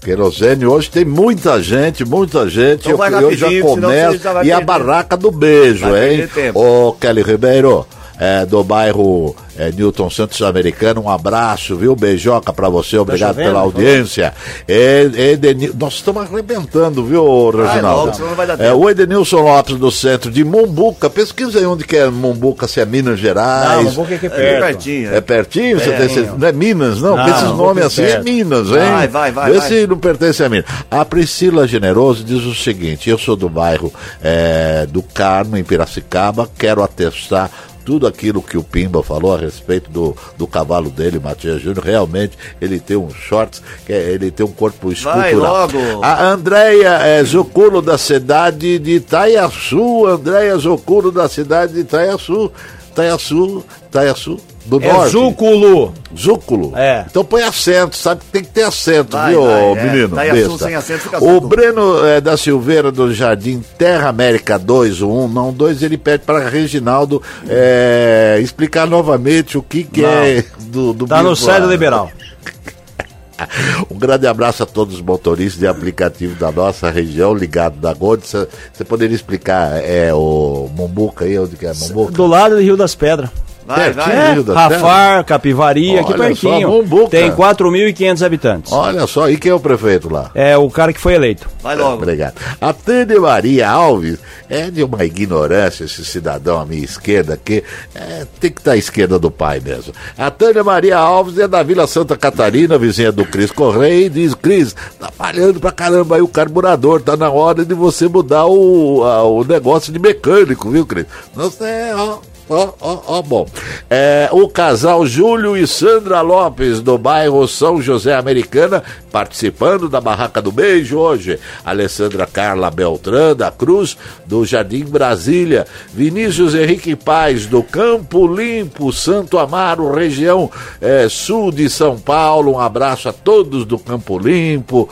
Querosene, 0.00 0.64
hoje 0.66 0.88
tem 0.88 1.04
muita 1.04 1.60
gente, 1.60 2.04
muita 2.04 2.48
gente. 2.48 2.88
Então 2.88 3.04
eu, 3.20 3.30
eu 3.32 3.36
já 3.36 3.48
começo. 3.60 4.18
já 4.22 4.44
E 4.44 4.52
a 4.52 4.60
barraca 4.60 5.16
do 5.16 5.32
beijo, 5.32 5.88
Vai 5.90 6.14
hein? 6.14 6.28
Ô, 6.54 6.92
Kelly 6.92 7.22
Ribeiro, 7.22 7.84
é, 8.18 8.44
do 8.44 8.62
bairro 8.64 9.34
é, 9.56 9.70
Newton 9.72 10.08
Santos 10.10 10.40
Americano, 10.42 11.02
um 11.02 11.08
abraço, 11.10 11.76
viu? 11.76 11.94
Beijoca 11.96 12.52
pra 12.52 12.68
você, 12.68 12.96
obrigado 12.98 13.30
chovendo, 13.36 13.48
pela 13.50 13.60
por 13.60 13.66
audiência. 13.76 14.32
E- 14.68 15.32
Edenil- 15.32 15.74
Nós 15.78 15.94
estamos 15.94 16.22
arrebentando, 16.22 17.04
viu, 17.04 17.50
Reginaldo? 17.50 18.12
logo, 18.20 18.62
É, 18.62 18.72
o 18.72 18.88
Edenilson 18.88 19.40
Lopes 19.40 19.76
do 19.76 19.90
centro 19.90 20.30
de 20.30 20.44
Mumbuca, 20.44 21.08
pesquisa 21.10 21.58
aí 21.58 21.66
onde 21.66 21.84
que 21.84 21.96
é 21.96 22.08
Mumbuca, 22.08 22.66
se 22.68 22.80
é 22.80 22.84
Minas 22.86 23.18
Gerais. 23.18 23.94
Não, 23.96 24.04
aqui 24.04 24.14
É 24.14 24.18
bem 24.18 24.30
perto. 24.30 24.60
pertinho. 24.64 25.14
É 25.14 25.20
pertinho? 25.20 25.78
Você 25.80 25.92
tem, 25.92 26.08
você- 26.08 26.30
não 26.36 26.48
é 26.48 26.52
Minas, 26.52 27.00
não? 27.00 27.10
Não, 27.10 27.16
Porque 27.16 27.30
esses 27.30 27.42
pouco 27.44 27.62
nomes 27.64 27.84
assim 27.84 28.02
é. 28.02 28.20
Minas, 28.22 28.68
hein? 28.68 28.74
Vai, 28.74 29.08
vai, 29.08 29.32
vai, 29.32 29.52
Vê 29.52 29.58
vai. 29.58 29.68
se 29.68 29.86
não 29.86 29.98
pertence 29.98 30.42
a 30.44 30.48
Minas. 30.48 30.66
A 30.90 31.04
Priscila 31.04 31.66
Generoso 31.66 32.22
diz 32.24 32.44
o 32.44 32.54
seguinte: 32.54 33.10
eu 33.10 33.18
sou 33.18 33.36
do 33.36 33.48
bairro 33.48 33.92
é, 34.22 34.86
do 34.88 35.02
Carmo, 35.02 35.56
em 35.56 35.64
Piracicaba, 35.64 36.48
quero 36.58 36.82
atestar 36.82 37.50
tudo 37.88 38.06
aquilo 38.06 38.42
que 38.42 38.58
o 38.58 38.62
Pimba 38.62 39.02
falou 39.02 39.34
a 39.34 39.38
respeito 39.38 39.90
do, 39.90 40.14
do 40.36 40.46
cavalo 40.46 40.90
dele, 40.90 41.18
Matias 41.18 41.62
Júnior. 41.62 41.82
Realmente, 41.82 42.36
ele 42.60 42.78
tem 42.78 42.98
um 42.98 43.08
shorts, 43.08 43.62
que 43.86 43.94
é- 43.94 44.10
ele 44.10 44.30
tem 44.30 44.44
um 44.44 44.50
corpo 44.52 44.88
Vai 44.88 45.30
escultural. 45.30 45.68
logo. 45.72 46.04
A 46.04 46.22
Andréia 46.22 46.98
é, 46.98 47.24
Zoculo, 47.24 47.80
da 47.80 47.96
cidade 47.96 48.78
de 48.78 48.96
Itaiaçu. 48.96 50.04
Andréia 50.06 50.54
Zoculo, 50.58 51.10
da 51.10 51.30
cidade 51.30 51.72
de 51.72 51.80
Itaiaçu. 51.80 52.52
Itaiaçu, 52.92 53.64
Itaiaçu, 53.88 54.38
do 54.66 54.82
É 54.82 54.92
norte. 54.92 55.12
Zúculo. 55.12 55.94
Zúculo? 56.16 56.72
É. 56.76 57.04
Então 57.10 57.24
põe 57.24 57.42
acento, 57.42 57.96
sabe 57.96 58.20
que 58.20 58.26
tem 58.30 58.44
que 58.44 58.50
ter 58.50 58.62
acento, 58.64 59.16
Vai, 59.16 59.30
viu, 59.32 59.42
vai, 59.44 59.62
é. 59.72 59.84
menino? 59.84 60.08
Tá 60.14 60.22
assunto 60.22 60.48
besta. 60.50 60.64
sem 60.66 60.74
acento, 60.74 61.00
fica 61.00 61.24
o. 61.24 61.40
Breno 61.40 62.04
é, 62.06 62.20
da 62.20 62.36
Silveira 62.36 62.92
do 62.92 63.12
Jardim 63.14 63.62
Terra 63.78 64.08
América 64.10 64.58
2, 64.58 65.00
o 65.02 65.08
1, 65.10 65.28
não 65.28 65.52
2, 65.52 65.82
ele 65.82 65.96
pede 65.96 66.24
para 66.24 66.48
Reginaldo 66.48 67.22
é, 67.48 68.38
explicar 68.42 68.86
novamente 68.86 69.56
o 69.56 69.62
que, 69.62 69.84
que 69.84 70.02
Não. 70.02 70.08
é 70.10 70.44
do, 70.60 70.92
do 70.92 71.06
Tá 71.06 71.22
no 71.22 71.34
lá. 71.46 71.58
liberal. 71.60 72.10
Um 73.88 73.96
grande 73.96 74.26
abraço 74.26 74.64
a 74.64 74.66
todos 74.66 74.96
os 74.96 75.00
motoristas 75.00 75.60
de 75.60 75.66
aplicativo 75.68 76.34
da 76.34 76.50
nossa 76.50 76.90
região, 76.90 77.32
ligado 77.32 77.76
da 77.76 77.94
Gold. 77.94 78.26
Você 78.26 78.84
poderia 78.84 79.14
explicar 79.14 79.76
é, 79.82 80.12
o 80.12 80.68
Mombuca 80.74 81.24
aí, 81.24 81.38
onde 81.38 81.54
que 81.56 81.64
é 81.64 81.72
Mombuca? 81.72 82.12
Do 82.12 82.26
lado 82.26 82.56
do 82.56 82.60
Rio 82.60 82.76
das 82.76 82.96
Pedras. 82.96 83.30
Vai, 83.68 83.92
Pertinho 83.92 84.16
vai. 84.16 84.32
Rio 84.32 84.42
das 84.44 84.56
Rafar, 84.56 85.24
Capivari, 85.24 85.98
aqui 85.98 86.12
só, 86.12 86.16
pertinho. 86.18 86.68
Mombuca. 86.70 87.10
Tem 87.10 87.30
4.500 87.30 88.24
habitantes. 88.24 88.72
Olha 88.72 89.06
só, 89.06 89.28
e 89.28 89.36
quem 89.36 89.50
é 89.52 89.54
o 89.54 89.60
prefeito 89.60 90.10
lá? 90.10 90.30
É 90.34 90.56
o 90.56 90.70
cara 90.70 90.90
que 90.90 90.98
foi 90.98 91.12
eleito. 91.14 91.46
Vai 91.62 91.76
logo. 91.76 91.96
Obrigado. 92.02 92.32
A 92.60 92.72
Tânia 92.72 93.20
Maria 93.20 93.68
Alves 93.68 94.18
é 94.48 94.70
de 94.70 94.82
uma 94.82 95.04
ignorância, 95.04 95.84
esse 95.84 96.02
cidadão 96.02 96.58
à 96.58 96.64
minha 96.64 96.82
esquerda, 96.82 97.36
que 97.42 97.62
é, 97.94 98.26
tem 98.40 98.50
que 98.50 98.60
estar 98.60 98.72
à 98.72 98.76
esquerda 98.78 99.18
do 99.18 99.30
pai 99.30 99.60
mesmo. 99.60 99.92
A 100.16 100.30
Tânia 100.30 100.64
Maria 100.64 100.96
Alves 100.96 101.36
é 101.38 101.46
da 101.46 101.62
Vila 101.62 101.86
Santa 101.86 102.16
Catarina, 102.16 102.78
vizinha 102.78 103.12
do 103.12 103.26
Cris 103.26 103.50
Correia, 103.52 104.06
e 104.06 104.08
diz: 104.08 104.34
Cris, 104.34 104.74
tá 104.98 105.10
falhando 105.14 105.60
pra 105.60 105.70
caramba 105.72 106.16
aí 106.16 106.22
o 106.22 106.28
carburador, 106.28 107.02
tá 107.02 107.18
na 107.18 107.28
hora 107.30 107.66
de 107.66 107.74
você 107.74 108.08
mudar 108.08 108.46
o, 108.46 109.04
a- 109.04 109.24
o 109.24 109.44
negócio 109.44 109.92
de 109.92 109.98
mecânico, 109.98 110.70
viu, 110.70 110.86
Cris? 110.86 111.04
Não 111.36 111.50
sei, 111.50 111.92
ó. 111.94 112.16
Ó, 112.48 112.72
ó, 112.80 112.98
ó, 113.06 113.22
bom. 113.22 113.46
É, 113.90 114.28
o 114.32 114.48
casal 114.48 115.04
Júlio 115.06 115.56
e 115.56 115.66
Sandra 115.66 116.22
Lopes, 116.22 116.80
do 116.80 116.96
bairro 116.96 117.46
São 117.46 117.80
José 117.82 118.14
Americana, 118.14 118.82
participando 119.12 119.88
da 119.88 120.00
Barraca 120.00 120.40
do 120.40 120.50
Beijo 120.50 120.96
hoje. 120.98 121.38
Alessandra 121.64 122.26
Carla 122.26 122.70
Beltrán 122.70 123.36
da 123.36 123.50
Cruz, 123.50 123.98
do 124.24 124.46
Jardim 124.46 124.84
Brasília. 124.84 125.66
Vinícius 125.92 126.54
Henrique 126.54 126.96
Paz, 126.96 127.44
do 127.44 127.62
Campo 127.62 128.26
Limpo, 128.26 128.92
Santo 128.92 129.38
Amaro, 129.38 129.92
região 129.92 130.50
é, 130.80 131.06
sul 131.08 131.52
de 131.52 131.68
São 131.68 131.98
Paulo. 131.98 132.52
Um 132.52 132.60
abraço 132.60 133.10
a 133.10 133.12
todos 133.12 133.66
do 133.66 133.78
Campo 133.78 134.18
Limpo. 134.18 134.88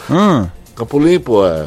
Campo 0.75 0.99
Limpo, 0.99 1.47
é, 1.47 1.67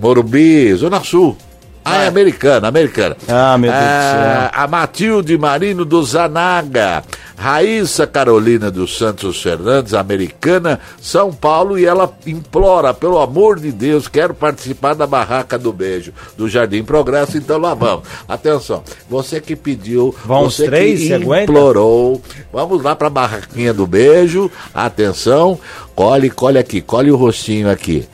Morumbi, 0.00 0.74
Zona 0.74 1.02
Sul. 1.04 1.36
Ah, 1.84 2.04
é 2.04 2.06
americana, 2.06 2.68
americana. 2.68 3.16
Ah, 3.28 3.58
meu 3.58 3.70
Deus 3.70 3.82
do 3.82 3.88
Ah, 3.88 4.50
A 4.54 4.66
Matilde 4.66 5.36
Marino 5.36 5.84
do 5.84 6.02
Zanaga. 6.02 7.04
Raíssa 7.36 8.06
Carolina 8.06 8.70
dos 8.70 8.96
Santos 8.96 9.42
Fernandes, 9.42 9.92
americana, 9.92 10.78
São 11.00 11.32
Paulo, 11.32 11.78
e 11.78 11.84
ela 11.84 12.12
implora, 12.26 12.94
pelo 12.94 13.18
amor 13.18 13.58
de 13.58 13.72
Deus, 13.72 14.06
quero 14.06 14.32
participar 14.32 14.94
da 14.94 15.06
barraca 15.06 15.58
do 15.58 15.72
beijo 15.72 16.12
do 16.36 16.48
Jardim 16.48 16.84
Progresso, 16.84 17.36
então 17.36 17.58
lá 17.58 17.74
vamos. 17.74 18.04
Atenção, 18.28 18.82
você 19.10 19.40
que 19.40 19.56
pediu, 19.56 20.14
Vão 20.24 20.44
você 20.44 20.66
três, 20.66 21.00
que 21.00 21.12
implorou, 21.12 22.22
vamos 22.52 22.82
lá 22.82 22.94
pra 22.94 23.10
barraquinha 23.10 23.74
do 23.74 23.86
beijo, 23.86 24.50
atenção, 24.72 25.58
colhe, 25.94 26.30
colhe 26.30 26.58
aqui, 26.58 26.80
colhe 26.80 27.10
o 27.10 27.16
rostinho 27.16 27.68
aqui. 27.68 28.08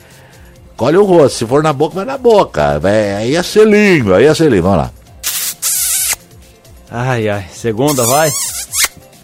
Colhe 0.81 0.97
o 0.97 1.05
rosto, 1.05 1.37
se 1.37 1.45
for 1.45 1.61
na 1.61 1.71
boca, 1.71 1.93
vai 1.93 2.05
na 2.05 2.17
boca. 2.17 2.79
Vai, 2.79 3.13
aí 3.13 3.35
é 3.35 3.43
selinho, 3.43 4.15
aí 4.15 4.25
é 4.25 4.33
selinho, 4.33 4.63
vamos 4.63 4.79
lá. 4.79 4.91
Ai, 6.89 7.29
ai. 7.29 7.45
Segunda, 7.53 8.03
vai. 8.03 8.31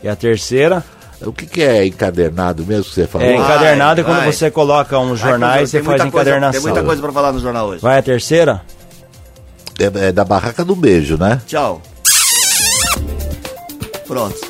E 0.04 0.08
a 0.08 0.16
terceira. 0.16 0.84
O 1.20 1.34
que, 1.34 1.48
que 1.48 1.64
é 1.64 1.84
encadernado 1.84 2.64
mesmo 2.64 2.84
que 2.84 2.92
você 2.94 3.08
falou? 3.08 3.26
É, 3.28 3.36
encadernado 3.38 4.02
é 4.02 4.04
quando 4.04 4.18
vai. 4.20 4.32
você 4.32 4.52
coloca 4.52 5.00
uns 5.00 5.20
Vai, 5.20 5.32
jornais 5.32 5.70
e 5.74 5.82
faz 5.82 5.86
muita 5.88 6.12
coisa- 6.12 6.30
encadernação. 6.30 6.52
Tem 6.52 6.62
muita 6.72 6.86
coisa 6.86 7.02
pra 7.02 7.12
falar 7.12 7.32
no 7.32 7.40
jornal 7.40 7.70
hoje. 7.70 7.82
Vai 7.82 7.98
a 7.98 8.04
terceira? 8.04 8.62
É, 9.80 10.10
é 10.10 10.12
da 10.12 10.24
barraca 10.24 10.64
do 10.64 10.76
beijo, 10.76 11.18
né? 11.18 11.42
Tchau. 11.48 11.82
Pronto. 14.06 14.47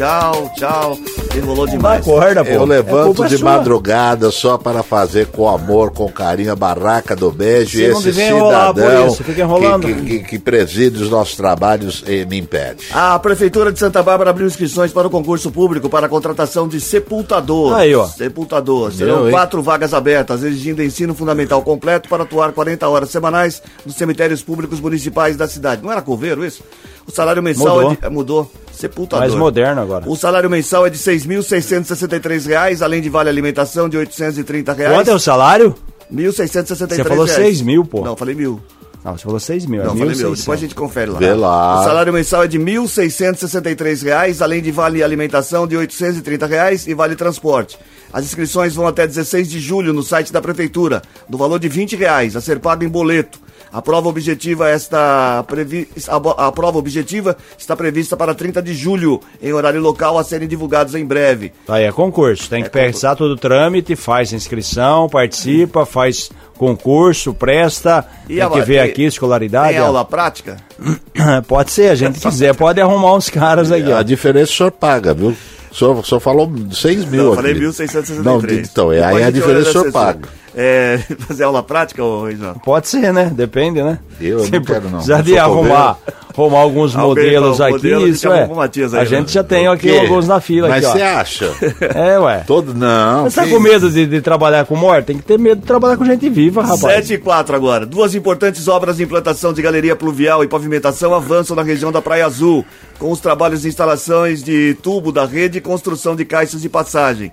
Tchau, 0.00 0.50
tchau. 0.56 0.98
Enrolou 1.36 1.66
demais. 1.66 2.00
Acorda, 2.00 2.42
pô. 2.42 2.50
Eu 2.50 2.62
É 2.62 2.66
levanto 2.66 3.04
culpa 3.16 3.28
de 3.28 3.36
sua. 3.36 3.50
madrugada 3.52 4.30
só 4.30 4.56
para 4.56 4.82
fazer 4.82 5.26
com 5.26 5.46
amor, 5.46 5.90
com 5.90 6.10
carinho 6.10 6.50
a 6.52 6.56
barraca 6.56 7.14
do 7.14 7.30
beijo. 7.30 7.76
Você 7.76 7.82
e 7.82 7.90
esse 7.90 8.12
cidadão 8.14 9.08
isso, 9.08 9.22
fica 9.22 9.42
enrolando. 9.42 9.86
Que, 9.86 9.92
que, 9.94 10.02
que, 10.04 10.18
que 10.20 10.38
preside 10.38 11.02
os 11.02 11.10
nossos 11.10 11.36
trabalhos 11.36 12.02
e 12.06 12.24
me 12.24 12.38
impede. 12.38 12.86
A 12.94 13.18
Prefeitura 13.18 13.70
de 13.70 13.78
Santa 13.78 14.02
Bárbara 14.02 14.30
abriu 14.30 14.46
inscrições 14.46 14.90
para 14.90 15.06
o 15.06 15.10
concurso 15.10 15.50
público 15.50 15.90
para 15.90 16.06
a 16.06 16.08
contratação 16.08 16.66
de 16.66 16.80
sepultador. 16.80 17.74
Aí, 17.74 17.94
ó. 17.94 18.06
Sepultador. 18.06 18.92
Serão 18.92 19.16
Meu, 19.16 19.26
hein? 19.26 19.32
quatro 19.32 19.62
vagas 19.62 19.92
abertas, 19.92 20.42
exigindo 20.42 20.82
ensino 20.82 21.14
fundamental 21.14 21.60
completo 21.60 22.08
para 22.08 22.22
atuar 22.22 22.52
40 22.52 22.88
horas 22.88 23.10
semanais 23.10 23.62
nos 23.84 23.96
cemitérios 23.96 24.42
públicos 24.42 24.80
municipais 24.80 25.36
da 25.36 25.46
cidade. 25.46 25.82
Não 25.82 25.92
era 25.92 26.00
coveiro 26.00 26.42
isso? 26.42 26.62
O 27.10 27.12
salário 27.12 27.42
mensal 27.42 27.74
Mudou. 27.74 27.90
é 27.90 27.94
de, 27.96 28.06
é, 28.06 28.08
mudou. 28.08 28.52
Sepultador. 28.72 29.26
Mais 29.26 29.34
moderno 29.34 29.82
agora. 29.82 30.08
O 30.08 30.16
salário 30.16 30.48
mensal 30.48 30.86
é 30.86 30.90
de 30.90 30.96
6.663 30.96 32.46
reais, 32.46 32.82
além 32.82 33.02
de 33.02 33.10
vale 33.10 33.28
alimentação 33.28 33.88
de 33.88 33.96
830 33.96 34.72
reais. 34.72 34.94
Quanto 34.94 35.10
é 35.10 35.14
o 35.14 35.18
salário? 35.18 35.74
1.663 36.12 36.94
Você 36.94 37.04
falou 37.04 37.24
reais. 37.24 37.42
6 37.42 37.62
mil, 37.62 37.84
pô. 37.84 38.02
Não, 38.02 38.16
falei 38.16 38.34
mil. 38.34 38.60
Não, 39.04 39.16
você 39.16 39.24
falou 39.24 39.40
6 39.40 39.66
mil. 39.66 39.82
Não, 39.82 39.94
é 39.94 39.98
falei 39.98 40.14
mil. 40.14 40.30
1.600. 40.30 40.38
Depois 40.38 40.58
a 40.58 40.62
gente 40.62 40.74
confere 40.76 41.10
lá. 41.10 41.18
Vê 41.18 41.34
lá. 41.34 41.80
O 41.80 41.84
salário 41.84 42.12
mensal 42.12 42.44
é 42.44 42.46
de 42.46 42.60
1.663 42.60 44.04
reais, 44.04 44.40
além 44.40 44.62
de 44.62 44.70
vale 44.70 45.02
alimentação 45.02 45.66
de 45.66 45.76
830 45.76 46.46
reais 46.46 46.86
e 46.86 46.94
vale 46.94 47.16
transporte. 47.16 47.76
As 48.12 48.24
inscrições 48.24 48.76
vão 48.76 48.86
até 48.86 49.04
16 49.04 49.50
de 49.50 49.58
julho 49.58 49.92
no 49.92 50.04
site 50.04 50.32
da 50.32 50.40
Prefeitura, 50.40 51.02
no 51.28 51.36
valor 51.36 51.58
de 51.58 51.68
20 51.68 51.96
reais, 51.96 52.36
a 52.36 52.40
ser 52.40 52.60
pago 52.60 52.84
em 52.84 52.88
boleto. 52.88 53.40
A 53.72 53.80
prova 53.80 54.08
objetiva 54.08 54.72
está 54.72 55.44
previ... 55.46 55.88
a 56.36 56.50
prova 56.52 56.78
objetiva 56.78 57.36
está 57.56 57.76
prevista 57.76 58.16
para 58.16 58.34
30 58.34 58.60
de 58.62 58.74
julho, 58.74 59.20
em 59.40 59.52
horário 59.52 59.80
local 59.80 60.18
a 60.18 60.24
serem 60.24 60.48
divulgados 60.48 60.94
em 60.94 61.04
breve. 61.04 61.52
Aí 61.68 61.84
é 61.84 61.92
concurso. 61.92 62.48
Tem 62.50 62.62
que 62.64 62.70
pensar 62.70 63.14
todo 63.14 63.30
o 63.32 63.36
trâmite, 63.36 63.94
faz 63.94 64.32
inscrição, 64.32 65.08
participa, 65.08 65.86
faz 65.86 66.30
concurso, 66.56 67.32
presta. 67.32 68.04
E 68.28 68.34
tem 68.34 68.42
a- 68.42 68.50
que 68.50 68.60
ver 68.62 68.80
aqui 68.80 69.04
escolaridade. 69.04 69.70
Tem 69.74 69.78
aula 69.78 70.04
prática? 70.04 70.56
Pode 71.46 71.70
ser, 71.70 71.90
a 71.90 71.94
gente 71.94 72.18
quiser, 72.20 72.54
pode 72.54 72.80
arrumar 72.80 73.14
uns 73.14 73.28
caras 73.28 73.70
aqui, 73.70 73.92
A 73.92 73.98
ó. 73.98 74.02
diferença 74.02 74.52
o 74.52 74.56
senhor 74.56 74.72
paga, 74.72 75.12
viu? 75.14 75.36
O 75.70 75.74
senhor, 75.74 75.96
o 75.98 76.04
senhor 76.04 76.20
falou 76.20 76.50
6 76.72 77.04
mil 77.04 77.22
Não, 77.22 77.30
eu 77.30 77.34
falei 77.36 77.54
1.663. 77.54 78.22
Não, 78.22 78.40
então, 78.40 78.92
é, 78.92 79.04
aí 79.04 79.22
a 79.22 79.30
diferença 79.30 79.68
o 79.68 79.72
senhor 79.72 79.92
paga. 79.92 80.28
É, 80.54 80.98
fazer 81.26 81.44
aula 81.44 81.62
prática, 81.62 82.02
ô 82.02 82.24
Reginaldo? 82.24 82.60
Pode 82.60 82.88
ser, 82.88 83.12
né? 83.12 83.30
Depende, 83.32 83.82
né? 83.82 83.98
Eu 84.20 84.38
não 84.48 84.62
quero, 84.62 84.90
não. 84.90 85.00
Já 85.00 85.18
Não 85.18 85.24
de 85.24 85.38
arrumar, 85.38 85.98
arrumar 86.28 86.58
alguns 86.58 86.96
Alguém 86.96 87.24
modelos 87.24 87.60
aqui, 87.60 87.72
modelo, 87.72 88.08
isso 88.08 88.28
é. 88.28 88.42
aí, 88.42 88.48
a 88.84 88.88
né? 88.88 89.06
gente 89.06 89.32
já 89.32 89.44
tem 89.44 89.68
aqui 89.68 89.96
alguns 89.96 90.26
na 90.26 90.40
fila 90.40 90.68
Mas 90.68 90.84
você 90.84 91.02
acha? 91.02 91.50
É, 91.94 92.18
ué. 92.18 92.44
Todo, 92.46 92.74
não. 92.74 93.24
Você 93.24 93.36
tá 93.36 93.46
que 93.46 93.52
com 93.52 93.60
medo 93.60 93.90
de, 93.90 94.06
de 94.06 94.20
trabalhar 94.20 94.64
com 94.64 94.76
morte? 94.76 95.06
Tem 95.06 95.16
que 95.16 95.22
ter 95.22 95.38
medo 95.38 95.60
de 95.60 95.66
trabalhar 95.66 95.96
com 95.96 96.04
gente 96.04 96.28
viva, 96.28 96.62
rapaz. 96.62 96.80
7 96.80 97.14
e 97.14 97.18
4 97.18 97.56
agora. 97.56 97.86
Duas 97.86 98.14
importantes 98.14 98.68
obras 98.68 98.96
de 98.96 99.02
implantação 99.02 99.52
de 99.52 99.62
galeria 99.62 99.96
pluvial 99.96 100.44
e 100.44 100.48
pavimentação 100.48 101.14
avançam 101.14 101.56
na 101.56 101.62
região 101.62 101.90
da 101.90 102.02
Praia 102.02 102.26
Azul, 102.26 102.64
com 102.98 103.10
os 103.10 103.20
trabalhos 103.20 103.62
de 103.62 103.68
instalações 103.68 104.42
de 104.42 104.76
tubo 104.82 105.10
da 105.12 105.24
rede 105.24 105.58
e 105.58 105.60
construção 105.60 106.14
de 106.14 106.24
caixas 106.24 106.62
de 106.62 106.68
passagem. 106.68 107.32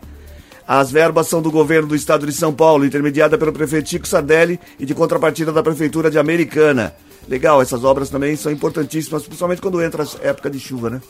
As 0.68 0.92
verbas 0.92 1.28
são 1.28 1.42
do 1.42 1.50
governo 1.50 1.88
do 1.88 1.96
estado 1.96 2.26
de 2.26 2.34
São 2.34 2.54
Paulo, 2.54 2.86
intermediada 2.86 3.38
pelo 3.38 3.54
prefeito 3.54 3.88
Chico 3.90 4.08
Sardelli 4.08 4.60
e 4.80 4.86
de 4.86 4.94
contrapartida 4.94 5.52
da 5.52 5.64
prefeitura 5.64 6.12
de 6.12 6.20
Americana. 6.20 6.94
Legal, 7.28 7.62
essas 7.62 7.84
obras 7.84 8.10
também 8.10 8.36
são 8.36 8.52
importantíssimas, 8.52 9.24
principalmente 9.24 9.62
quando 9.62 9.82
entra 9.82 10.04
a 10.04 10.28
época 10.28 10.50
de 10.50 10.60
chuva, 10.60 10.90
né? 10.90 11.02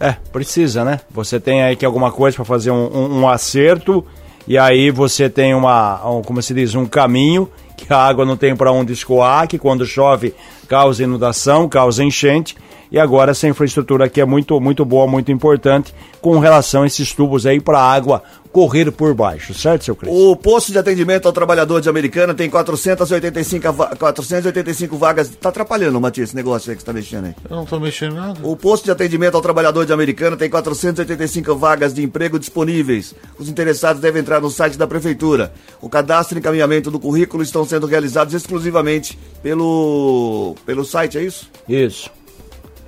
É, 0.00 0.12
precisa, 0.32 0.84
né? 0.84 1.00
Você 1.10 1.38
tem 1.40 1.62
aí 1.62 1.76
que 1.76 1.84
alguma 1.86 2.10
coisa 2.12 2.36
para 2.36 2.44
fazer 2.44 2.70
um, 2.70 2.86
um- 2.86 3.20
um 3.20 3.28
acerto 3.28 4.04
e 4.48 4.58
aí 4.58 4.90
você 4.90 5.28
tem 5.30 5.54
uma, 5.54 6.06
um, 6.08 6.22
como 6.22 6.42
se 6.42 6.52
diz, 6.52 6.74
um 6.74 6.86
caminho 6.86 7.48
que 7.76 7.92
a 7.92 7.98
água 7.98 8.24
não 8.24 8.36
tem 8.36 8.54
para 8.56 8.72
onde 8.72 8.92
escoar, 8.92 9.46
que 9.48 9.58
quando 9.58 9.86
chove 9.86 10.34
causa 10.68 11.02
inundação, 11.02 11.68
causa 11.68 12.02
enchente 12.04 12.56
e 12.92 12.98
agora 12.98 13.30
essa 13.32 13.48
infraestrutura 13.48 14.04
aqui 14.04 14.20
é 14.20 14.24
muito, 14.24 14.60
muito 14.60 14.84
boa, 14.84 15.06
muito 15.08 15.32
importante 15.32 15.92
com 16.20 16.38
relação 16.38 16.82
a 16.82 16.86
esses 16.86 17.12
tubos 17.12 17.46
aí 17.46 17.58
para 17.60 17.80
água 17.80 18.22
correr 18.52 18.92
por 18.92 19.14
baixo, 19.14 19.54
certo, 19.54 19.82
seu 19.86 19.96
Cris? 19.96 20.12
O 20.14 20.36
posto 20.36 20.70
de 20.72 20.78
atendimento 20.78 21.24
ao 21.26 21.32
trabalhador 21.32 21.80
de 21.80 21.88
Americana 21.88 22.34
tem 22.34 22.50
485, 22.50 23.72
va- 23.72 23.96
485 23.96 24.94
vagas. 24.98 25.30
Tá 25.30 25.48
atrapalhando, 25.48 25.98
Matias, 25.98 26.28
esse 26.28 26.36
negócio 26.36 26.68
aí 26.70 26.76
que 26.76 26.82
você 26.82 26.86
tá 26.86 26.92
mexendo 26.92 27.24
aí. 27.24 27.34
Eu 27.48 27.56
não 27.56 27.64
tô 27.64 27.80
mexendo 27.80 28.14
nada. 28.14 28.38
O 28.42 28.54
posto 28.54 28.84
de 28.84 28.90
atendimento 28.90 29.36
ao 29.36 29.40
trabalhador 29.40 29.86
de 29.86 29.92
Americana 29.94 30.36
tem 30.36 30.50
485 30.50 31.56
vagas 31.56 31.94
de 31.94 32.02
emprego 32.02 32.38
disponíveis. 32.38 33.14
Os 33.38 33.48
interessados 33.48 34.02
devem 34.02 34.20
entrar 34.20 34.38
no 34.42 34.50
site 34.50 34.76
da 34.76 34.86
prefeitura. 34.86 35.50
O 35.80 35.88
cadastro 35.88 36.36
e 36.36 36.40
encaminhamento 36.40 36.90
do 36.90 37.00
currículo 37.00 37.42
estão 37.42 37.64
sendo 37.64 37.86
realizados 37.86 38.34
exclusivamente 38.34 39.18
pelo 39.42 40.54
pelo 40.66 40.84
site, 40.84 41.16
é 41.16 41.22
isso? 41.22 41.50
Isso. 41.66 42.10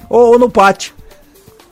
Ou, 0.09 0.33
ou 0.33 0.39
no 0.39 0.51
pátio. 0.51 0.93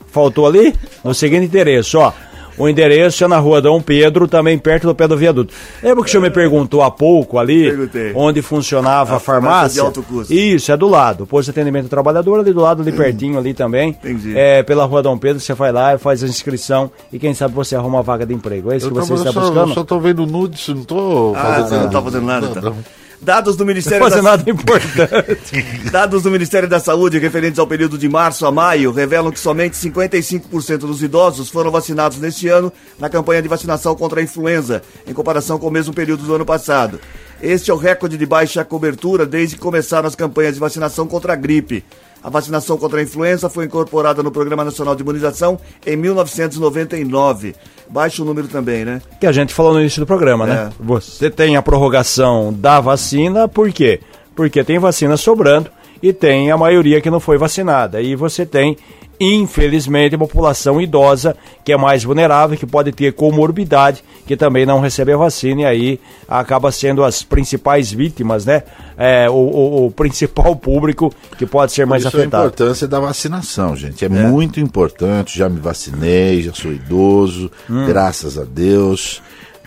Faltou 0.07 0.45
ali? 0.45 0.73
No 1.03 1.13
seguinte 1.13 1.45
endereço, 1.45 1.97
ó. 1.99 2.11
O 2.55 2.69
endereço 2.69 3.23
é 3.23 3.27
na 3.27 3.39
rua 3.39 3.59
Dom 3.59 3.81
Pedro, 3.81 4.27
também 4.27 4.59
perto 4.59 4.85
do 4.85 4.93
pé 4.93 5.07
do 5.07 5.17
viaduto. 5.17 5.51
Lembra 5.81 6.03
que 6.03 6.09
o 6.09 6.11
senhor 6.11 6.21
me 6.21 6.29
perguntou 6.29 6.83
há 6.83 6.91
pouco 6.91 7.39
ali 7.39 7.63
Perguntei. 7.67 8.11
onde 8.13 8.43
funcionava 8.43 9.13
a, 9.13 9.17
A 9.17 9.19
farmácia 9.19 9.41
farmácia? 9.49 9.73
de 9.73 9.79
alto 9.79 10.03
custo. 10.03 10.31
Isso, 10.31 10.71
é 10.71 10.77
do 10.77 10.87
lado. 10.87 11.23
O 11.23 11.25
posto 11.25 11.45
de 11.51 11.59
atendimento 11.59 11.89
trabalhador 11.89 12.39
ali 12.41 12.53
do 12.53 12.61
lado, 12.61 12.83
ali 12.83 12.91
pertinho 12.91 13.39
ali 13.39 13.55
também. 13.55 13.89
Entendi. 13.89 14.37
É, 14.37 14.61
pela 14.61 14.85
rua 14.85 15.01
Dom 15.01 15.17
Pedro, 15.17 15.39
você 15.39 15.51
vai 15.55 15.71
lá 15.71 15.95
e 15.95 15.97
faz 15.97 16.23
a 16.23 16.27
inscrição 16.27 16.91
e 17.11 17.17
quem 17.17 17.33
sabe 17.33 17.55
você 17.55 17.75
arruma 17.75 17.97
uma 17.97 18.03
vaga 18.03 18.23
de 18.23 18.35
emprego. 18.35 18.71
É 18.71 18.77
isso 18.77 18.91
que 18.91 18.95
Eu, 18.99 19.01
você 19.03 19.15
tava- 19.15 19.29
está 19.29 19.33
só, 19.33 19.39
buscando? 19.47 19.69
eu 19.69 19.73
só 19.73 19.83
tô 19.83 19.99
vendo 19.99 20.27
nudes, 20.27 20.67
não 20.67 20.83
tô 20.83 21.33
Ah, 21.35 21.41
fazendo 21.41 21.65
você 21.69 21.73
não 21.73 21.79
nada. 21.81 21.91
tá 21.91 22.01
fazendo 22.03 22.25
nada, 22.27 22.45
Não, 22.45 22.51
então. 22.55 22.75
Dados 23.23 23.55
do 23.55 23.65
Ministério 23.65 24.09
da 24.09 24.21
nada 24.21 24.49
importante. 24.49 25.65
Dados 25.89 26.23
do 26.23 26.29
Ministério 26.29 26.67
da 26.67 26.79
Saúde 26.79 27.17
referentes 27.17 27.57
ao 27.57 27.65
período 27.65 27.97
de 27.97 28.09
março 28.09 28.45
a 28.45 28.51
maio 28.51 28.91
revelam 28.91 29.31
que 29.31 29.39
somente 29.39 29.77
55% 29.77 30.79
dos 30.79 31.01
idosos 31.01 31.49
foram 31.49 31.71
vacinados 31.71 32.17
neste 32.17 32.49
ano 32.49 32.71
na 32.99 33.09
campanha 33.09 33.41
de 33.41 33.47
vacinação 33.47 33.95
contra 33.95 34.19
a 34.19 34.23
influenza, 34.23 34.81
em 35.07 35.13
comparação 35.13 35.57
com 35.57 35.67
o 35.67 35.71
mesmo 35.71 35.93
período 35.93 36.23
do 36.23 36.35
ano 36.35 36.45
passado. 36.45 36.99
Este 37.41 37.71
é 37.71 37.73
o 37.73 37.77
recorde 37.77 38.17
de 38.17 38.25
baixa 38.25 38.63
cobertura 38.65 39.25
desde 39.25 39.55
que 39.55 39.61
começaram 39.61 40.07
as 40.07 40.15
campanhas 40.15 40.55
de 40.55 40.59
vacinação 40.59 41.07
contra 41.07 41.31
a 41.31 41.35
gripe. 41.37 41.83
A 42.23 42.29
vacinação 42.29 42.77
contra 42.77 42.99
a 42.99 43.03
influenza 43.03 43.49
foi 43.49 43.65
incorporada 43.65 44.23
no 44.23 44.31
Programa 44.31 44.63
Nacional 44.63 44.95
de 44.95 45.01
Imunização 45.01 45.59
em 45.85 45.97
1999. 45.97 47.53
Baixo 47.89 48.23
número 48.23 48.47
também, 48.47 48.85
né? 48.85 49.01
que 49.19 49.27
a 49.27 49.31
gente 49.31 49.53
falou 49.53 49.73
no 49.73 49.81
início 49.81 49.99
do 49.99 50.05
programa, 50.07 50.45
né? 50.45 50.69
É. 50.69 50.83
Você 50.83 51.29
tem 51.29 51.57
a 51.57 51.61
prorrogação 51.61 52.53
da 52.53 52.79
vacina, 52.79 53.47
por 53.47 53.71
quê? 53.71 53.99
Porque 54.35 54.63
tem 54.63 54.79
vacina 54.79 55.17
sobrando 55.17 55.69
e 56.03 56.11
tem 56.13 56.51
a 56.51 56.57
maioria 56.57 57.01
que 57.01 57.09
não 57.09 57.19
foi 57.19 57.37
vacinada. 57.37 58.01
E 58.01 58.13
você 58.15 58.45
tem, 58.45 58.75
infelizmente, 59.19 60.15
a 60.15 60.17
população 60.17 60.79
idosa 60.81 61.35
que 61.63 61.71
é 61.71 61.77
mais 61.77 62.03
vulnerável, 62.03 62.57
que 62.57 62.65
pode 62.65 62.91
ter 62.91 63.13
comorbidade, 63.13 64.03
que 64.27 64.35
também 64.35 64.65
não 64.65 64.79
recebe 64.81 65.13
a 65.13 65.17
vacina 65.17 65.61
e 65.61 65.65
aí 65.65 65.99
acaba 66.27 66.71
sendo 66.71 67.03
as 67.03 67.23
principais 67.23 67.91
vítimas, 67.91 68.45
né? 68.45 68.63
É, 68.97 69.29
o, 69.29 69.33
o- 69.33 69.85
o 69.87 69.91
principal 69.91 70.55
público 70.55 71.11
que 71.37 71.45
pode 71.45 71.71
ser 71.71 71.85
mais 71.85 72.03
Isso 72.03 72.15
é 72.15 72.19
a 72.19 72.21
afetado. 72.23 72.43
importância 72.47 72.87
da 72.87 72.99
vacinação, 72.99 73.75
gente. 73.75 74.03
É, 74.03 74.09
muito 74.09 74.59
importante. 74.59 75.37
Já 75.37 75.47
me 75.49 75.59
vacinei, 75.59 76.41
já 76.41 76.53
sou 76.53 76.71
idoso, 76.71 77.49
Hum. 77.69 77.85
graças 77.85 78.37
a 78.37 78.43
Deus, 78.43 79.21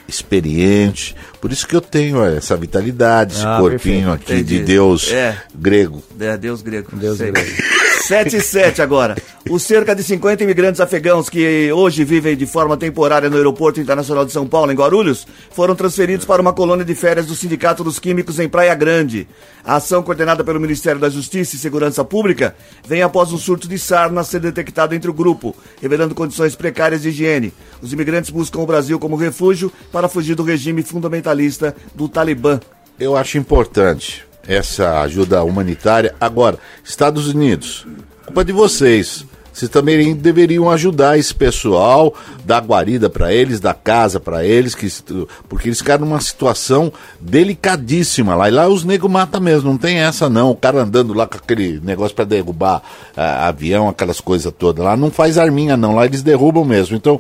experiente. 0.08 1.14
Por 1.40 1.52
isso 1.52 1.66
que 1.66 1.74
eu 1.76 1.80
tenho 1.80 2.22
essa 2.24 2.56
vitalidade, 2.56 3.34
esse 3.34 3.46
Ah, 3.46 3.58
corpinho 3.60 4.10
perfeito. 4.10 4.10
aqui 4.12 4.32
Entendi. 4.34 4.58
de 4.58 4.64
Deus 4.64 5.10
É. 5.12 5.36
grego. 5.54 6.02
É, 6.18 6.36
Deus 6.36 6.62
grego. 6.62 6.88
Deus 6.96 7.18
Sei. 7.18 7.30
grego. 7.32 7.50
7 8.06 8.36
e 8.36 8.40
7 8.40 8.80
agora. 8.80 9.16
Os 9.50 9.64
cerca 9.64 9.92
de 9.92 10.00
50 10.00 10.44
imigrantes 10.44 10.80
afegãos 10.80 11.28
que 11.28 11.72
hoje 11.72 12.04
vivem 12.04 12.36
de 12.36 12.46
forma 12.46 12.76
temporária 12.76 13.28
no 13.28 13.36
Aeroporto 13.36 13.80
Internacional 13.80 14.24
de 14.24 14.30
São 14.30 14.46
Paulo, 14.46 14.70
em 14.70 14.76
Guarulhos, 14.76 15.26
foram 15.50 15.74
transferidos 15.74 16.24
para 16.24 16.40
uma 16.40 16.52
colônia 16.52 16.84
de 16.84 16.94
férias 16.94 17.26
do 17.26 17.34
Sindicato 17.34 17.82
dos 17.82 17.98
Químicos 17.98 18.38
em 18.38 18.48
Praia 18.48 18.76
Grande. 18.76 19.26
A 19.64 19.74
ação 19.74 20.04
coordenada 20.04 20.44
pelo 20.44 20.60
Ministério 20.60 21.00
da 21.00 21.10
Justiça 21.10 21.56
e 21.56 21.58
Segurança 21.58 22.04
Pública 22.04 22.54
vem 22.86 23.02
após 23.02 23.32
um 23.32 23.38
surto 23.38 23.66
de 23.66 23.76
sarna 23.76 24.22
ser 24.22 24.38
detectado 24.38 24.94
entre 24.94 25.10
o 25.10 25.14
grupo, 25.14 25.56
revelando 25.82 26.14
condições 26.14 26.54
precárias 26.54 27.02
de 27.02 27.08
higiene. 27.08 27.52
Os 27.82 27.92
imigrantes 27.92 28.30
buscam 28.30 28.60
o 28.60 28.66
Brasil 28.66 29.00
como 29.00 29.16
refúgio 29.16 29.72
para 29.90 30.08
fugir 30.08 30.36
do 30.36 30.44
regime 30.44 30.84
fundamentalista 30.84 31.74
do 31.92 32.08
Talibã. 32.08 32.60
Eu 33.00 33.16
acho 33.16 33.36
importante 33.36 34.25
essa 34.46 35.00
ajuda 35.00 35.42
humanitária. 35.44 36.14
Agora, 36.20 36.58
Estados 36.84 37.28
Unidos, 37.28 37.86
culpa 38.24 38.44
de 38.44 38.52
vocês. 38.52 39.24
Vocês 39.56 39.70
também 39.70 40.14
deveriam 40.14 40.70
ajudar 40.70 41.18
esse 41.18 41.34
pessoal, 41.34 42.14
dar 42.44 42.60
guarida 42.62 43.08
para 43.08 43.32
eles, 43.32 43.58
dar 43.58 43.72
casa 43.72 44.20
para 44.20 44.44
eles, 44.44 44.74
que, 44.74 44.86
porque 45.48 45.68
eles 45.68 45.78
ficaram 45.78 46.04
numa 46.04 46.20
situação 46.20 46.92
delicadíssima 47.18 48.34
lá. 48.34 48.50
E 48.50 48.52
lá 48.52 48.68
os 48.68 48.84
negros 48.84 49.10
matam 49.10 49.40
mesmo, 49.40 49.70
não 49.70 49.78
tem 49.78 49.96
essa 49.96 50.28
não. 50.28 50.50
O 50.50 50.56
cara 50.56 50.82
andando 50.82 51.14
lá 51.14 51.26
com 51.26 51.38
aquele 51.38 51.80
negócio 51.82 52.14
para 52.14 52.26
derrubar 52.26 52.82
ah, 53.16 53.48
avião, 53.48 53.88
aquelas 53.88 54.20
coisas 54.20 54.52
todas 54.58 54.84
lá, 54.84 54.94
não 54.94 55.10
faz 55.10 55.38
arminha 55.38 55.74
não. 55.74 55.94
Lá 55.94 56.04
eles 56.04 56.22
derrubam 56.22 56.62
mesmo. 56.62 56.94
Então 56.94 57.18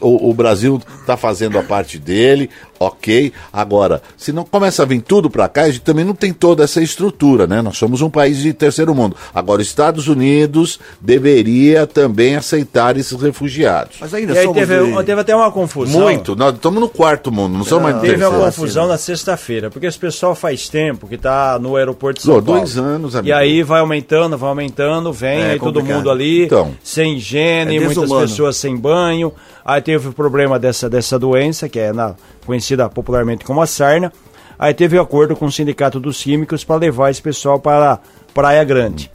o, 0.00 0.30
o 0.30 0.32
Brasil 0.32 0.80
está 1.02 1.18
fazendo 1.18 1.58
a 1.58 1.62
parte 1.62 1.98
dele, 1.98 2.48
ok. 2.84 3.32
Agora, 3.52 4.02
se 4.16 4.32
não 4.32 4.44
começa 4.44 4.82
a 4.82 4.86
vir 4.86 5.00
tudo 5.02 5.28
para 5.30 5.48
cá, 5.48 5.62
a 5.62 5.66
gente 5.70 5.80
também 5.82 6.04
não 6.04 6.14
tem 6.14 6.32
toda 6.32 6.64
essa 6.64 6.80
estrutura, 6.82 7.46
né? 7.46 7.60
Nós 7.62 7.76
somos 7.76 8.00
um 8.02 8.10
país 8.10 8.38
de 8.38 8.52
terceiro 8.52 8.94
mundo. 8.94 9.16
Agora, 9.34 9.60
os 9.62 9.66
Estados 9.68 10.08
Unidos 10.08 10.78
deveria 11.00 11.86
também 11.86 12.36
aceitar 12.36 12.96
esses 12.96 13.20
refugiados. 13.20 13.96
Mas 14.00 14.12
ainda 14.12 14.32
E 14.34 14.38
aí 14.38 14.44
somos 14.44 14.58
teve, 14.58 14.92
de- 14.92 15.04
teve 15.04 15.20
até 15.20 15.34
uma 15.36 15.50
confusão. 15.50 16.00
Muito. 16.02 16.34
Nós 16.34 16.54
estamos 16.54 16.80
no 16.80 16.88
quarto 16.88 17.30
mundo, 17.30 17.56
não 17.56 17.64
somos 17.64 17.84
mais 17.84 17.94
no 17.96 18.00
Teve 18.02 18.14
uma 18.16 18.30
terceiro. 18.30 18.44
confusão 18.46 18.86
na 18.88 18.98
sexta-feira, 18.98 19.70
porque 19.70 19.86
esse 19.86 19.98
pessoal 19.98 20.34
faz 20.34 20.68
tempo 20.68 21.06
que 21.06 21.16
tá 21.16 21.58
no 21.60 21.76
aeroporto 21.76 22.20
de 22.20 22.26
Pô, 22.26 22.34
São 22.34 22.42
Paulo. 22.42 22.60
dois 22.60 22.76
anos, 22.76 23.14
E 23.14 23.18
amigo. 23.18 23.34
aí 23.36 23.62
vai 23.62 23.80
aumentando, 23.80 24.36
vai 24.36 24.48
aumentando, 24.48 25.12
vem 25.12 25.40
É 25.40 25.50
aí 25.52 25.58
todo 25.58 25.82
mundo 25.84 26.10
ali, 26.10 26.44
Então. 26.46 26.72
sem 26.82 27.16
higiene, 27.16 27.76
É 27.76 27.80
muitas 27.80 28.10
pessoas 28.10 28.56
sem 28.56 28.76
banho. 28.76 29.32
Aí 29.64 29.80
teve 29.80 30.08
o 30.08 30.12
problema 30.12 30.58
dessa, 30.58 30.90
dessa 30.90 31.18
doença, 31.18 31.68
que 31.68 31.78
é 31.78 31.92
na- 31.92 32.14
conhecida 32.44 32.88
popularmente 32.88 33.44
como 33.44 33.60
a 33.62 33.66
sarna. 33.66 34.12
Aí 34.58 34.72
teve 34.72 34.96
o 34.96 35.02
acordo 35.02 35.34
com 35.34 35.46
o 35.46 35.52
Sindicato 35.52 35.98
dos 35.98 36.22
Químicos 36.22 36.62
para 36.64 36.76
levar 36.76 37.10
esse 37.10 37.20
pessoal 37.20 37.58
para 37.58 37.98
Praia 38.32 38.62
Grande. 38.64 39.10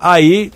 Aí 0.00 0.50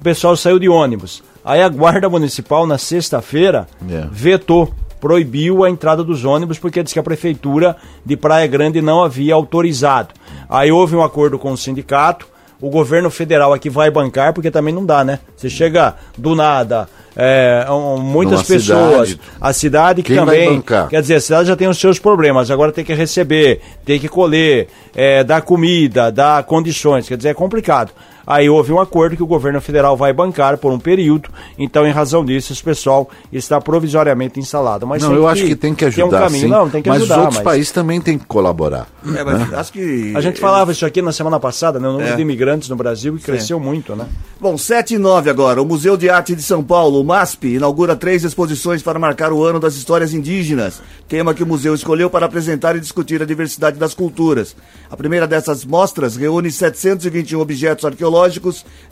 o 0.00 0.04
pessoal 0.04 0.36
saiu 0.36 0.58
de 0.58 0.68
ônibus. 0.68 1.22
Aí 1.44 1.60
a 1.60 1.68
Guarda 1.68 2.08
Municipal, 2.08 2.66
na 2.66 2.78
sexta-feira, 2.78 3.66
É. 3.90 4.06
vetou, 4.12 4.72
proibiu 5.00 5.64
a 5.64 5.70
entrada 5.70 6.04
dos 6.04 6.24
ônibus 6.24 6.58
porque 6.60 6.80
disse 6.82 6.94
que 6.94 7.00
a 7.00 7.02
prefeitura 7.02 7.76
de 8.06 8.16
Praia 8.16 8.46
Grande 8.46 8.80
não 8.80 9.02
havia 9.02 9.34
autorizado. 9.34 10.14
Aí 10.48 10.70
houve 10.70 10.94
um 10.94 11.02
acordo 11.02 11.36
com 11.40 11.50
o 11.50 11.56
sindicato, 11.56 12.28
o 12.62 12.70
governo 12.70 13.10
federal 13.10 13.52
aqui 13.52 13.68
vai 13.68 13.90
bancar, 13.90 14.32
porque 14.32 14.50
também 14.50 14.72
não 14.72 14.86
dá, 14.86 15.04
né? 15.04 15.18
Você 15.36 15.50
chega 15.50 15.96
do 16.16 16.34
nada, 16.34 16.88
é, 17.16 17.66
um- 17.68 17.98
muitas 17.98 18.38
Numa 18.38 18.44
pessoas, 18.46 19.08
cidade. 19.10 19.20
a 19.40 19.52
cidade 19.52 20.02
que 20.02 20.14
Quem 20.14 20.16
também, 20.24 20.62
quer 20.88 21.00
dizer, 21.02 21.16
a 21.16 21.20
cidade 21.20 21.48
já 21.48 21.56
tem 21.56 21.66
os 21.68 21.78
seus 21.78 21.98
problemas, 21.98 22.50
agora 22.50 22.70
tem 22.72 22.84
que 22.84 22.94
receber, 22.94 23.60
tem 23.84 23.98
que 23.98 24.08
colher, 24.08 24.68
é, 24.94 25.24
dar 25.24 25.42
comida, 25.42 26.10
dar 26.12 26.44
condições, 26.44 27.08
quer 27.08 27.16
dizer, 27.16 27.30
é 27.30 27.34
complicado. 27.34 27.90
Aí 28.26 28.48
houve 28.48 28.72
um 28.72 28.80
acordo 28.80 29.16
que 29.16 29.22
o 29.22 29.26
governo 29.26 29.60
federal 29.60 29.96
vai 29.96 30.12
bancar 30.12 30.56
por 30.58 30.72
um 30.72 30.78
período, 30.78 31.28
então 31.58 31.86
em 31.86 31.90
razão 31.90 32.24
disso 32.24 32.52
esse 32.52 32.62
pessoal 32.62 33.08
está 33.32 33.60
provisoriamente 33.60 34.38
instalado. 34.38 34.86
Mas 34.86 35.02
Não, 35.02 35.12
eu 35.14 35.26
acho 35.26 35.44
que 35.44 35.56
tem 35.56 35.74
que 35.74 35.90
ter 35.90 36.02
um 36.02 36.06
ajudar, 36.06 36.20
caminho. 36.24 36.42
sim. 36.44 36.48
Não, 36.48 36.70
tem 36.70 36.82
que 36.82 36.88
mas 36.88 36.98
ajudar, 37.00 37.14
os 37.16 37.20
outros 37.22 37.36
mas- 37.38 37.44
países 37.44 37.70
também 37.72 38.00
têm 38.00 38.18
que 38.18 38.24
colaborar. 38.26 38.86
É, 39.16 39.24
mas 39.24 39.52
acho 39.54 39.72
que. 39.72 40.12
A 40.14 40.20
gente 40.20 40.38
falava 40.40 40.70
isso 40.72 40.86
aqui 40.86 41.02
na 41.02 41.12
semana 41.12 41.40
passada, 41.40 41.78
né? 41.80 41.88
O 41.88 41.92
número 41.92 42.10
É. 42.12 42.16
de 42.16 42.22
imigrantes 42.22 42.68
no 42.68 42.76
Brasil 42.76 43.16
que 43.16 43.22
cresceu 43.24 43.58
muito, 43.58 43.96
né? 43.96 44.06
Bom, 44.40 44.56
7 44.56 44.94
e 44.94 44.98
9 44.98 45.28
agora. 45.30 45.60
O 45.60 45.64
Museu 45.64 45.96
de 45.96 46.08
Arte 46.08 46.34
de 46.36 46.42
São 46.42 46.62
Paulo, 46.62 47.00
o 47.00 47.04
MASP, 47.04 47.54
inaugura 47.56 47.94
três 47.96 48.24
exposições 48.24 48.82
para 48.82 48.98
marcar 48.98 49.32
o 49.32 49.42
ano 49.42 49.58
das 49.60 49.74
histórias 49.74 50.12
indígenas, 50.14 50.80
tema 51.08 51.34
que 51.34 51.42
o 51.42 51.46
museu 51.46 51.74
escolheu 51.74 52.08
para 52.10 52.26
apresentar 52.26 52.76
e 52.76 52.80
discutir 52.80 53.20
a 53.22 53.24
diversidade 53.26 53.78
das 53.78 53.94
culturas. 53.94 54.54
A 54.90 54.96
primeira 54.96 55.26
dessas 55.26 55.64
mostras 55.64 56.16
reúne 56.16 56.50
721 56.50 57.40
objetos 57.40 57.84
arqueológicos 57.84 58.11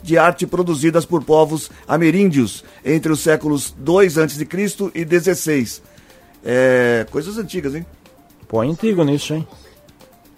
de 0.01 0.17
arte 0.17 0.47
produzidas 0.47 1.05
por 1.05 1.23
povos 1.23 1.69
ameríndios 1.87 2.63
entre 2.83 3.11
os 3.11 3.19
séculos 3.19 3.73
2 3.77 4.17
a.C. 4.17 4.47
e 4.95 5.05
16. 5.05 5.81
É, 6.43 7.05
coisas 7.11 7.37
antigas, 7.37 7.75
hein? 7.75 7.85
Põe 8.47 8.69
antigo 8.69 9.03
nisso, 9.03 9.33
hein? 9.33 9.47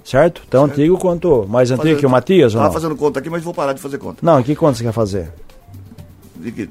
Certo? 0.03 0.41
Tão 0.49 0.65
antigo 0.65 0.97
quanto 0.97 1.47
mais 1.47 1.71
antigo 1.71 1.97
que 1.97 2.05
o 2.05 2.09
Matias 2.09 2.53
ou 2.53 2.59
Tava 2.59 2.73
não? 2.73 2.73
fazendo 2.73 2.95
conta 2.95 3.19
aqui, 3.19 3.29
mas 3.29 3.41
vou 3.41 3.53
parar 3.53 3.73
de 3.73 3.81
fazer 3.81 3.97
conta. 3.97 4.19
Não, 4.21 4.43
que 4.43 4.55
conta 4.55 4.77
você 4.77 4.84
quer 4.84 4.91
fazer? 4.91 5.31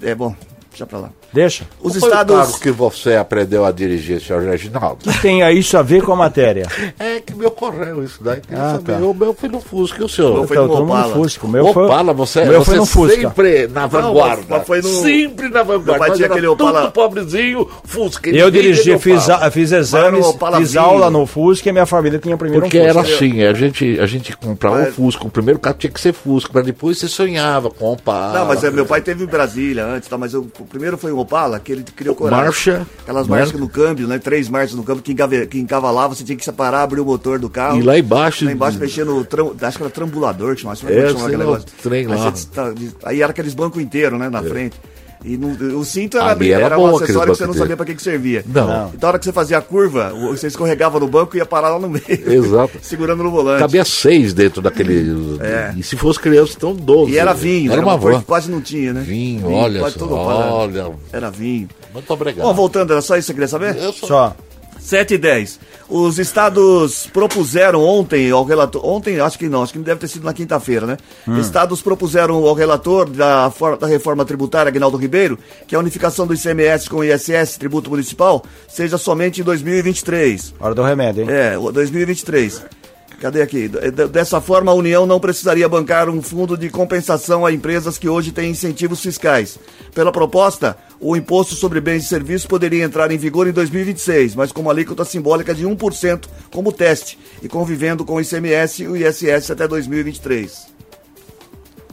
É 0.02 0.14
bom. 0.14 0.36
Deixa 0.72 0.86
pra 0.86 0.98
lá. 0.98 1.10
Deixa. 1.32 1.64
Os 1.82 1.92
Qual 1.92 2.00
foi 2.00 2.00
o 2.00 2.12
estados. 2.12 2.36
carro 2.36 2.60
que 2.60 2.70
você 2.70 3.14
aprendeu 3.14 3.64
a 3.64 3.70
dirigir, 3.70 4.20
senhor 4.20 4.42
Reginaldo? 4.42 4.98
Que 5.10 5.20
tem 5.20 5.42
isso 5.56 5.76
a 5.76 5.82
ver 5.82 6.02
com 6.02 6.12
a 6.12 6.16
matéria? 6.16 6.66
É 6.98 7.20
que 7.20 7.34
me 7.34 7.44
ocorreu 7.46 8.02
isso 8.02 8.22
daí. 8.24 8.40
Ah, 8.50 8.72
saber. 8.76 8.92
tá. 8.98 8.98
O 9.06 9.12
meu 9.14 9.34
foi 9.34 9.48
no 9.50 9.60
Fusca 9.60 10.00
e 10.00 10.04
o 10.04 10.08
senhor? 10.08 10.32
Meu 10.34 10.46
foi 10.48 10.56
Então, 10.56 10.66
no 10.68 10.84
Opala. 10.84 11.14
Fusca. 11.14 11.46
O 11.46 11.50
meu 11.50 11.72
foi, 11.72 11.84
Opala, 11.84 12.12
você, 12.14 12.40
o 12.42 12.46
meu 12.46 12.58
você 12.60 12.64
foi 12.70 12.76
no 12.76 12.86
Fusca. 12.86 13.16
sempre 13.20 13.66
na 13.68 13.86
vanguarda. 13.86 14.42
mas 14.48 14.66
foi 14.66 14.80
no- 14.82 14.88
Sempre 14.88 15.48
na 15.48 15.62
vanguarda. 15.62 15.90
Meu 15.92 15.98
pai 15.98 16.08
Nós 16.08 16.16
tinha 16.16 16.26
era 16.26 16.34
aquele 16.34 16.46
Opala- 16.48 16.80
Tudo 16.82 16.92
pobrezinho, 16.92 17.68
Fusca. 17.84 18.30
Eu 18.30 18.50
dirigi, 18.50 18.98
fiz, 18.98 19.28
a- 19.28 19.50
fiz 19.50 19.72
exames, 19.72 20.24
no 20.26 20.56
fiz 20.58 20.76
aula 20.76 21.10
no 21.10 21.26
Fusca 21.26 21.68
e 21.68 21.72
minha 21.72 21.86
família 21.86 22.18
tinha 22.18 22.36
primeiro 22.36 22.62
Porque 22.64 22.78
um 22.78 22.82
era 22.84 23.02
Fusca. 23.02 23.14
assim, 23.16 23.42
a 23.42 23.52
gente, 23.52 24.00
a 24.00 24.06
gente 24.06 24.36
comprava 24.36 24.76
Mas- 24.78 24.88
o 24.88 24.92
Fusca, 24.92 25.26
o 25.26 25.30
primeiro 25.30 25.58
carro 25.60 25.76
tinha 25.78 25.90
que 25.92 26.00
ser 26.00 26.12
Fusca, 26.14 26.50
para 26.52 26.62
depois 26.62 26.98
você 26.98 27.08
sonhava 27.08 27.70
com 27.70 27.84
o 27.86 27.92
Opala. 27.92 28.38
Não, 28.38 28.46
mas 28.46 28.64
é, 28.64 28.70
meu 28.70 28.86
pai 28.86 29.00
teve 29.02 29.24
em 29.24 29.26
Brasília 29.26 29.84
antes, 29.84 30.08
tá? 30.08 30.16
mas 30.18 30.32
eu- 30.34 30.46
o 30.62 30.66
primeiro 30.66 30.96
foi 30.96 31.12
o 31.12 31.18
Opala, 31.18 31.58
que 31.60 31.72
ele 31.72 31.82
criou 31.82 32.14
coragem. 32.14 32.44
Marcha, 32.46 32.86
Aquelas 33.02 33.28
né? 33.28 33.36
marchas 33.38 33.60
no 33.60 33.68
câmbio, 33.68 34.06
né? 34.08 34.18
Três 34.18 34.48
marchas 34.48 34.74
no 34.76 34.82
câmbio 34.82 35.02
que, 35.02 35.12
engave- 35.12 35.46
que 35.46 35.58
encavalava, 35.58 36.14
você 36.14 36.24
tinha 36.24 36.36
que 36.36 36.44
separar, 36.44 36.82
abrir 36.82 37.00
o 37.00 37.04
motor 37.04 37.38
do 37.38 37.50
carro. 37.50 37.78
E 37.78 37.82
lá 37.82 37.98
embaixo- 37.98 38.44
Lá 38.44 38.52
embaixo 38.52 38.78
mexer 38.78 39.04
no. 39.04 39.24
Tram, 39.24 39.54
acho 39.60 39.76
que 39.76 39.82
era 39.82 39.90
trambulador 39.92 40.54
que 40.54 40.62
chamava. 40.62 40.78
É, 40.84 40.94
que 40.94 40.94
chama 41.08 41.12
sei 41.12 41.22
aquele 41.26 41.36
negócio? 41.36 41.66
trem 41.82 42.00
Aí 42.00 42.06
lá. 42.18 42.30
você 42.30 42.46
tá- 42.48 42.72
aí 43.04 43.22
era 43.22 43.30
aqueles 43.32 43.54
bancos 43.54 43.82
inteiros, 43.82 44.18
né? 44.18 44.28
Na 44.30 44.42
frente. 44.42 44.80
E 45.24 45.36
no- 45.36 45.78
o 45.78 45.84
cinto 45.84 46.16
era, 46.18 46.32
era 46.32 46.64
era, 46.66 46.76
bom 46.76 46.90
um 46.90 46.96
acessório 46.96 47.32
que 47.32 47.38
você 47.38 47.46
não 47.46 47.54
sabia 47.54 47.76
pra 47.76 47.86
que, 47.86 47.94
que 47.94 48.02
servia. 48.02 48.44
Não. 48.46 48.90
Então, 48.94 49.08
a 49.08 49.12
hora 49.12 49.18
que 49.18 49.24
você 49.24 49.32
fazia 49.32 49.58
a 49.58 49.62
curva, 49.62 50.10
você 50.10 50.48
escorregava 50.48 50.98
no 50.98 51.06
banco 51.06 51.36
e 51.36 51.38
ia 51.38 51.46
parar 51.46 51.70
lá 51.70 51.78
no 51.78 51.88
meio. 51.88 52.02
Exato. 52.08 52.78
segurando 52.82 53.22
no 53.22 53.30
volante. 53.30 53.60
Cabia 53.60 53.84
seis 53.84 54.34
dentro 54.34 54.60
daquele. 54.60 55.38
É. 55.40 55.74
E 55.76 55.82
se 55.82 55.96
fosse 55.96 56.18
criança, 56.18 56.54
então 56.56 56.74
doze. 56.74 57.12
E 57.12 57.18
era 57.18 57.32
vinho, 57.32 57.72
Era 57.72 57.80
né? 57.82 57.86
uma 57.86 58.18
que 58.18 58.24
quase 58.24 58.50
não 58.50 58.60
tinha, 58.60 58.92
né? 58.92 59.00
Vinho, 59.00 59.50
olha 59.50 59.80
quase 59.80 59.98
só, 59.98 60.06
olha. 60.06 60.92
Era 61.12 61.30
vinho. 61.30 61.68
Muito 61.92 62.10
obrigado. 62.12 62.44
Bom, 62.46 62.54
voltando, 62.54 62.92
era 62.92 63.00
só 63.00 63.16
isso 63.16 63.32
que 63.32 63.40
você 63.40 63.48
queria 63.48 63.48
saber? 63.48 63.76
Eu 63.82 63.92
sou... 63.92 64.08
Só. 64.08 64.36
7 64.80 65.14
e 65.14 65.18
10. 65.18 65.60
Os 65.92 66.18
estados 66.18 67.06
propuseram 67.12 67.84
ontem 67.84 68.30
ao 68.30 68.44
relator. 68.44 68.82
Ontem, 68.82 69.20
acho 69.20 69.38
que 69.38 69.46
não, 69.46 69.62
acho 69.62 69.74
que 69.74 69.78
deve 69.78 70.00
ter 70.00 70.08
sido 70.08 70.24
na 70.24 70.32
quinta-feira, 70.32 70.86
né? 70.86 70.96
Estados 71.38 71.82
propuseram 71.82 72.36
ao 72.46 72.54
relator 72.54 73.10
da, 73.10 73.52
da 73.78 73.86
reforma 73.86 74.24
tributária, 74.24 74.70
Aguinaldo 74.70 74.96
Ribeiro, 74.96 75.38
que 75.66 75.76
a 75.76 75.78
unificação 75.78 76.26
do 76.26 76.32
ICMS 76.32 76.88
com 76.88 76.96
o 76.96 77.04
ISS, 77.04 77.58
tributo 77.58 77.90
municipal, 77.90 78.42
seja 78.66 78.96
somente 78.96 79.42
em 79.42 79.44
2023. 79.44 80.54
Hora 80.58 80.74
do 80.74 80.82
remédio, 80.82 81.24
hein? 81.24 81.30
É, 81.30 81.58
o 81.58 81.70
2023. 81.70 82.81
Cadê 83.22 83.40
aqui? 83.40 83.68
Dessa 84.10 84.40
forma, 84.40 84.72
a 84.72 84.74
União 84.74 85.06
não 85.06 85.20
precisaria 85.20 85.68
bancar 85.68 86.08
um 86.08 86.20
fundo 86.20 86.56
de 86.58 86.68
compensação 86.68 87.46
a 87.46 87.52
empresas 87.52 87.96
que 87.96 88.08
hoje 88.08 88.32
têm 88.32 88.50
incentivos 88.50 89.00
fiscais. 89.00 89.60
Pela 89.94 90.10
proposta, 90.10 90.76
o 90.98 91.14
imposto 91.14 91.54
sobre 91.54 91.80
bens 91.80 92.02
e 92.02 92.08
serviços 92.08 92.48
poderia 92.48 92.82
entrar 92.82 93.12
em 93.12 93.16
vigor 93.16 93.46
em 93.46 93.52
2026, 93.52 94.34
mas 94.34 94.50
com 94.50 94.62
uma 94.62 94.72
alíquota 94.72 95.04
simbólica 95.04 95.54
de 95.54 95.64
1% 95.64 96.24
como 96.50 96.72
teste 96.72 97.16
e 97.40 97.48
convivendo 97.48 98.04
com 98.04 98.14
o 98.14 98.20
ICMS 98.20 98.82
e 98.82 98.88
o 98.88 98.96
ISS 98.96 99.52
até 99.52 99.68
2023. 99.68 100.66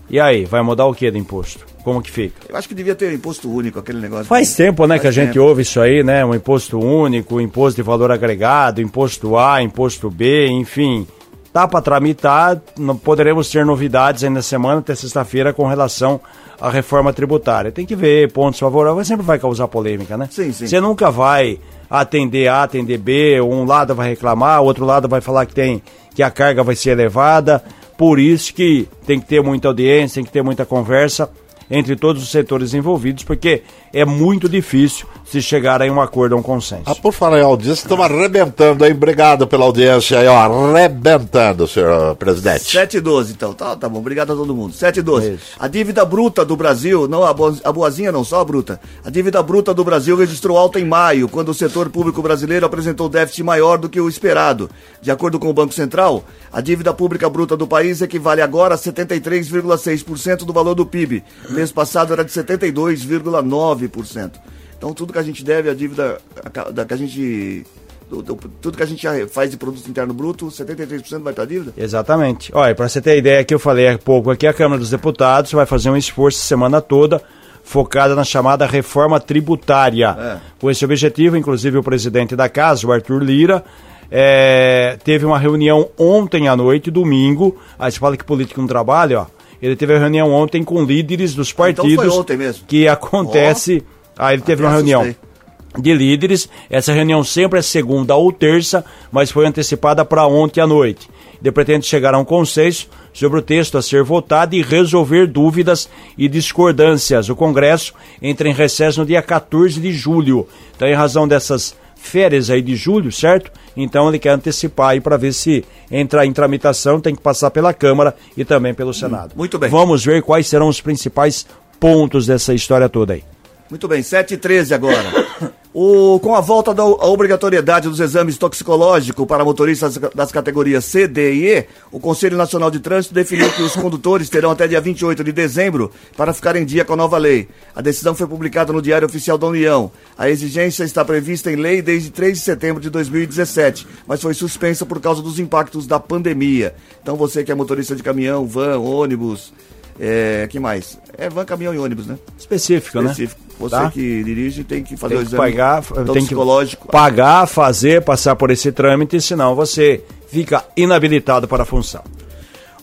E 0.09 0.19
aí, 0.19 0.45
vai 0.45 0.63
mudar 0.63 0.87
o 0.87 0.95
que 0.95 1.11
do 1.11 1.17
imposto? 1.19 1.63
Como 1.83 2.01
que 2.01 2.09
fica? 2.09 2.37
Eu 2.49 2.55
acho 2.55 2.67
que 2.67 2.73
devia 2.73 2.95
ter 2.95 3.13
imposto 3.13 3.53
único, 3.53 3.77
aquele 3.77 3.99
negócio. 3.99 4.25
Faz 4.25 4.55
tempo, 4.55 4.87
né, 4.87 4.95
que 4.95 5.01
a 5.01 5.03
Faz 5.03 5.15
gente 5.15 5.33
tempo. 5.33 5.45
ouve 5.45 5.61
isso 5.61 5.79
aí, 5.79 6.03
né? 6.03 6.25
Um 6.25 6.33
imposto 6.33 6.79
único, 6.79 7.39
imposto 7.39 7.75
de 7.75 7.83
valor 7.83 8.11
agregado, 8.11 8.81
imposto 8.81 9.37
A, 9.37 9.61
imposto 9.61 10.09
B, 10.09 10.47
enfim. 10.47 11.05
Tá 11.51 11.67
para 11.67 11.81
tramitar, 11.81 12.61
não 12.77 12.95
poderemos 12.95 13.49
ter 13.49 13.65
novidades 13.65 14.23
aí 14.23 14.29
na 14.29 14.41
semana, 14.41 14.79
até 14.79 14.93
sexta-feira, 14.93 15.51
com 15.51 15.65
relação 15.65 16.19
à 16.61 16.69
reforma 16.69 17.11
tributária. 17.11 17.71
Tem 17.71 17.85
que 17.85 17.95
ver 17.95 18.31
pontos 18.31 18.59
favoráveis, 18.59 19.07
sempre 19.07 19.25
vai 19.25 19.39
causar 19.39 19.67
polêmica, 19.67 20.15
né? 20.15 20.27
Sim, 20.31 20.51
sim. 20.51 20.67
Você 20.67 20.79
nunca 20.79 21.09
vai 21.09 21.59
atender 21.89 22.47
A, 22.47 22.63
atender 22.63 22.99
B, 22.99 23.41
um 23.41 23.65
lado 23.65 23.95
vai 23.95 24.09
reclamar, 24.09 24.61
o 24.61 24.65
outro 24.65 24.85
lado 24.85 25.07
vai 25.07 25.21
falar 25.21 25.45
que 25.47 25.55
tem 25.55 25.81
que 26.13 26.21
a 26.21 26.29
carga 26.29 26.63
vai 26.63 26.75
ser 26.75 26.91
elevada. 26.91 27.63
Por 27.97 28.19
isso 28.19 28.53
que 28.53 28.87
tem 29.05 29.19
que 29.19 29.25
ter 29.25 29.41
muita 29.41 29.69
audiência, 29.69 30.15
tem 30.15 30.23
que 30.23 30.31
ter 30.31 30.43
muita 30.43 30.65
conversa 30.65 31.29
entre 31.69 31.95
todos 31.95 32.23
os 32.23 32.29
setores 32.29 32.73
envolvidos, 32.73 33.23
porque 33.23 33.61
é 33.93 34.03
muito 34.05 34.49
difícil 34.49 35.05
se 35.25 35.41
chegar 35.41 35.81
a 35.81 35.85
um 35.85 36.01
acordo, 36.01 36.33
a 36.35 36.37
um 36.37 36.41
consenso. 36.41 36.83
Ah, 36.85 36.95
por 36.95 37.11
falar 37.13 37.39
em 37.39 37.43
audiência, 37.43 37.83
estamos 37.83 38.05
arrebentando, 38.05 38.83
hein? 38.85 38.91
Obrigado 38.93 39.45
pela 39.47 39.65
audiência 39.65 40.19
aí, 40.19 40.27
ó. 40.27 40.35
Arrebentando, 40.35 41.67
senhor 41.67 42.15
presidente. 42.15 42.63
7 42.63 42.97
e 42.97 43.01
12, 43.01 43.33
então. 43.33 43.53
Tá, 43.53 43.75
tá 43.75 43.87
bom, 43.87 43.99
obrigado 43.99 44.33
a 44.33 44.35
todo 44.35 44.55
mundo. 44.55 44.73
7 44.73 44.97
e 44.99 45.01
12. 45.03 45.33
Isso. 45.33 45.43
A 45.59 45.67
dívida 45.67 46.03
bruta 46.05 46.43
do 46.43 46.55
Brasil, 46.55 47.07
não 47.07 47.23
a, 47.23 47.33
bo- 47.33 47.57
a 47.63 47.71
boazinha 47.71 48.11
não, 48.11 48.23
só 48.23 48.39
a 48.41 48.45
bruta. 48.45 48.79
A 49.05 49.09
dívida 49.09 49.41
bruta 49.43 49.73
do 49.73 49.83
Brasil 49.83 50.15
registrou 50.17 50.57
alta 50.57 50.79
em 50.79 50.85
maio, 50.85 51.29
quando 51.29 51.49
o 51.49 51.53
setor 51.53 51.89
público 51.89 52.21
brasileiro 52.21 52.65
apresentou 52.65 53.07
déficit 53.09 53.43
maior 53.43 53.77
do 53.77 53.87
que 53.89 53.99
o 54.01 54.09
esperado. 54.09 54.69
De 55.01 55.11
acordo 55.11 55.37
com 55.39 55.49
o 55.49 55.53
Banco 55.53 55.73
Central, 55.73 56.23
a 56.51 56.61
dívida 56.61 56.93
pública 56.93 57.29
bruta 57.29 57.55
do 57.55 57.67
país 57.67 58.01
equivale 58.01 58.41
agora 58.41 58.75
a 58.75 58.77
73,6% 58.77 60.37
do 60.45 60.53
valor 60.53 60.73
do 60.75 60.85
PIB. 60.85 61.23
Mês 61.59 61.71
passado 61.73 62.13
era 62.13 62.23
de 62.23 62.31
72,9%. 62.31 64.31
Então 64.77 64.93
tudo 64.93 65.11
que 65.11 65.19
a 65.19 65.23
gente 65.23 65.43
deve, 65.43 65.69
a 65.69 65.73
dívida 65.73 66.17
a 66.43 66.71
da 66.71 66.85
que 66.85 66.93
a 66.93 66.97
gente 66.97 67.65
do- 68.09 68.21
do- 68.23 68.35
tudo 68.61 68.77
que 68.77 68.83
a 68.83 68.85
gente 68.85 69.05
faz 69.27 69.51
de 69.51 69.57
produto 69.57 69.85
interno 69.87 70.13
bruto, 70.13 70.49
73% 70.49 71.21
vai 71.21 71.33
estar 71.33 71.45
dívida? 71.45 71.73
Exatamente. 71.77 72.49
Olha, 72.55 72.73
para 72.73 72.87
você 72.87 73.01
ter 73.01 73.17
ideia 73.17 73.43
que 73.43 73.53
eu 73.53 73.59
falei 73.59 73.89
há 73.89 73.97
pouco 73.97 74.31
aqui, 74.31 74.47
a 74.47 74.53
Câmara 74.53 74.79
dos 74.79 74.89
Deputados 74.89 75.51
vai 75.51 75.65
fazer 75.65 75.89
um 75.89 75.97
esforço 75.97 76.39
a 76.39 76.43
semana 76.47 76.81
toda 76.81 77.21
focada 77.61 78.15
na 78.15 78.23
chamada 78.23 78.65
reforma 78.65 79.19
tributária. 79.19 80.15
É. 80.17 80.37
Com 80.59 80.71
esse 80.71 80.83
objetivo, 80.85 81.35
inclusive 81.37 81.77
o 81.77 81.83
presidente 81.83 82.35
da 82.35 82.47
casa, 82.49 82.87
o 82.87 82.91
Arthur 82.91 83.21
Lira, 83.21 83.63
é, 84.09 84.97
teve 85.03 85.23
uma 85.25 85.37
reunião 85.37 85.89
ontem 85.99 86.47
à 86.47 86.55
noite, 86.55 86.89
domingo. 86.89 87.57
Aí 87.77 87.91
você 87.91 87.99
fala 87.99 88.15
que 88.17 88.23
político 88.23 88.59
não 88.61 88.67
trabalha, 88.67 89.21
ó. 89.21 89.25
Ele 89.61 89.75
teve 89.75 89.93
uma 89.93 89.99
reunião 89.99 90.31
ontem 90.31 90.63
com 90.63 90.83
líderes 90.83 91.33
dos 91.33 91.51
então 91.51 91.65
foi 91.65 91.95
partidos. 91.95 92.17
ontem 92.17 92.37
mesmo. 92.37 92.65
Que 92.65 92.87
acontece. 92.87 93.83
Aí 94.17 94.35
ele 94.35 94.41
teve 94.41 94.63
uma 94.63 94.71
reunião 94.71 95.01
assustei. 95.01 95.81
de 95.81 95.93
líderes. 95.93 96.49
Essa 96.69 96.93
reunião 96.93 97.23
sempre 97.23 97.59
é 97.59 97.61
segunda 97.61 98.15
ou 98.15 98.31
terça, 98.31 98.83
mas 99.11 99.31
foi 99.31 99.45
antecipada 99.45 100.05
para 100.05 100.25
ontem 100.27 100.61
à 100.61 100.67
noite. 100.67 101.09
Ele 101.41 101.51
pretende 101.51 101.85
chegar 101.85 102.13
a 102.13 102.17
um 102.17 102.25
consenso 102.25 102.89
sobre 103.13 103.39
o 103.39 103.41
texto 103.41 103.77
a 103.77 103.81
ser 103.81 104.03
votado 104.03 104.55
e 104.55 104.61
resolver 104.61 105.25
dúvidas 105.25 105.89
e 106.17 106.27
discordâncias. 106.27 107.29
O 107.29 107.35
Congresso 107.35 107.93
entra 108.21 108.49
em 108.49 108.53
recesso 108.53 108.99
no 108.99 109.05
dia 109.05 109.21
14 109.21 109.79
de 109.79 109.91
julho. 109.91 110.47
Então, 110.75 110.87
em 110.87 110.93
razão 110.93 111.27
dessas 111.27 111.75
férias 112.01 112.49
aí 112.49 112.61
de 112.61 112.75
julho, 112.75 113.11
certo? 113.11 113.51
Então 113.75 114.07
ele 114.09 114.19
quer 114.19 114.31
antecipar 114.31 114.89
aí 114.89 115.01
para 115.01 115.17
ver 115.17 115.33
se 115.33 115.63
entrar 115.91 116.25
em 116.25 116.33
tramitação, 116.33 116.99
tem 116.99 117.15
que 117.15 117.21
passar 117.21 117.51
pela 117.51 117.73
Câmara 117.73 118.15
e 118.35 118.43
também 118.43 118.73
pelo 118.73 118.93
Senado. 118.93 119.33
muito 119.35 119.57
bem. 119.59 119.69
Vamos 119.69 120.03
ver 120.03 120.21
quais 120.21 120.47
serão 120.47 120.67
os 120.67 120.81
principais 120.81 121.45
pontos 121.79 122.25
dessa 122.25 122.53
história 122.53 122.89
toda 122.89 123.13
aí. 123.13 123.23
Muito 123.69 123.87
bem, 123.87 124.01
7 124.01 124.33
e 124.33 124.37
13 124.37 124.73
agora. 124.73 125.29
O, 125.71 126.19
com 126.19 126.33
a 126.33 126.41
volta 126.41 126.73
da 126.73 126.81
a 126.81 127.05
obrigatoriedade 127.05 127.87
dos 127.87 127.99
exames 127.99 128.39
toxicológicos 128.39 129.27
para 129.27 129.45
motoristas 129.45 129.99
das 130.15 130.31
categorias 130.31 130.83
C, 130.83 131.07
D 131.07 131.31
e 131.31 131.47
E, 131.47 131.65
o 131.91 131.99
Conselho 131.99 132.35
Nacional 132.35 132.71
de 132.71 132.79
Trânsito 132.79 133.13
definiu 133.13 133.47
que 133.51 133.61
os 133.61 133.75
condutores 133.75 134.29
terão 134.29 134.49
até 134.49 134.67
dia 134.67 134.81
28 134.81 135.23
de 135.23 135.31
dezembro 135.31 135.91
para 136.17 136.33
ficar 136.33 136.55
em 136.55 136.65
dia 136.65 136.83
com 136.83 136.93
a 136.93 136.95
nova 136.95 137.19
lei. 137.19 137.47
A 137.75 137.81
decisão 137.81 138.15
foi 138.15 138.25
publicada 138.25 138.73
no 138.73 138.81
Diário 138.81 139.05
Oficial 139.05 139.37
da 139.37 139.45
União. 139.45 139.91
A 140.17 140.27
exigência 140.27 140.83
está 140.83 141.05
prevista 141.05 141.51
em 141.51 141.55
lei 141.55 141.83
desde 141.83 142.09
3 142.09 142.39
de 142.39 142.43
setembro 142.43 142.81
de 142.81 142.89
2017, 142.89 143.85
mas 144.07 144.23
foi 144.23 144.33
suspensa 144.33 144.87
por 144.87 144.99
causa 144.99 145.21
dos 145.21 145.37
impactos 145.37 145.85
da 145.85 145.99
pandemia. 145.99 146.73
Então 146.99 147.15
você 147.15 147.43
que 147.43 147.51
é 147.51 147.55
motorista 147.55 147.95
de 147.95 148.01
caminhão, 148.01 148.47
van, 148.47 148.79
ônibus, 148.79 149.53
é, 149.99 150.47
que 150.49 150.59
mais? 150.59 150.97
É 151.17 151.29
van, 151.29 151.43
caminhão 151.45 151.73
e 151.73 151.77
ônibus, 151.77 152.07
né? 152.07 152.17
Específico, 152.37 153.01
né? 153.01 153.11
específico. 153.11 153.41
Você 153.59 153.75
Tá? 153.75 153.91
que 153.91 154.23
dirige 154.23 154.63
tem 154.63 154.81
que 154.83 154.95
fazer 154.95 155.15
tem 155.15 155.23
o 155.23 155.27
que 155.27 155.35
exame 155.35 155.51
pagar, 155.51 155.81
tem 155.83 156.03
que 156.05 156.13
toxicológico. 156.13 156.87
pagar, 156.87 157.45
fazer, 157.45 158.01
passar 158.01 158.35
por 158.37 158.51
esse 158.51 158.71
trâmite, 158.71 159.19
senão 159.19 159.53
você 159.53 160.01
fica 160.29 160.63
inabilitado 160.77 161.45
para 161.47 161.63
a 161.63 161.65
função. 161.65 162.01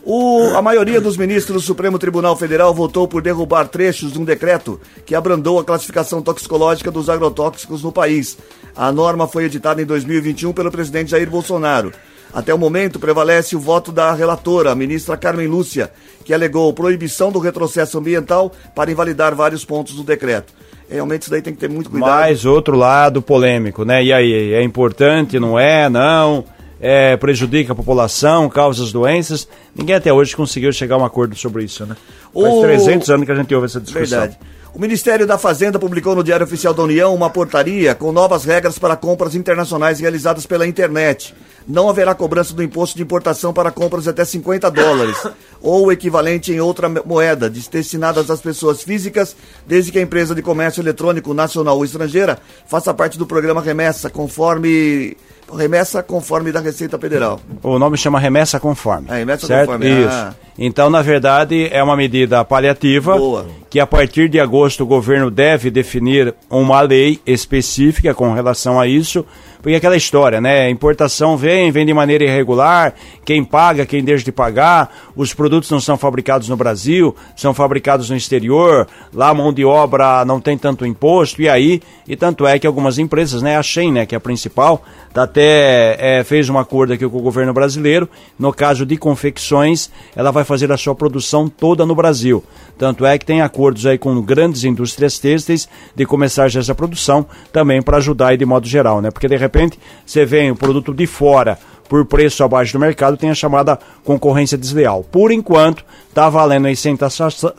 O- 0.04 0.52
a 0.54 0.62
maioria 0.62 1.00
dos 1.00 1.16
ministros 1.16 1.62
do 1.62 1.66
Supremo 1.66 1.98
Tribunal 1.98 2.36
Federal 2.36 2.72
votou 2.72 3.08
por 3.08 3.20
derrubar 3.22 3.66
trechos 3.66 4.12
de 4.12 4.20
um 4.20 4.24
decreto 4.24 4.78
que 5.04 5.14
abrandou 5.16 5.58
a 5.58 5.64
classificação 5.64 6.22
toxicológica 6.22 6.90
dos 6.92 7.08
agrotóxicos 7.08 7.82
no 7.82 7.90
país. 7.90 8.38
A 8.76 8.92
norma 8.92 9.26
foi 9.26 9.44
editada 9.46 9.82
em 9.82 9.86
2021 9.86 10.52
pelo 10.52 10.70
presidente 10.70 11.10
Jair 11.10 11.28
Bolsonaro. 11.28 11.90
Até 12.36 12.52
o 12.52 12.58
momento, 12.58 12.98
prevalece 13.00 13.56
o 13.56 13.58
voto 13.58 13.90
da 13.90 14.12
relatora, 14.12 14.70
a 14.70 14.74
ministra 14.74 15.16
Carmen 15.16 15.46
Lúcia, 15.46 15.90
que 16.22 16.34
alegou 16.34 16.70
proibição 16.74 17.32
do 17.32 17.38
retrocesso 17.38 17.96
ambiental 17.96 18.52
para 18.74 18.90
invalidar 18.90 19.34
vários 19.34 19.64
pontos 19.64 19.94
do 19.94 20.02
decreto. 20.02 20.52
Realmente, 20.86 21.22
isso 21.22 21.30
daí 21.30 21.40
tem 21.40 21.54
que 21.54 21.58
ter 21.58 21.70
muito 21.70 21.88
cuidado. 21.88 22.10
Mas 22.10 22.44
outro 22.44 22.76
lado 22.76 23.22
polêmico, 23.22 23.86
né? 23.86 24.04
E 24.04 24.12
aí, 24.12 24.52
é 24.52 24.62
importante, 24.62 25.40
não 25.40 25.58
é? 25.58 25.88
Não? 25.88 26.44
É, 26.78 27.16
prejudica 27.16 27.72
a 27.72 27.74
população, 27.74 28.50
causa 28.50 28.84
as 28.84 28.92
doenças. 28.92 29.48
Ninguém 29.74 29.96
até 29.96 30.12
hoje 30.12 30.36
conseguiu 30.36 30.70
chegar 30.74 30.96
a 30.96 30.98
um 30.98 31.06
acordo 31.06 31.34
sobre 31.36 31.64
isso, 31.64 31.86
né? 31.86 31.96
Faz 32.34 32.54
O- 32.54 32.60
300 32.60 33.08
anos 33.08 33.24
que 33.24 33.32
a 33.32 33.34
gente 33.34 33.54
ouve 33.54 33.64
essa 33.64 33.80
discussão. 33.80 34.18
Verdade. 34.20 34.38
O 34.74 34.78
Ministério 34.78 35.26
da 35.26 35.38
Fazenda 35.38 35.78
publicou 35.78 36.14
no 36.14 36.22
Diário 36.22 36.44
Oficial 36.44 36.74
da 36.74 36.82
União 36.82 37.14
uma 37.14 37.30
portaria 37.30 37.94
com 37.94 38.12
novas 38.12 38.44
regras 38.44 38.78
para 38.78 38.94
compras 38.94 39.34
internacionais 39.34 40.00
realizadas 40.00 40.44
pela 40.44 40.66
internet. 40.66 41.34
Não 41.66 41.88
haverá 41.88 42.14
cobrança 42.14 42.54
do 42.54 42.62
imposto 42.62 42.96
de 42.96 43.02
importação 43.02 43.52
para 43.52 43.70
compras 43.70 44.04
de 44.04 44.10
até 44.10 44.24
50 44.24 44.70
dólares 44.70 45.16
ou 45.60 45.86
o 45.86 45.92
equivalente 45.92 46.52
em 46.52 46.60
outra 46.60 46.88
moeda 46.88 47.50
destinadas 47.50 48.30
às 48.30 48.40
pessoas 48.40 48.82
físicas, 48.82 49.36
desde 49.66 49.90
que 49.90 49.98
a 49.98 50.02
empresa 50.02 50.34
de 50.34 50.42
comércio 50.42 50.80
eletrônico 50.80 51.34
nacional 51.34 51.76
ou 51.76 51.84
estrangeira 51.84 52.38
faça 52.66 52.94
parte 52.94 53.18
do 53.18 53.26
programa 53.26 53.60
Remessa, 53.60 54.08
conforme 54.08 55.16
remessa 55.54 56.02
conforme 56.02 56.50
da 56.50 56.60
Receita 56.60 56.98
Federal. 56.98 57.40
O 57.62 57.78
nome 57.78 57.96
chama 57.96 58.18
remessa 58.18 58.58
conforme. 58.58 59.08
É, 59.10 59.18
remessa 59.18 59.46
certo? 59.46 59.66
conforme, 59.66 59.88
Isso. 59.88 60.08
ah. 60.10 60.34
Então, 60.58 60.88
na 60.88 61.02
verdade, 61.02 61.68
é 61.70 61.82
uma 61.82 61.96
medida 61.96 62.42
paliativa 62.44 63.16
Boa. 63.16 63.46
que 63.68 63.78
a 63.78 63.86
partir 63.86 64.28
de 64.28 64.40
agosto 64.40 64.82
o 64.82 64.86
governo 64.86 65.30
deve 65.30 65.70
definir 65.70 66.34
uma 66.48 66.80
lei 66.80 67.20
específica 67.26 68.14
com 68.14 68.32
relação 68.32 68.80
a 68.80 68.86
isso, 68.86 69.24
porque 69.60 69.74
aquela 69.76 69.96
história, 69.96 70.40
né? 70.40 70.68
Importação 70.70 71.36
vem, 71.36 71.70
vem 71.70 71.86
de 71.86 71.92
maneira 71.94 72.24
irregular, 72.24 72.94
quem 73.24 73.44
paga, 73.44 73.86
quem 73.86 74.04
deixa 74.04 74.24
de 74.24 74.32
pagar, 74.32 74.90
os 75.14 75.34
produtos 75.34 75.70
não 75.70 75.80
são 75.80 75.96
fabricados 75.96 76.48
no 76.48 76.56
Brasil, 76.56 77.14
são 77.34 77.52
fabricados 77.52 78.10
no 78.10 78.16
exterior, 78.16 78.86
lá 79.12 79.30
a 79.30 79.34
mão 79.34 79.52
de 79.52 79.64
obra 79.64 80.24
não 80.24 80.40
tem 80.40 80.56
tanto 80.56 80.86
imposto, 80.86 81.42
e 81.42 81.48
aí, 81.48 81.80
e 82.06 82.16
tanto 82.16 82.46
é 82.46 82.58
que 82.58 82.66
algumas 82.66 82.98
empresas, 82.98 83.42
né, 83.42 83.56
a 83.56 83.62
Shein, 83.62 83.92
né, 83.92 84.06
que 84.06 84.14
é 84.14 84.18
a 84.18 84.20
principal, 84.20 84.82
até 85.22 85.96
é, 85.98 86.24
fez 86.24 86.48
um 86.48 86.58
acordo 86.58 86.92
aqui 86.92 87.08
com 87.08 87.18
o 87.18 87.22
governo 87.22 87.52
brasileiro, 87.52 88.08
no 88.38 88.52
caso 88.52 88.84
de 88.84 88.96
confecções, 88.96 89.90
ela 90.14 90.30
vai 90.30 90.44
fazer 90.44 90.70
a 90.70 90.76
sua 90.76 90.94
produção 90.94 91.48
toda 91.48 91.86
no 91.86 91.94
Brasil. 91.94 92.44
Tanto 92.78 93.06
é 93.06 93.18
que 93.18 93.24
tem 93.24 93.40
acordos 93.40 93.86
aí 93.86 93.98
com 93.98 94.20
grandes 94.20 94.64
indústrias 94.64 95.18
têxteis 95.18 95.68
de 95.94 96.04
começar 96.04 96.48
já 96.48 96.60
essa 96.60 96.74
produção, 96.74 97.26
também 97.52 97.80
para 97.80 97.96
ajudar 97.96 98.28
aí 98.28 98.36
de 98.36 98.44
modo 98.44 98.66
geral, 98.66 99.00
né? 99.00 99.10
Porque 99.10 99.28
de 99.28 99.36
repente 99.36 99.78
você 100.04 100.24
vem 100.24 100.50
o 100.50 100.56
produto 100.56 100.92
de 100.92 101.06
fora 101.06 101.58
por 101.88 102.04
preço 102.04 102.42
abaixo 102.44 102.72
do 102.72 102.78
mercado, 102.78 103.16
tem 103.16 103.30
a 103.30 103.34
chamada 103.34 103.78
concorrência 104.04 104.58
desleal. 104.58 105.04
Por 105.04 105.30
enquanto, 105.30 105.84
está 106.08 106.28
valendo 106.28 106.66
aí 106.66 106.76
sem, 106.76 106.96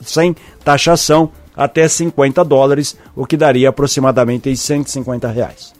sem 0.02 0.36
taxação 0.64 1.32
até 1.56 1.88
50 1.88 2.44
dólares, 2.46 2.96
o 3.16 3.26
que 3.26 3.36
daria 3.36 3.70
aproximadamente 3.70 4.50
aí 4.50 4.56
150 4.56 5.28
reais. 5.30 5.74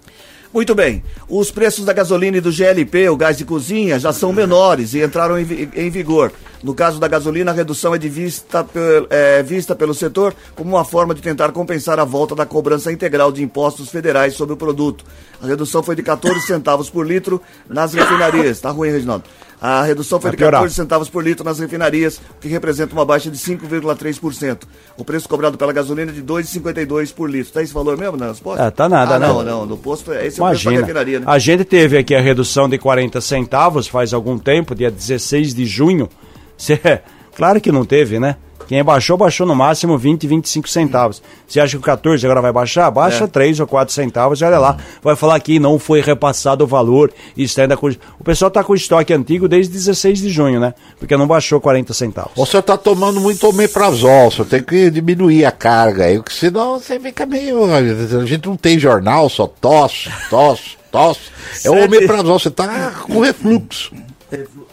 Muito 0.54 0.74
bem. 0.74 1.04
Os 1.30 1.52
preços 1.52 1.86
da 1.86 1.94
gasolina 1.94 2.38
e 2.38 2.42
do 2.42 2.52
GLP, 2.52 3.10
o 3.10 3.18
gás 3.18 3.38
de 3.38 3.46
cozinha, 3.46 4.00
já 4.00 4.14
são 4.14 4.32
menores 4.32 4.94
e 4.94 5.04
entraram 5.04 5.38
em, 5.38 5.70
em 5.76 5.90
vigor. 5.90 6.32
No 6.64 6.74
caso 6.74 7.00
da 7.00 7.08
gasolina, 7.08 7.52
a 7.52 7.54
redução 7.54 7.94
é, 7.94 7.98
de 7.98 8.10
vista, 8.10 8.66
é 9.10 9.44
vista 9.44 9.76
pelo 9.76 9.94
setor 9.94 10.34
como 10.56 10.72
uma 10.72 10.84
forma 10.84 11.14
de 11.14 11.22
tentar 11.22 11.52
compensar 11.52 12.00
a 12.00 12.04
volta 12.04 12.34
da 12.34 12.46
cobrança 12.46 12.92
integral 12.92 13.32
de 13.32 13.44
impostos 13.44 13.90
federais 13.90 14.34
sobre 14.34 14.54
o 14.54 14.58
produto. 14.58 15.06
A 15.42 15.46
redução 15.46 15.84
foi 15.84 15.96
de 15.96 16.02
14 16.02 16.42
centavos 16.42 16.90
por 16.90 17.06
litro 17.06 17.42
nas 17.70 17.94
refinarias. 17.94 18.60
Tá 18.60 18.72
ruim, 18.72 18.90
Reginaldo. 18.90 19.26
A 19.60 19.82
redução 19.84 20.22
foi 20.22 20.32
de 20.32 20.38
piorar. 20.38 20.62
14 20.62 20.76
centavos 20.76 21.10
por 21.10 21.24
litro 21.24 21.44
nas 21.44 21.58
refinarias, 21.58 22.18
o 22.18 22.40
que 22.40 22.48
representa 22.48 22.94
uma 22.94 23.04
baixa 23.04 23.30
de 23.32 23.38
5,3%. 23.38 24.60
O 24.98 25.04
preço 25.04 25.28
cobrado 25.28 25.58
pela 25.58 25.74
gasolina 25.74 26.12
é 26.12 26.14
de 26.14 26.22
2,52 26.22 27.12
por 27.14 27.30
litro. 27.30 27.52
Tá 27.54 27.62
esse 27.64 27.74
valor 27.74 27.98
mesmo 27.98 28.18
nas 28.18 28.40
postas? 28.40 28.68
Ah, 28.68 28.72
tá 28.72 28.88
nada, 28.88 29.16
ah, 29.16 29.20
né? 29.20 29.28
não, 29.28 29.44
não. 29.44 29.66
No 29.66 29.78
posto, 29.78 30.12
é- 30.12 30.28
esse 30.28 30.40
é 30.40 30.44
o 30.44 30.48
preço 30.48 30.66
da 30.66 30.72
Imagina. 30.72 30.80
refinaria, 30.82 31.20
né? 31.20 31.26
A 31.28 31.40
gente 31.40 31.64
teve 31.64 31.98
aqui 31.98 32.14
a 32.14 32.22
redução 32.22 32.70
de 32.70 32.78
40 32.78 33.20
centavos 33.20 33.88
faz 33.88 34.14
algum 34.14 34.38
tempo, 34.38 34.76
dia 34.76 34.92
16 34.92 35.54
de 35.56 35.66
junho. 35.66 36.08
Cê- 36.58 37.02
claro 37.36 37.60
que 37.60 37.72
não 37.72 37.84
teve, 37.86 38.20
né? 38.20 38.36
Quem 38.68 38.84
baixou, 38.84 39.18
baixou 39.18 39.48
no 39.48 39.56
máximo 39.56 39.98
20, 39.98 40.28
25 40.28 40.68
centavos. 40.68 41.22
Você 41.48 41.60
acha 41.60 41.72
que 41.72 41.78
o 41.78 41.82
14 41.82 42.26
agora 42.26 42.42
vai 42.42 42.52
baixar? 42.52 42.92
Baixa 42.92 43.24
É. 43.24 43.28
3 43.28 43.62
ou 43.62 43.68
4 43.68 43.94
centavos 43.94 44.42
e 44.42 44.44
olha 44.44 44.60
lá. 44.60 44.78
Vai 45.02 45.16
falar 45.16 45.40
que 45.40 45.58
não 45.58 45.80
foi 45.80 46.02
repassado 46.02 46.66
o 46.66 46.68
valor. 46.68 47.12
Isso 47.36 47.60
ainda 47.62 47.78
com... 47.78 47.88
O 48.20 48.24
pessoal 48.24 48.52
tá 48.52 48.64
com 48.64 48.76
estoque 48.76 49.14
antigo 49.14 49.48
desde 49.48 49.72
16 49.72 50.20
de 50.20 50.30
junho, 50.30 50.60
né? 50.60 50.74
Porque 51.00 51.16
não 51.16 51.26
baixou 51.26 51.62
40 51.62 51.94
centavos. 51.94 52.32
O 52.36 52.46
senhor 52.46 52.62
tá 52.62 52.78
tomando 52.78 53.22
muito 53.22 53.48
omeprazol, 53.48 54.32
senhor 54.32 54.46
tem 54.46 54.62
que 54.62 54.90
diminuir 54.92 55.46
a 55.46 55.52
carga 55.52 56.06
aí, 56.06 56.18
porque 56.18 56.34
senão 56.34 56.80
você 56.80 57.00
fica 57.00 57.26
meio. 57.26 57.64
A 57.74 58.26
gente 58.26 58.48
não 58.48 58.58
tem 58.58 58.78
jornal, 58.78 59.30
só 59.30 59.48
tosse, 59.48 60.10
tosse, 60.30 60.78
tosse. 60.92 61.22
É 61.64 61.70
o 61.70 61.86
omeprazol, 61.86 62.38
você 62.38 62.52
tá 62.52 62.92
com 63.04 63.22
refluxo. 63.22 63.92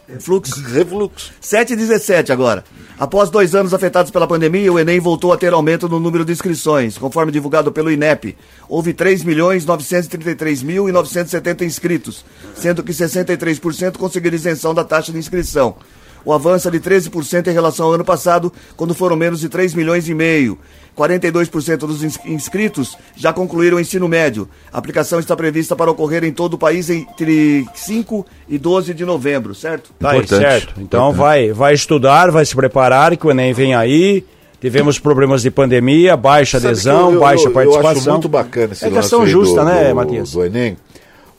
Refluxo. 0.09 0.61
Refluxo. 0.63 1.33
7 1.41 1.73
e 1.73 1.77
17 1.77 2.33
agora. 2.33 2.65
Após 2.99 3.31
dois 3.31 3.55
anos 3.55 3.73
afetados 3.73 4.11
pela 4.11 4.27
pandemia, 4.27 4.73
o 4.73 4.79
Enem 4.79 4.99
voltou 5.01 5.33
a 5.33 5.37
ter 5.37 5.53
aumento 5.53 5.89
no 5.89 6.01
número 6.01 6.25
de 6.25 6.33
inscrições, 6.33 6.99
conforme 6.99 7.31
divulgado 7.31 7.71
pelo 7.71 7.91
INEP. 7.91 8.37
Houve 8.69 8.93
3.933.970 8.95 11.63
inscritos, 11.63 12.25
sendo 12.55 12.83
que 12.83 12.93
63% 12.93 13.97
conseguiram 13.97 14.37
isenção 14.37 14.75
da 14.75 14.85
taxa 14.85 15.13
de 15.13 15.19
inscrição. 15.19 15.77
O 16.25 16.33
avanço 16.33 16.69
é 16.69 16.71
de 16.71 16.81
13% 16.81 17.49
em 17.49 17.53
relação 17.53 17.87
ao 17.87 17.93
ano 17.93 18.05
passado, 18.05 18.53
quando 18.77 18.95
foram 18.95 19.15
menos 19.17 19.41
de 19.41 19.49
3 19.49 19.75
milhões 19.75 20.09
e 20.09 20.15
meio. 20.15 20.59
42% 20.97 21.79
dos 21.87 22.03
ins- 22.05 22.19
inscritos 22.25 22.97
já 23.17 23.33
concluíram 23.33 23.77
o 23.77 23.81
ensino 23.81 24.09
médio. 24.09 24.49
A 24.73 24.79
aplicação 24.79 25.19
está 25.19 25.37
prevista 25.37 25.75
para 25.75 25.91
ocorrer 25.91 26.23
em 26.25 26.33
todo 26.33 26.55
o 26.55 26.59
país 26.59 26.89
entre 26.89 27.67
5 27.75 28.25
e 28.49 28.57
12 28.59 28.95
de 28.95 29.05
novembro, 29.05 29.55
certo? 29.55 29.91
Tá 29.99 30.11
aí, 30.13 30.19
Importante, 30.19 30.41
certo. 30.43 30.75
Então 30.81 31.11
importante. 31.11 31.17
vai, 31.21 31.53
vai 31.53 31.75
estudar, 31.75 32.31
vai 32.31 32.45
se 32.45 32.55
preparar, 32.55 33.17
que 33.17 33.27
o 33.27 33.31
Enem 33.31 33.53
vem 33.53 33.75
aí. 33.75 34.25
Tivemos 34.61 34.99
problemas 34.99 35.43
de 35.43 35.51
pandemia, 35.51 36.17
baixa 36.17 36.57
adesão, 36.57 37.11
que 37.11 37.17
eu- 37.17 37.21
baixa 37.21 37.49
eu, 37.49 37.53
participação. 37.53 37.91
Eu 37.93 37.99
acho 37.99 38.11
muito 38.13 38.29
bacana 38.31 38.73
esse 38.73 38.85
É 38.85 38.89
lance 38.89 39.01
questão 39.01 39.27
justa, 39.27 39.61
do, 39.61 39.67
né, 39.67 39.89
do- 39.91 39.95
Matias? 39.97 40.31
Do 40.31 40.43
Enem, 40.45 40.77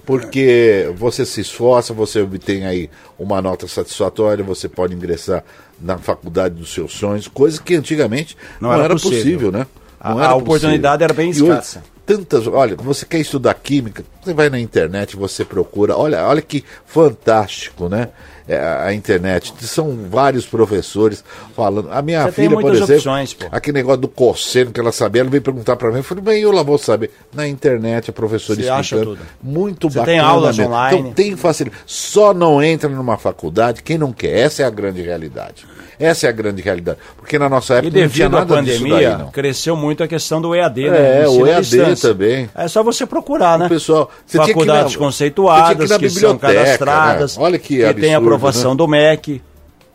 porque 0.06 0.92
você 0.96 1.26
se 1.26 1.42
esforça, 1.42 1.94
você 1.94 2.22
obtém 2.22 2.66
aí 2.66 2.90
uma 3.18 3.42
nota 3.42 3.68
satisfatória, 3.68 4.44
você 4.44 4.70
pode 4.70 4.94
ingressar 4.94 5.44
na 5.82 5.98
faculdade 5.98 6.56
dos 6.56 6.74
seus 6.74 6.94
sonhos, 6.94 7.28
coisa 7.28 7.62
que 7.62 7.76
antigamente 7.76 8.38
não, 8.62 8.70
Não 8.70 8.76
era 8.76 8.86
era, 8.86 8.94
possível. 8.94 9.18
possível, 9.18 9.52
né? 9.52 9.68
A- 10.00 10.12
Não 10.12 10.20
a 10.20 10.24
era 10.26 10.36
oportunidade 10.36 11.04
era 11.04 11.14
bem 11.14 11.30
hoje, 11.30 11.42
escassa. 11.44 11.84
tantas, 12.06 12.46
olha, 12.48 12.76
você 12.76 13.06
quer 13.06 13.20
estudar 13.20 13.54
química, 13.56 14.06
você 14.24 14.34
vai 14.34 14.50
na 14.50 14.60
internet, 14.60 15.16
você 15.18 15.44
procura, 15.44 15.98
olha, 15.98 16.24
olha 16.26 16.42
que 16.42 16.64
fantástico, 16.86 17.90
né? 17.90 18.10
É, 18.48 18.58
a 18.58 18.84
a 18.86 18.94
internet, 18.94 19.52
são 19.62 19.98
vários 20.10 20.46
professores 20.46 21.24
falando. 21.56 21.90
A 21.92 22.02
minha 22.02 22.24
Você 22.26 22.32
filha, 22.34 22.50
por 22.52 22.74
exemplo, 22.76 22.96
opções, 22.96 23.36
aquele 23.52 23.78
negócio 23.78 24.02
do 24.02 24.08
cosseno 24.08 24.72
que 24.72 24.80
ela 24.80 24.92
sabia, 24.92 25.22
ela 25.24 25.30
veio 25.32 25.42
perguntar 25.42 25.76
pra 25.76 25.90
mim, 25.90 25.98
eu 25.98 26.04
falei, 26.04 26.24
bem, 26.24 26.42
eu 26.42 26.52
lá 26.52 26.62
vou 26.62 26.78
saber. 26.78 27.10
Na 27.34 27.48
internet, 27.48 28.12
a 28.12 28.14
professora 28.14 28.62
Você 28.62 28.70
acha 28.70 28.96
explicando. 28.98 29.18
tudo. 29.18 29.28
Muito 29.42 29.90
Você 29.90 29.98
bacana. 30.00 30.18
tem 30.18 30.20
aulas 30.28 30.58
mesmo. 30.58 30.72
online. 30.72 31.00
Então 31.00 31.14
tem 31.14 31.36
facilidade. 31.36 31.82
Só 31.88 32.34
não 32.36 32.62
entra 32.62 32.88
numa 32.88 33.18
faculdade 33.18 33.82
quem 33.82 33.98
não 33.98 34.14
quer. 34.14 34.38
Essa 34.38 34.62
é 34.62 34.66
a 34.66 34.70
grande 34.70 35.02
realidade. 35.02 35.66
Essa 35.98 36.28
é 36.28 36.30
a 36.30 36.34
grande 36.34 36.62
realidade. 36.62 36.98
Porque 37.16 37.40
na 37.40 37.48
nossa 37.48 37.76
E 37.76 37.78
época 37.78 37.86
não 37.88 38.10
tinha 38.10 38.28
devido 38.30 38.38
à 38.38 38.46
pandemia, 38.46 39.18
daí, 39.18 39.28
cresceu 39.32 39.78
muito 39.78 40.04
a 40.04 40.08
questão 40.10 40.42
do 40.42 40.54
EAD, 40.54 40.88
É, 40.88 40.92
né? 40.92 41.28
o 41.30 41.48
Ensino 41.48 41.86
à 41.86 41.88
EAD 41.90 42.02
também. 42.02 42.50
É 42.54 42.68
só 42.68 42.84
você 42.84 43.06
procurar, 43.06 43.58
né? 43.58 43.66
O 43.68 43.70
pessoal, 43.70 44.12
você 44.26 44.38
tinha 44.38 44.46
que 44.46 44.52
Faculdades 44.54 44.94
na- 44.94 45.00
conceituadas, 45.00 45.68
você 45.70 45.76
tinha 45.76 45.88
que 45.88 45.94
na 45.94 46.00
que, 46.00 46.10
são 46.10 46.34
biblioteca, 46.34 46.54
cadastradas, 46.66 47.38
né? 47.38 47.44
Olha 47.46 47.58
que 47.58 47.78
tem 47.78 48.14
absurdo, 48.14 48.20
aprovação 48.36 48.72
né? 48.72 48.78
do 48.78 48.88
MEC. 48.88 49.42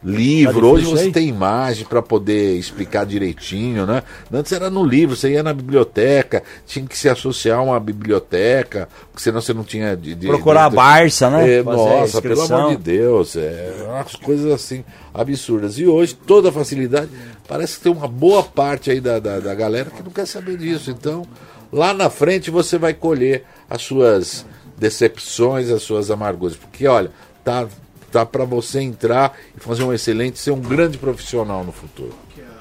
Livro, 0.03 0.61
Tá 0.63 0.67
hoje 0.67 0.87
você 0.87 1.11
tem 1.11 1.29
imagem 1.29 1.85
para 1.85 2.01
poder 2.01 2.57
explicar 2.57 3.05
direitinho, 3.05 3.85
né? 3.85 4.03
Antes 4.33 4.51
era 4.51 4.71
no 4.71 4.83
livro, 4.83 5.15
você 5.15 5.33
ia 5.33 5.43
na 5.43 5.53
biblioteca, 5.53 6.43
tinha 6.67 6.87
que 6.87 6.97
se 6.97 7.07
associar 7.07 7.59
a 7.59 7.63
uma 7.63 7.79
biblioteca, 7.79 8.89
porque 9.11 9.23
senão 9.23 9.43
você 9.43 9.53
não 9.53 9.63
tinha 9.63 9.95
de, 9.95 10.15
de- 10.15 10.27
Procurar 10.27 10.71
de- 10.71 10.75
a 10.75 10.81
Barça, 10.81 11.29
né? 11.29 11.59
É, 11.59 11.63
nossa, 11.63 12.23
pelo 12.23 12.41
amor 12.41 12.71
de 12.71 12.83
Deus, 12.83 13.37
é 13.37 13.75
umas 13.87 14.17
coisas 14.17 14.51
assim 14.51 14.83
absurdas. 15.13 15.79
E 15.79 15.87
hoje 15.87 16.15
toda 16.15 16.49
a 16.49 16.53
facilidade, 16.53 17.11
parece 17.47 17.77
que 17.77 17.83
tem 17.83 17.93
uma 17.93 18.09
boa 18.09 18.43
parte 18.43 18.91
aí 18.91 19.03
da, 19.03 19.19
da, 19.19 19.39
da 19.39 19.55
galera 19.55 19.91
que 19.91 20.03
não 20.03 20.11
quer 20.11 20.25
saber 20.27 20.57
disso. 20.57 20.91
Então, 20.91 21.27
lá 21.71 21.93
na 21.93 22.09
frente 22.09 22.51
você 22.51 22.79
vai 22.79 22.95
colher 22.95 23.45
as 23.69 23.83
suas 23.83 24.47
decepções, 24.79 25.69
as 25.69 25.83
suas 25.83 26.11
amarguras, 26.11 26.57
porque 26.57 26.87
olha, 26.87 27.11
tá 27.45 27.69
tá 28.11 28.27
para 28.27 28.45
você 28.45 28.81
entrar 28.81 29.33
e 29.57 29.61
fazer 29.61 29.83
um 29.83 29.93
excelente, 29.93 30.39
ser 30.39 30.51
um 30.51 30.61
grande 30.61 30.99
profissional 30.99 31.65
no 31.65 31.73
futuro. 31.73 32.15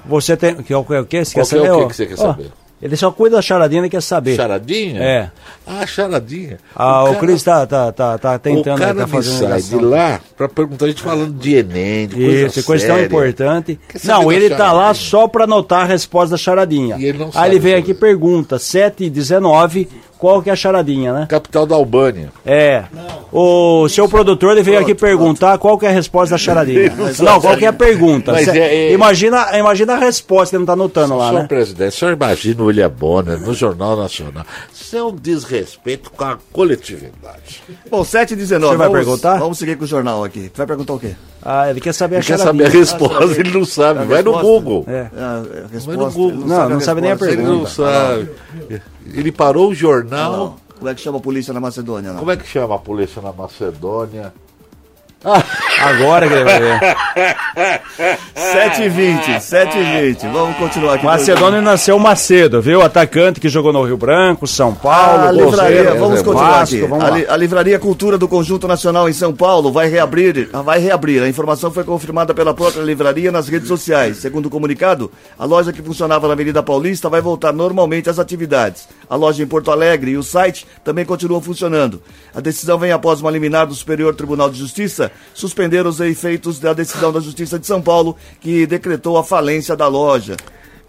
Você 0.05 0.35
tem. 0.37 0.55
Que, 0.55 0.73
é 0.73 0.77
o 0.77 0.83
que, 0.83 1.03
que, 1.05 1.25
você 1.25 1.33
quer 1.33 1.33
que 1.33 1.39
é 1.39 1.41
o 1.41 1.45
saber? 1.45 1.87
que 1.87 1.95
você 1.95 2.05
quer 2.05 2.17
saber? 2.17 2.51
Ele 2.81 2.95
só 2.95 3.11
cuida 3.11 3.35
da 3.35 3.41
charadinha 3.41 3.85
e 3.85 3.89
quer 3.89 4.01
saber. 4.01 4.37
Charadinha? 4.37 5.03
É. 5.03 5.31
Ah, 5.67 5.85
charadinha. 5.85 6.59
Ah, 6.73 7.03
o, 7.03 7.07
cara- 7.07 7.19
Cris 7.19 7.43
tá, 7.43 7.67
tá, 7.67 7.91
tá, 7.91 8.17
tá 8.17 8.39
tentando, 8.39 8.77
o 8.77 8.79
cara 8.79 8.95
tá 8.95 9.05
fazendo 9.05 9.33
sai 9.37 9.47
ligação. 9.47 9.79
de 9.79 9.85
lá 9.85 10.21
pra 10.37 10.47
perguntar, 10.47 10.85
a 10.85 10.87
gente 10.87 11.01
falando 11.03 11.33
de 11.33 11.55
Enem, 11.55 12.07
de 12.07 12.15
coisa 12.15 12.47
Isso, 12.47 12.79
séria. 12.79 13.05
importante. 13.05 13.77
Quer 13.89 13.99
saber 13.99 14.23
Não, 14.23 14.31
ele 14.31 14.49
tá 14.51 14.71
lá 14.71 14.93
só 14.93 15.27
para 15.27 15.43
anotar 15.43 15.81
a 15.81 15.85
resposta 15.85 16.31
da 16.31 16.37
charadinha. 16.37 16.95
E 16.97 17.05
ele 17.05 17.17
não 17.17 17.29
Aí 17.35 17.51
ele 17.51 17.59
vem 17.59 17.75
aqui 17.75 17.91
e 17.91 17.93
pergunta, 17.93 18.57
7 18.57 19.03
e 19.03 19.09
19, 19.09 19.89
qual 20.19 20.41
que 20.43 20.49
é 20.49 20.53
a 20.53 20.55
charadinha, 20.55 21.13
né? 21.13 21.25
Capital 21.29 21.65
da 21.65 21.75
Albânia. 21.75 22.29
É. 22.45 22.83
O 23.31 23.87
seu 23.87 24.07
produtor 24.09 24.51
ele 24.51 24.61
veio 24.61 24.77
aqui 24.77 24.93
perguntar 24.93 25.57
qual 25.57 25.77
que 25.77 25.85
é 25.85 25.89
a 25.89 25.93
resposta 25.93 26.35
da 26.35 26.37
charadinha. 26.37 26.93
Não, 27.23 27.39
qual 27.39 27.55
que 27.55 27.63
é 27.63 27.69
a 27.69 27.73
pergunta. 27.73 28.33
Mas 28.33 28.43
Cê- 28.45 28.59
é- 28.59 28.75
é- 28.89 28.93
Imagina, 28.93 29.57
imagina 29.57 29.93
a 29.93 29.97
resposta 29.97 30.49
que 30.51 30.55
ele 30.57 30.61
não 30.61 30.65
tá 30.67 30.73
anotando 30.73 31.15
lá, 31.15 31.29
Senhor 31.29 31.41
né? 31.43 31.47
presidente, 31.47 31.93
o 31.93 31.97
senhor 31.97 32.13
imagina 32.13 32.61
o 32.61 32.65
William 32.65 32.89
Bonner 32.89 33.39
no 33.39 33.53
Jornal 33.53 33.95
Nacional. 33.95 34.45
Isso 34.73 34.97
é 34.97 35.01
um 35.03 35.15
desrespeito 35.15 36.11
com 36.11 36.23
a 36.25 36.37
coletividade. 36.51 37.63
Bom, 37.89 38.03
7 38.03 38.33
e 38.33 38.35
19 38.35 38.73
Você 38.73 38.77
vai 38.77 38.87
vamos, 38.89 39.05
perguntar? 39.05 39.39
Vamos 39.39 39.57
seguir 39.57 39.77
com 39.77 39.85
o 39.85 39.87
jornal 39.87 40.23
aqui. 40.25 40.51
Vai 40.53 40.67
perguntar 40.67 40.93
o 40.93 40.99
quê? 40.99 41.15
Ah, 41.41 41.69
ele 41.69 41.79
quer 41.79 41.93
saber 41.93 42.15
a 42.15 42.17
Ele 42.19 42.27
quer 42.27 42.37
charadinha. 42.37 42.65
saber 42.65 42.77
a 42.77 42.79
resposta, 42.81 43.39
ele 43.39 43.51
não 43.51 43.65
sabe. 43.65 43.99
A 44.01 44.03
Vai 44.03 44.21
no? 44.21 44.39
Google. 44.39 44.83
É. 44.87 45.09
A 45.15 45.43
resposta, 45.71 45.97
no 46.03 46.11
Google. 46.11 46.39
ele 46.41 46.45
Não, 46.49 46.69
não 46.69 46.79
sabe 46.81 47.01
nem 47.01 47.11
a 47.11 47.15
resposta. 47.15 47.33
Ele 47.33 47.43
não 47.43 47.65
sabe. 47.65 48.29
Ele 49.13 49.31
parou 49.31 49.69
o 49.69 49.75
jornal. 49.75 50.31
Não. 50.31 50.55
Como 50.79 50.89
é 50.89 50.95
que 50.95 51.01
chama 51.01 51.17
a 51.17 51.21
polícia 51.21 51.53
na 51.53 51.59
Macedônia? 51.59 52.11
Não? 52.11 52.19
Como 52.19 52.31
é 52.31 52.37
que 52.37 52.47
chama 52.47 52.75
a 52.75 52.79
polícia 52.79 53.21
na 53.21 53.31
Macedônia? 53.33 54.33
Agora 55.23 56.27
que 56.27 56.33
ele 56.33 56.43
vai 56.45 56.59
ver. 56.59 56.79
7 58.35 58.83
e 58.83 58.89
20, 58.89 59.39
7 59.41 59.77
e 59.77 60.01
20. 60.13 60.27
Vamos 60.27 60.57
continuar 60.57 60.93
aqui. 60.95 61.05
Macedônio 61.05 61.61
nasceu 61.61 61.99
Macedo, 61.99 62.61
viu? 62.61 62.81
Atacante 62.81 63.39
que 63.39 63.49
jogou 63.49 63.73
no 63.73 63.83
Rio 63.83 63.97
Branco, 63.97 64.47
São 64.47 64.73
Paulo, 64.73 65.27
A 65.27 65.31
livraria, 65.31 65.93
vamos 65.95 66.21
continuar 66.21 66.59
Vasco, 66.59 66.75
aqui. 66.75 66.85
vamos 66.87 67.03
A, 67.05 67.09
li- 67.09 67.25
a 67.29 67.35
Livraria 67.37 67.77
Cultura 67.79 68.17
do 68.17 68.27
Conjunto 68.27 68.67
Nacional 68.67 69.09
em 69.09 69.13
São 69.13 69.33
Paulo 69.33 69.71
vai 69.71 69.87
reabrir, 69.89 70.49
ah, 70.53 70.61
vai 70.61 70.79
reabrir. 70.79 71.21
A 71.21 71.27
informação 71.27 71.69
foi 71.71 71.83
confirmada 71.83 72.33
pela 72.33 72.53
própria 72.53 72.81
livraria 72.81 73.31
nas 73.31 73.47
redes 73.49 73.67
sociais. 73.67 74.17
Segundo 74.17 74.45
o 74.45 74.49
comunicado, 74.49 75.11
a 75.37 75.45
loja 75.45 75.73
que 75.73 75.81
funcionava 75.81 76.27
na 76.27 76.33
Avenida 76.33 76.63
Paulista 76.63 77.09
vai 77.09 77.21
voltar 77.21 77.51
normalmente 77.51 78.09
às 78.09 78.19
atividades. 78.19 78.87
A 79.09 79.15
loja 79.15 79.41
em 79.43 79.47
Porto 79.47 79.71
Alegre 79.71 80.11
e 80.11 80.17
o 80.17 80.23
site 80.23 80.67
também 80.83 81.03
continuam 81.03 81.41
funcionando. 81.41 82.01
A 82.33 82.39
decisão 82.39 82.77
vem 82.77 82.91
após 82.91 83.21
uma 83.21 83.31
liminar 83.31 83.65
do 83.65 83.73
Superior 83.73 84.13
Tribunal 84.13 84.49
de 84.49 84.59
Justiça 84.59 85.11
suspender 85.33 85.85
os 85.87 85.99
efeitos 85.99 86.59
da 86.59 86.73
decisão 86.73 87.11
da 87.11 87.19
Justiça 87.19 87.57
de 87.57 87.65
São 87.65 87.81
Paulo 87.81 88.15
que 88.39 88.67
decretou 88.67 89.17
a 89.17 89.23
falência 89.23 89.75
da 89.75 89.87
loja. 89.87 90.37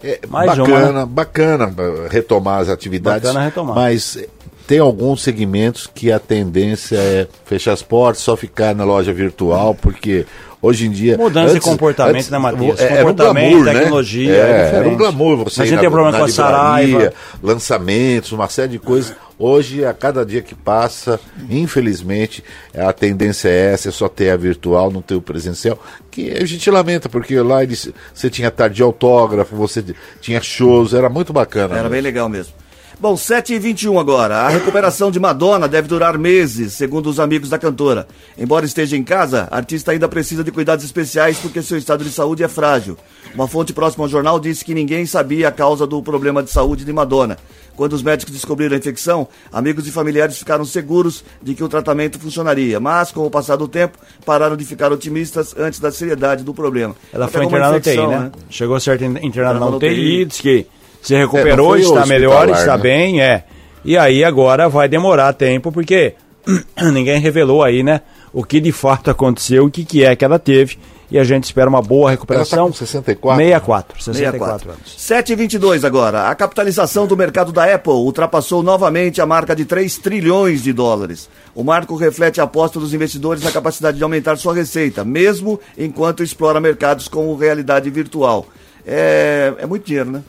É, 0.03 0.19
Mais 0.27 0.57
uma, 0.57 0.67
bacana, 0.67 1.05
bacana 1.05 1.73
eh, 1.77 2.07
retomar 2.09 2.61
as 2.61 2.69
atividades. 2.69 3.21
Bacana 3.21 3.45
retomar. 3.45 3.75
Mas 3.75 4.17
eh, 4.17 4.27
tem 4.67 4.79
alguns 4.79 5.21
segmentos 5.21 5.85
que 5.85 6.11
a 6.11 6.19
tendência 6.19 6.97
é 6.97 7.27
fechar 7.45 7.73
as 7.73 7.83
portas, 7.83 8.23
só 8.23 8.35
ficar 8.35 8.73
na 8.73 8.83
loja 8.83 9.13
virtual, 9.13 9.75
porque 9.75 10.25
hoje 10.61 10.85
em 10.87 10.91
dia. 10.91 11.17
Mudança 11.17 11.53
de 11.55 11.59
comportamento, 11.59 12.29
né, 12.29 12.37
Matias? 12.37 12.79
é, 12.79 12.83
Era 12.83 12.93
um 12.93 13.07
Comportamento, 13.09 13.49
glamour, 13.51 13.65
né? 13.65 13.73
tecnologia, 13.79 14.31
É, 14.33 14.37
é 14.37 14.39
era 14.41 14.51
um 14.59 14.65
diferente. 14.65 14.97
glamour 14.97 15.37
você 15.45 15.61
A 15.61 15.65
gente 15.65 15.75
na- 15.75 15.81
tem 15.81 15.89
problema 15.89 16.17
com 16.17 16.23
a 16.23 16.27
Saraiva. 16.29 17.13
lançamentos, 17.41 18.31
uma 18.31 18.47
série 18.49 18.69
de 18.73 18.79
coisas. 18.79 19.15
Hoje, 19.39 19.83
a 19.83 19.91
cada 19.91 20.23
dia 20.23 20.41
que 20.43 20.53
passa, 20.53 21.19
infelizmente, 21.49 22.43
a 22.77 22.93
tendência 22.93 23.49
é 23.49 23.73
essa, 23.73 23.89
é 23.89 23.91
só 23.91 24.07
ter 24.07 24.29
a 24.29 24.37
virtual, 24.37 24.91
não 24.91 25.01
ter 25.01 25.15
o 25.15 25.21
presencial, 25.21 25.81
que 26.11 26.31
a 26.31 26.45
gente 26.45 26.69
lamenta, 26.69 27.09
porque 27.09 27.39
lá 27.39 27.63
eles, 27.63 27.89
você 28.13 28.29
tinha 28.29 28.51
tarde 28.51 28.75
de 28.75 28.83
autógrafo, 28.83 29.55
você 29.55 29.83
tinha 30.19 30.39
shows, 30.41 30.93
era 30.93 31.09
muito 31.09 31.33
bacana. 31.33 31.73
Era 31.73 31.83
né? 31.83 31.89
bem 31.89 32.01
legal 32.01 32.29
mesmo. 32.29 32.53
Bom, 33.01 33.17
7 33.17 33.55
e 33.55 33.59
21 33.59 33.97
agora. 33.99 34.37
A 34.41 34.49
recuperação 34.49 35.09
de 35.09 35.19
Madonna 35.19 35.67
deve 35.67 35.87
durar 35.87 36.19
meses, 36.19 36.73
segundo 36.73 37.09
os 37.09 37.19
amigos 37.19 37.49
da 37.49 37.57
cantora. 37.57 38.07
Embora 38.37 38.63
esteja 38.63 38.95
em 38.95 39.03
casa, 39.03 39.47
a 39.49 39.57
artista 39.57 39.91
ainda 39.91 40.07
precisa 40.07 40.43
de 40.43 40.51
cuidados 40.51 40.85
especiais 40.85 41.39
porque 41.39 41.63
seu 41.63 41.79
estado 41.79 42.03
de 42.03 42.11
saúde 42.11 42.43
é 42.43 42.47
frágil. 42.47 42.95
Uma 43.33 43.47
fonte 43.47 43.73
próxima 43.73 44.05
ao 44.05 44.09
jornal 44.09 44.39
disse 44.39 44.63
que 44.63 44.75
ninguém 44.75 45.07
sabia 45.07 45.47
a 45.47 45.51
causa 45.51 45.87
do 45.87 45.99
problema 46.03 46.43
de 46.43 46.51
saúde 46.51 46.85
de 46.85 46.93
Madonna. 46.93 47.39
Quando 47.75 47.93
os 47.93 48.03
médicos 48.03 48.35
descobriram 48.35 48.75
a 48.75 48.77
infecção, 48.77 49.27
amigos 49.51 49.87
e 49.87 49.91
familiares 49.91 50.37
ficaram 50.37 50.63
seguros 50.63 51.23
de 51.41 51.55
que 51.55 51.63
o 51.63 51.69
tratamento 51.69 52.19
funcionaria. 52.19 52.79
Mas, 52.79 53.11
com 53.11 53.25
o 53.25 53.31
passar 53.31 53.55
do 53.55 53.67
tempo, 53.67 53.97
pararam 54.23 54.55
de 54.55 54.63
ficar 54.63 54.91
otimistas 54.91 55.55
antes 55.57 55.79
da 55.79 55.91
seriedade 55.91 56.43
do 56.43 56.53
problema. 56.53 56.95
Ela 57.11 57.27
foi 57.27 57.45
internada 57.45 57.71
na 57.71 57.77
UTI, 57.77 57.89
infecção, 57.93 58.11
né? 58.11 58.31
Chegou 58.47 58.75
a 58.75 58.79
ser 58.79 59.01
in- 59.01 59.25
internada 59.25 59.59
na 59.59 59.65
UTI, 59.69 59.87
UTI. 59.87 60.25
disse 60.25 60.41
que 60.43 60.67
se 61.01 61.15
É, 61.15 61.19
recuperou, 61.19 61.69
foi 61.69 61.81
está 61.81 62.05
melhor, 62.05 62.49
está 62.49 62.77
né? 62.77 62.83
bem, 62.83 63.21
é. 63.21 63.43
E 63.83 63.97
aí 63.97 64.23
agora 64.23 64.69
vai 64.69 64.87
demorar 64.87 65.33
tempo, 65.33 65.71
porque 65.71 66.13
ninguém 66.93 67.19
revelou 67.19 67.63
aí, 67.63 67.83
né, 67.83 68.01
o 68.33 68.43
que 68.43 68.59
de 68.59 68.71
fato 68.71 69.09
aconteceu, 69.09 69.65
o 69.65 69.71
que, 69.71 69.83
que 69.83 70.03
é 70.03 70.15
que 70.15 70.23
ela 70.23 70.37
teve. 70.39 70.77
E 71.09 71.19
a 71.19 71.25
gente 71.25 71.43
espera 71.43 71.69
uma 71.69 71.81
boa 71.81 72.09
recuperação. 72.09 72.59
Ela 72.59 72.67
tá 72.67 72.71
com 72.71 72.85
64? 72.85 73.43
64, 73.43 74.01
64 74.01 74.69
64. 74.69 74.71
anos. 74.71 74.95
7,22 74.97 75.83
agora. 75.83 76.29
A 76.29 76.35
capitalização 76.35 77.05
do 77.05 77.17
mercado 77.17 77.51
da 77.51 77.65
Apple 77.65 77.91
ultrapassou 77.91 78.63
novamente 78.63 79.19
a 79.19 79.25
marca 79.25 79.53
de 79.53 79.65
3 79.65 79.97
trilhões 79.97 80.63
de 80.63 80.71
dólares. 80.71 81.29
O 81.53 81.65
marco 81.65 81.97
reflete 81.97 82.39
a 82.39 82.45
aposta 82.45 82.79
dos 82.79 82.93
investidores 82.93 83.43
na 83.43 83.51
capacidade 83.51 83.97
de 83.97 84.03
aumentar 84.03 84.37
sua 84.37 84.53
receita, 84.53 85.03
mesmo 85.03 85.59
enquanto 85.77 86.23
explora 86.23 86.61
mercados 86.61 87.09
com 87.09 87.35
realidade 87.35 87.89
virtual. 87.89 88.45
É, 88.87 89.53
é 89.57 89.65
muito 89.65 89.85
dinheiro, 89.85 90.11
né? 90.11 90.21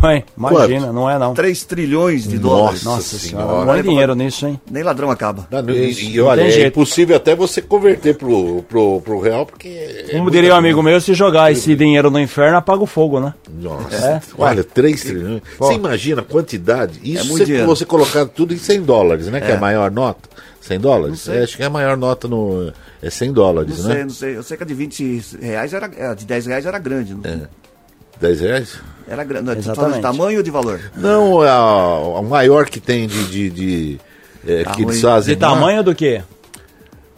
Põe, 0.00 0.24
imagina, 0.36 0.92
não 0.92 1.08
é 1.08 1.18
não. 1.18 1.34
3 1.34 1.64
trilhões 1.64 2.24
de 2.24 2.38
Nossa 2.38 2.48
dólares. 2.56 2.84
Nossa 2.84 3.18
Senhora. 3.18 3.46
senhora, 3.46 3.72
muito 3.72 3.88
dinheiro 3.88 4.14
nisso, 4.14 4.46
hein? 4.46 4.60
Nem 4.70 4.82
ladrão 4.82 5.10
acaba. 5.10 5.46
Não, 5.50 5.62
não, 5.62 5.74
e, 5.74 5.90
Isso, 5.90 6.02
e 6.04 6.16
não 6.18 6.26
olha, 6.26 6.42
é 6.42 6.66
impossível 6.66 7.16
até 7.16 7.34
você 7.34 7.60
converter 7.62 8.16
pro, 8.16 8.62
pro, 8.68 9.00
pro 9.00 9.20
real, 9.20 9.46
porque. 9.46 9.68
é 9.68 10.06
Como 10.10 10.22
muita 10.24 10.36
diria 10.36 10.54
um 10.54 10.58
amigo 10.58 10.82
meu, 10.82 11.00
se 11.00 11.14
jogar 11.14 11.50
esse 11.52 11.74
dinheiro 11.74 12.10
no 12.10 12.20
inferno, 12.20 12.56
apaga 12.58 12.82
o 12.82 12.86
fogo, 12.86 13.18
né? 13.20 13.34
Nossa, 13.60 13.96
É? 13.96 14.20
olha, 14.38 14.62
3 14.64 15.00
trilhões. 15.02 15.42
Pô. 15.58 15.66
Você 15.66 15.74
imagina 15.74 16.20
a 16.20 16.24
quantidade? 16.24 17.00
Isso 17.02 17.24
muito 17.26 17.38
você, 17.38 17.44
dinheiro. 17.44 17.66
você 17.66 17.84
colocar 17.84 18.26
tudo 18.26 18.52
em 18.54 18.58
100 18.58 18.82
dólares, 18.82 19.26
né? 19.28 19.40
Que 19.40 19.48
é 19.48 19.54
É. 19.54 19.56
a 19.56 19.60
maior 19.60 19.90
nota. 19.90 20.28
100 20.60 20.78
dólares? 20.78 21.20
sei. 21.20 21.38
É, 21.38 21.42
acho 21.42 21.56
que 21.56 21.62
é 21.62 21.66
a 21.66 21.70
maior 21.70 21.96
nota 21.96 22.28
no. 22.28 22.72
É 23.02 23.10
100 23.10 23.28
Não 23.28 23.34
dólares, 23.34 23.76
sei, 23.78 23.94
né? 23.94 24.02
não 24.04 24.10
sei. 24.10 24.36
Eu 24.36 24.42
sei 24.44 24.56
que 24.56 24.62
a 24.62 24.66
de 24.66 24.74
20 24.74 25.22
reais 25.40 25.72
era. 25.74 25.86
a 26.10 26.14
de 26.14 26.24
10 26.24 26.46
reais 26.46 26.64
era 26.66 26.78
grande. 26.78 27.14
Não? 27.14 27.28
É. 27.28 27.40
10 28.22 28.40
reais? 28.40 28.78
Era 29.08 29.24
grande. 29.24 29.44
Falando 29.46 29.58
Exatamente. 29.58 29.96
de 29.96 30.00
tamanho 30.02 30.36
ou 30.38 30.42
de 30.42 30.50
valor? 30.50 30.80
Não, 30.96 31.42
a, 31.42 32.18
a 32.20 32.22
maior 32.22 32.66
que 32.66 32.80
tem 32.80 33.06
de. 33.06 33.24
de, 33.26 33.50
de 33.50 34.00
é, 34.46 34.64
que 34.64 34.82
eles 34.82 35.00
Tamanho. 35.00 35.00
fazem. 35.00 35.34
De 35.34 35.40
tamanho 35.40 35.82
do 35.82 35.94
quê? 35.94 36.22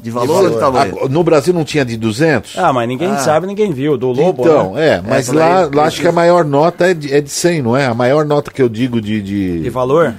De 0.01 0.11
valor 0.11 0.45
ou 0.45 0.51
de 0.51 0.59
tamanho? 0.59 0.99
Ah, 1.05 1.09
No 1.09 1.23
Brasil 1.23 1.55
não 1.55 1.65
tinha 1.65 1.85
de 1.85 1.97
200? 1.97 2.59
Ah, 2.59 2.73
mas 2.73 2.87
ninguém 2.89 3.11
Ah. 3.11 3.19
sabe, 3.19 3.47
ninguém 3.47 3.73
viu. 3.73 3.97
Do 3.97 4.09
Lobo, 4.09 4.43
então, 4.43 4.75
né? 4.75 4.89
é, 4.89 5.03
mas 5.07 5.27
por 5.27 5.37
lá, 5.37 5.71
lá 5.73 5.85
acho 5.85 6.01
que 6.01 6.09
a 6.09 6.13
maior 6.13 6.45
nota 6.45 6.87
é 6.91 6.95
de, 6.95 7.13
é 7.15 7.21
de 7.21 7.31
100, 7.31 7.63
não 7.63 7.77
é? 7.77 7.87
A 7.87 7.95
maior 7.95 8.25
nota 8.27 8.51
que 8.51 8.61
eu 8.61 8.69
digo 8.69 9.01
de. 9.01 9.23
de... 9.23 9.61
De 9.61 9.71
valor? 9.71 10.15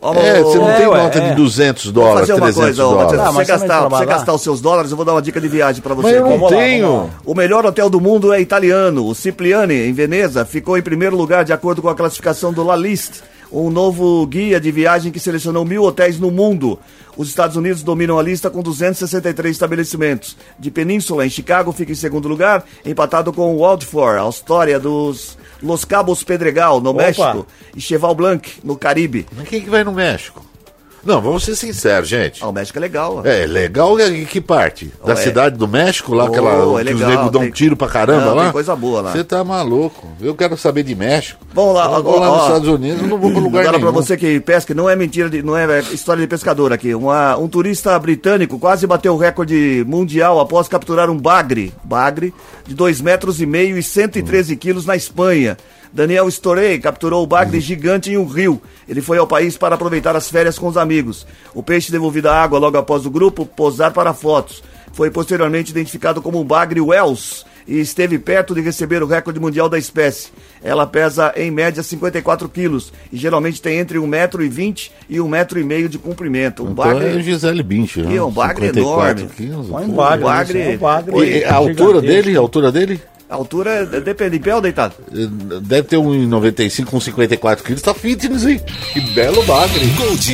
Ó, 0.00 0.14
É, 0.14 0.40
você 0.42 0.58
não 0.58 0.70
É, 0.70 0.76
tem 0.76 0.86
ué, 0.86 1.02
nota 1.02 1.18
é. 1.18 1.28
de 1.30 1.34
200 1.34 1.84
Vou 1.86 1.92
dólares, 1.92 2.20
fazer 2.28 2.32
uma 2.40 2.46
300 2.52 2.64
coisa, 2.64 2.82
dólares. 2.82 3.20
Ah, 3.20 3.30
você, 3.32 3.44
gastar, 3.44 3.88
você 3.88 4.06
gastar 4.06 4.34
os 4.34 4.42
seus 4.42 4.60
dólares, 4.60 4.90
eu 4.90 4.96
vou 4.96 5.04
dar 5.04 5.12
uma 5.12 5.22
dica 5.22 5.40
de 5.40 5.48
viagem 5.48 5.82
pra 5.82 5.94
você. 5.94 6.08
Mas 6.08 6.16
eu 6.16 6.22
não 6.24 6.38
Vamos 6.38 6.48
tenho. 6.50 6.92
lá. 7.04 7.10
O 7.24 7.34
melhor 7.34 7.66
hotel 7.66 7.90
do 7.90 8.00
mundo 8.00 8.32
é 8.32 8.40
italiano. 8.40 9.06
O 9.06 9.14
Cipriani, 9.14 9.74
em 9.88 9.92
Veneza, 9.92 10.44
ficou 10.44 10.78
em 10.78 10.82
primeiro 10.82 11.16
lugar 11.16 11.44
de 11.44 11.52
acordo 11.52 11.82
com 11.82 11.88
a 11.88 11.94
classificação 11.96 12.52
do 12.52 12.62
La 12.62 12.76
List, 12.76 13.22
um 13.50 13.70
novo 13.70 14.24
guia 14.26 14.60
de 14.60 14.70
viagem 14.70 15.10
que 15.10 15.18
selecionou 15.18 15.64
mil 15.64 15.82
hotéis 15.82 16.18
no 16.20 16.30
mundo. 16.30 16.78
Os 17.16 17.28
Estados 17.28 17.56
Unidos 17.56 17.82
dominam 17.82 18.16
a 18.16 18.22
lista 18.22 18.48
com 18.48 18.62
263 18.62 19.50
estabelecimentos. 19.50 20.36
De 20.56 20.70
Península, 20.70 21.26
em 21.26 21.30
Chicago, 21.30 21.72
fica 21.72 21.90
em 21.90 21.96
segundo 21.96 22.28
lugar, 22.28 22.62
empatado 22.86 23.32
com 23.32 23.52
o 23.56 23.58
Waldford, 23.62 24.24
a 24.24 24.28
história 24.28 24.78
dos 24.78 25.36
Los 25.62 25.84
Cabos 25.84 26.22
Pedregal, 26.22 26.80
no 26.80 26.90
Opa. 26.90 27.02
México, 27.02 27.46
e 27.74 27.80
Cheval 27.80 28.14
Blanc, 28.14 28.48
no 28.62 28.76
Caribe. 28.76 29.26
Mas 29.36 29.48
quem 29.48 29.60
que 29.60 29.70
vai 29.70 29.84
no 29.84 29.92
México? 29.92 30.47
Não, 31.04 31.20
vamos 31.22 31.44
ser 31.44 31.54
sinceros, 31.56 32.08
gente. 32.08 32.42
Ah, 32.42 32.48
o 32.48 32.52
México 32.52 32.78
é 32.78 32.80
legal. 32.80 33.22
ó. 33.24 33.26
É, 33.26 33.46
legal 33.46 33.98
em 34.00 34.24
que 34.24 34.40
parte? 34.40 34.92
Da 35.04 35.12
é. 35.12 35.16
cidade 35.16 35.56
do 35.56 35.66
México, 35.68 36.12
lá, 36.14 36.24
Oh, 36.24 36.28
aquela 36.28 36.50
é 36.50 36.84
que 36.84 36.92
os 36.94 37.00
legal, 37.00 37.08
negros 37.10 37.30
dão 37.30 37.40
tem- 37.42 37.50
tiro 37.50 37.76
pra 37.76 37.88
caramba 37.88 38.26
Não, 38.26 38.34
lá? 38.34 38.42
tem 38.44 38.52
coisa 38.52 38.74
boa 38.76 39.00
lá. 39.00 39.12
Você 39.12 39.24
tá 39.24 39.42
maluco. 39.44 40.06
Eu 40.20 40.34
quero 40.34 40.56
saber 40.56 40.82
de 40.82 40.94
México. 40.94 41.38
Vamos 41.54 41.74
lá, 41.74 41.84
eu 41.84 41.90
vou 41.90 41.98
agora, 41.98 42.20
lá 42.20 42.28
nos 42.28 42.38
ó. 42.38 42.46
Estados 42.46 42.68
Unidos, 42.68 43.02
não 43.02 43.18
vou 43.18 43.30
pra 43.30 43.40
lugar 43.40 43.60
Agora 43.60 43.78
nenhum. 43.78 43.92
pra 43.92 44.00
você 44.02 44.16
que 44.16 44.40
pesca, 44.40 44.74
não 44.74 44.88
é 44.90 44.94
mentira, 44.96 45.30
de- 45.30 45.42
não 45.42 45.56
é 45.56 45.80
história 45.92 46.20
de 46.20 46.26
pescador 46.28 46.72
aqui. 46.72 46.94
Uma- 46.94 47.36
um 47.38 47.48
turista 47.48 47.98
britânico 47.98 48.58
quase 48.58 48.86
bateu 48.86 49.14
o 49.14 49.18
recorde 49.18 49.84
mundial 49.86 50.38
após 50.40 50.68
capturar 50.68 51.08
um 51.08 51.16
bagre, 51.16 51.72
bagre 51.84 52.34
de 52.66 52.74
2 52.74 53.00
metros 53.00 53.40
e 53.40 53.46
meio 53.46 53.78
e 53.78 53.82
113 53.82 54.56
quilos 54.56 54.84
na 54.84 54.94
Espanha. 54.96 55.56
Daniel 55.92 56.28
Storey 56.28 56.78
capturou 56.78 57.22
o 57.22 57.26
bagre 57.26 57.60
gigante 57.60 58.10
em 58.10 58.16
um 58.16 58.26
rio. 58.26 58.60
Ele 58.88 59.00
foi 59.00 59.18
ao 59.18 59.26
país 59.26 59.56
para 59.56 59.74
aproveitar 59.74 60.14
as 60.16 60.28
férias 60.30 60.58
com 60.58 60.68
os 60.68 60.76
amigos. 60.76 61.26
O 61.54 61.62
peixe 61.62 61.90
devolvido 61.90 62.28
à 62.28 62.42
água 62.42 62.58
logo 62.58 62.76
após 62.76 63.06
o 63.06 63.10
grupo 63.10 63.46
posar 63.46 63.92
para 63.92 64.12
fotos. 64.14 64.62
Foi 64.92 65.10
posteriormente 65.10 65.70
identificado 65.70 66.20
como 66.22 66.40
um 66.40 66.44
bagre 66.44 66.80
Wells 66.80 67.44
e 67.66 67.78
esteve 67.80 68.18
perto 68.18 68.54
de 68.54 68.62
receber 68.62 69.02
o 69.02 69.06
recorde 69.06 69.38
mundial 69.38 69.68
da 69.68 69.78
espécie. 69.78 70.30
Ela 70.62 70.86
pesa 70.86 71.32
em 71.36 71.50
média 71.50 71.82
54 71.82 72.48
quilos 72.48 72.90
e 73.12 73.16
geralmente 73.16 73.60
tem 73.60 73.78
entre 73.78 73.98
1,20m 73.98 74.90
e 75.08 75.18
1,5m 75.18 75.88
de 75.88 75.98
comprimento. 75.98 76.64
Um 76.64 76.70
Então 76.72 76.84
é 76.90 76.94
bagre. 76.94 77.22
Gisele 77.22 77.62
Bündchen. 77.62 78.04
Né? 78.04 78.16
é 78.16 78.22
um 78.22 78.30
bagre 78.30 78.66
54 78.68 79.20
enorme. 79.24 79.34
quilos, 79.36 79.66
pô. 79.68 79.72
bagre, 79.94 80.24
bagre- 80.24 80.58
né? 80.58 80.74
Um 80.74 80.78
bagre 80.78 81.16
E 81.40 81.44
a 81.44 81.54
altura 81.54 81.74
gigantesco. 82.00 82.06
dele, 82.06 82.36
a 82.36 82.40
altura 82.40 82.72
dele? 82.72 83.00
A 83.30 83.34
altura 83.34 83.70
é- 83.92 84.00
depende, 84.00 84.36
em 84.36 84.40
pé 84.40 84.54
ou 84.54 84.60
deitado? 84.60 84.94
Deve 85.62 85.82
ter 85.88 85.96
um 85.98 86.26
95, 86.26 86.96
um 86.96 87.00
54 87.00 87.62
quilos. 87.62 87.82
Tá 87.82 87.92
fitness, 87.92 88.46
hein? 88.46 88.58
Que 88.92 89.00
belo 89.12 89.42
bagre. 89.44 89.84
Gold 89.98 90.32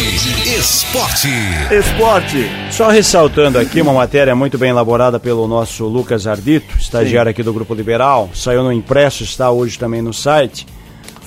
Esporte. 0.57 1.28
Esporte. 1.72 2.49
Só 2.70 2.88
ressaltando 2.90 3.59
aqui 3.59 3.80
uma 3.80 3.92
matéria 3.92 4.36
muito 4.36 4.57
bem 4.57 4.70
elaborada 4.70 5.18
pelo 5.18 5.49
nosso 5.49 5.86
Lucas 5.86 6.26
Ardito, 6.26 6.76
estagiário 6.78 7.30
aqui 7.30 7.42
do 7.42 7.53
Grupo 7.53 7.74
Liberal, 7.74 8.30
saiu 8.32 8.62
no 8.62 8.72
impresso, 8.72 9.24
está 9.24 9.51
hoje 9.51 9.76
também 9.78 10.01
no 10.01 10.12
site. 10.14 10.64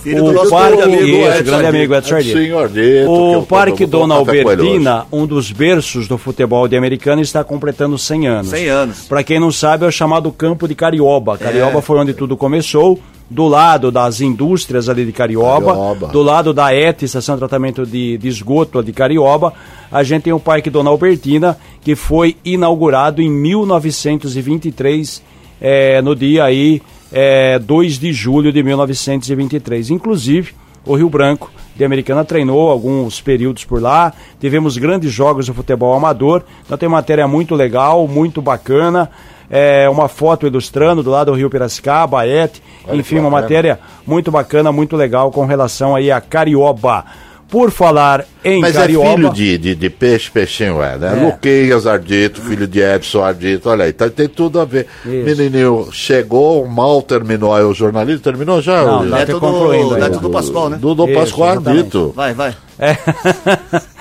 Filho 0.03 0.23
O 0.23 0.27
do 0.27 0.33
nosso 0.33 0.49
parque- 0.51 0.81
amigo 0.81 1.03
Isso, 1.03 1.27
Edson 1.27 1.43
grande 1.43 1.65
amigo 1.67 1.95
Edson. 1.95 2.21
Sim, 2.21 2.51
Ardito, 2.53 2.75
que 2.75 2.79
eu 3.03 3.11
O 3.11 3.33
tô- 3.33 3.41
Parque 3.43 3.85
vou 3.85 4.01
Dona 4.01 4.15
Albertina, 4.15 5.05
um 5.11 5.25
dos 5.25 5.51
berços 5.51 6.07
do 6.07 6.17
futebol 6.17 6.67
de 6.67 6.77
americana, 6.77 7.21
está 7.21 7.43
completando 7.43 7.97
100 7.97 8.27
anos. 8.27 8.47
100 8.49 8.67
anos. 8.69 8.99
Para 9.07 9.23
quem 9.23 9.39
não 9.39 9.51
sabe, 9.51 9.85
é 9.85 9.87
o 9.87 9.91
chamado 9.91 10.31
Campo 10.31 10.67
de 10.67 10.75
Carioba. 10.75 11.37
Carioba 11.37 11.79
É. 11.79 11.81
foi 11.81 11.97
onde 11.99 12.13
tudo 12.13 12.37
começou, 12.37 12.99
do 13.29 13.45
lado 13.47 13.91
das 13.91 14.21
indústrias 14.21 14.87
ali 14.87 15.03
de 15.05 15.11
Carioba, 15.11 15.73
Carioba. 15.73 16.07
do 16.07 16.21
lado 16.23 16.53
da 16.53 16.73
ET, 16.73 17.03
Estação 17.03 17.35
de 17.35 17.39
Tratamento 17.39 17.85
de, 17.85 18.17
de 18.17 18.27
Esgoto 18.29 18.81
de 18.81 18.93
Carioba, 18.93 19.51
a 19.91 20.01
gente 20.03 20.23
tem 20.23 20.31
o 20.33 20.39
Parque 20.39 20.69
Dona 20.69 20.89
Albertina, 20.89 21.57
que 21.81 21.93
foi 21.93 22.37
inaugurado 22.45 23.21
em 23.21 23.29
1923, 23.29 25.21
eh, 25.61 26.01
no 26.01 26.15
dia 26.15 26.45
aí, 26.45 26.81
eh, 27.11 27.59
2 27.59 27.99
de 27.99 28.11
julho 28.13 28.51
de 28.51 28.61
1923. 28.63 29.89
Inclusive, 29.91 30.53
o 30.85 30.95
Rio 30.95 31.09
Branco 31.09 31.51
de 31.75 31.85
Americana 31.85 32.25
treinou 32.25 32.69
alguns 32.69 33.21
períodos 33.21 33.63
por 33.63 33.81
lá. 33.81 34.13
Tivemos 34.39 34.77
grandes 34.77 35.11
jogos 35.11 35.45
de 35.45 35.53
futebol 35.53 35.93
amador. 35.93 36.43
Então 36.65 36.77
tem 36.77 36.89
matéria 36.89 37.27
muito 37.27 37.53
legal, 37.55 38.07
muito 38.07 38.41
bacana. 38.41 39.09
É, 39.49 39.87
uma 39.89 40.09
foto 40.09 40.45
ilustrando 40.45 41.01
do 41.01 41.09
lado 41.09 41.31
do 41.31 41.37
Rio 41.37 41.49
Piracicaba, 41.49 42.27
Et, 42.27 42.61
enfim, 42.91 43.17
uma 43.19 43.29
matéria 43.29 43.79
muito 44.05 44.29
bacana, 44.29 44.73
muito 44.73 44.97
legal 44.97 45.31
com 45.31 45.45
relação 45.45 45.95
aí 45.95 46.11
a 46.11 46.19
Carioba. 46.19 47.05
Por 47.49 47.71
falar 47.71 48.25
em 48.43 48.59
Mas 48.59 48.75
Carioba. 48.75 49.07
é 49.07 49.15
filho 49.15 49.33
de, 49.33 49.57
de, 49.57 49.75
de 49.75 49.89
peixe, 49.89 50.29
peixinho 50.29 50.83
é, 50.83 50.97
né? 50.97 51.17
É. 51.17 51.23
Luqueias 51.25 51.87
Ardito, 51.87 52.41
filho 52.41 52.67
de 52.67 52.81
Edson 52.81 53.23
Ardito, 53.23 53.69
olha 53.69 53.85
aí, 53.85 53.93
tá, 53.93 54.09
tem 54.09 54.27
tudo 54.27 54.59
a 54.59 54.65
ver. 54.65 54.85
Isso. 55.05 55.23
Menininho 55.25 55.87
chegou, 55.93 56.67
mal 56.67 57.01
terminou 57.01 57.55
aí 57.55 57.63
o 57.63 57.73
jornalismo, 57.73 58.19
terminou 58.19 58.61
já? 58.61 58.83
Não, 58.83 58.99
o- 58.99 59.05
não. 59.05 59.17
Neto 59.17 59.39
concluindo 59.39 59.89
do, 59.89 59.97
neto 59.97 60.19
do 60.19 60.29
Pascoal, 60.29 60.69
né? 60.69 60.77
do, 60.77 60.93
do 60.93 61.05
Isso, 61.05 61.13
Pascoal 61.19 61.51
exatamente. 61.53 61.79
Ardito. 61.79 62.13
Vai, 62.15 62.33
vai. 62.33 62.53
É. 62.79 62.97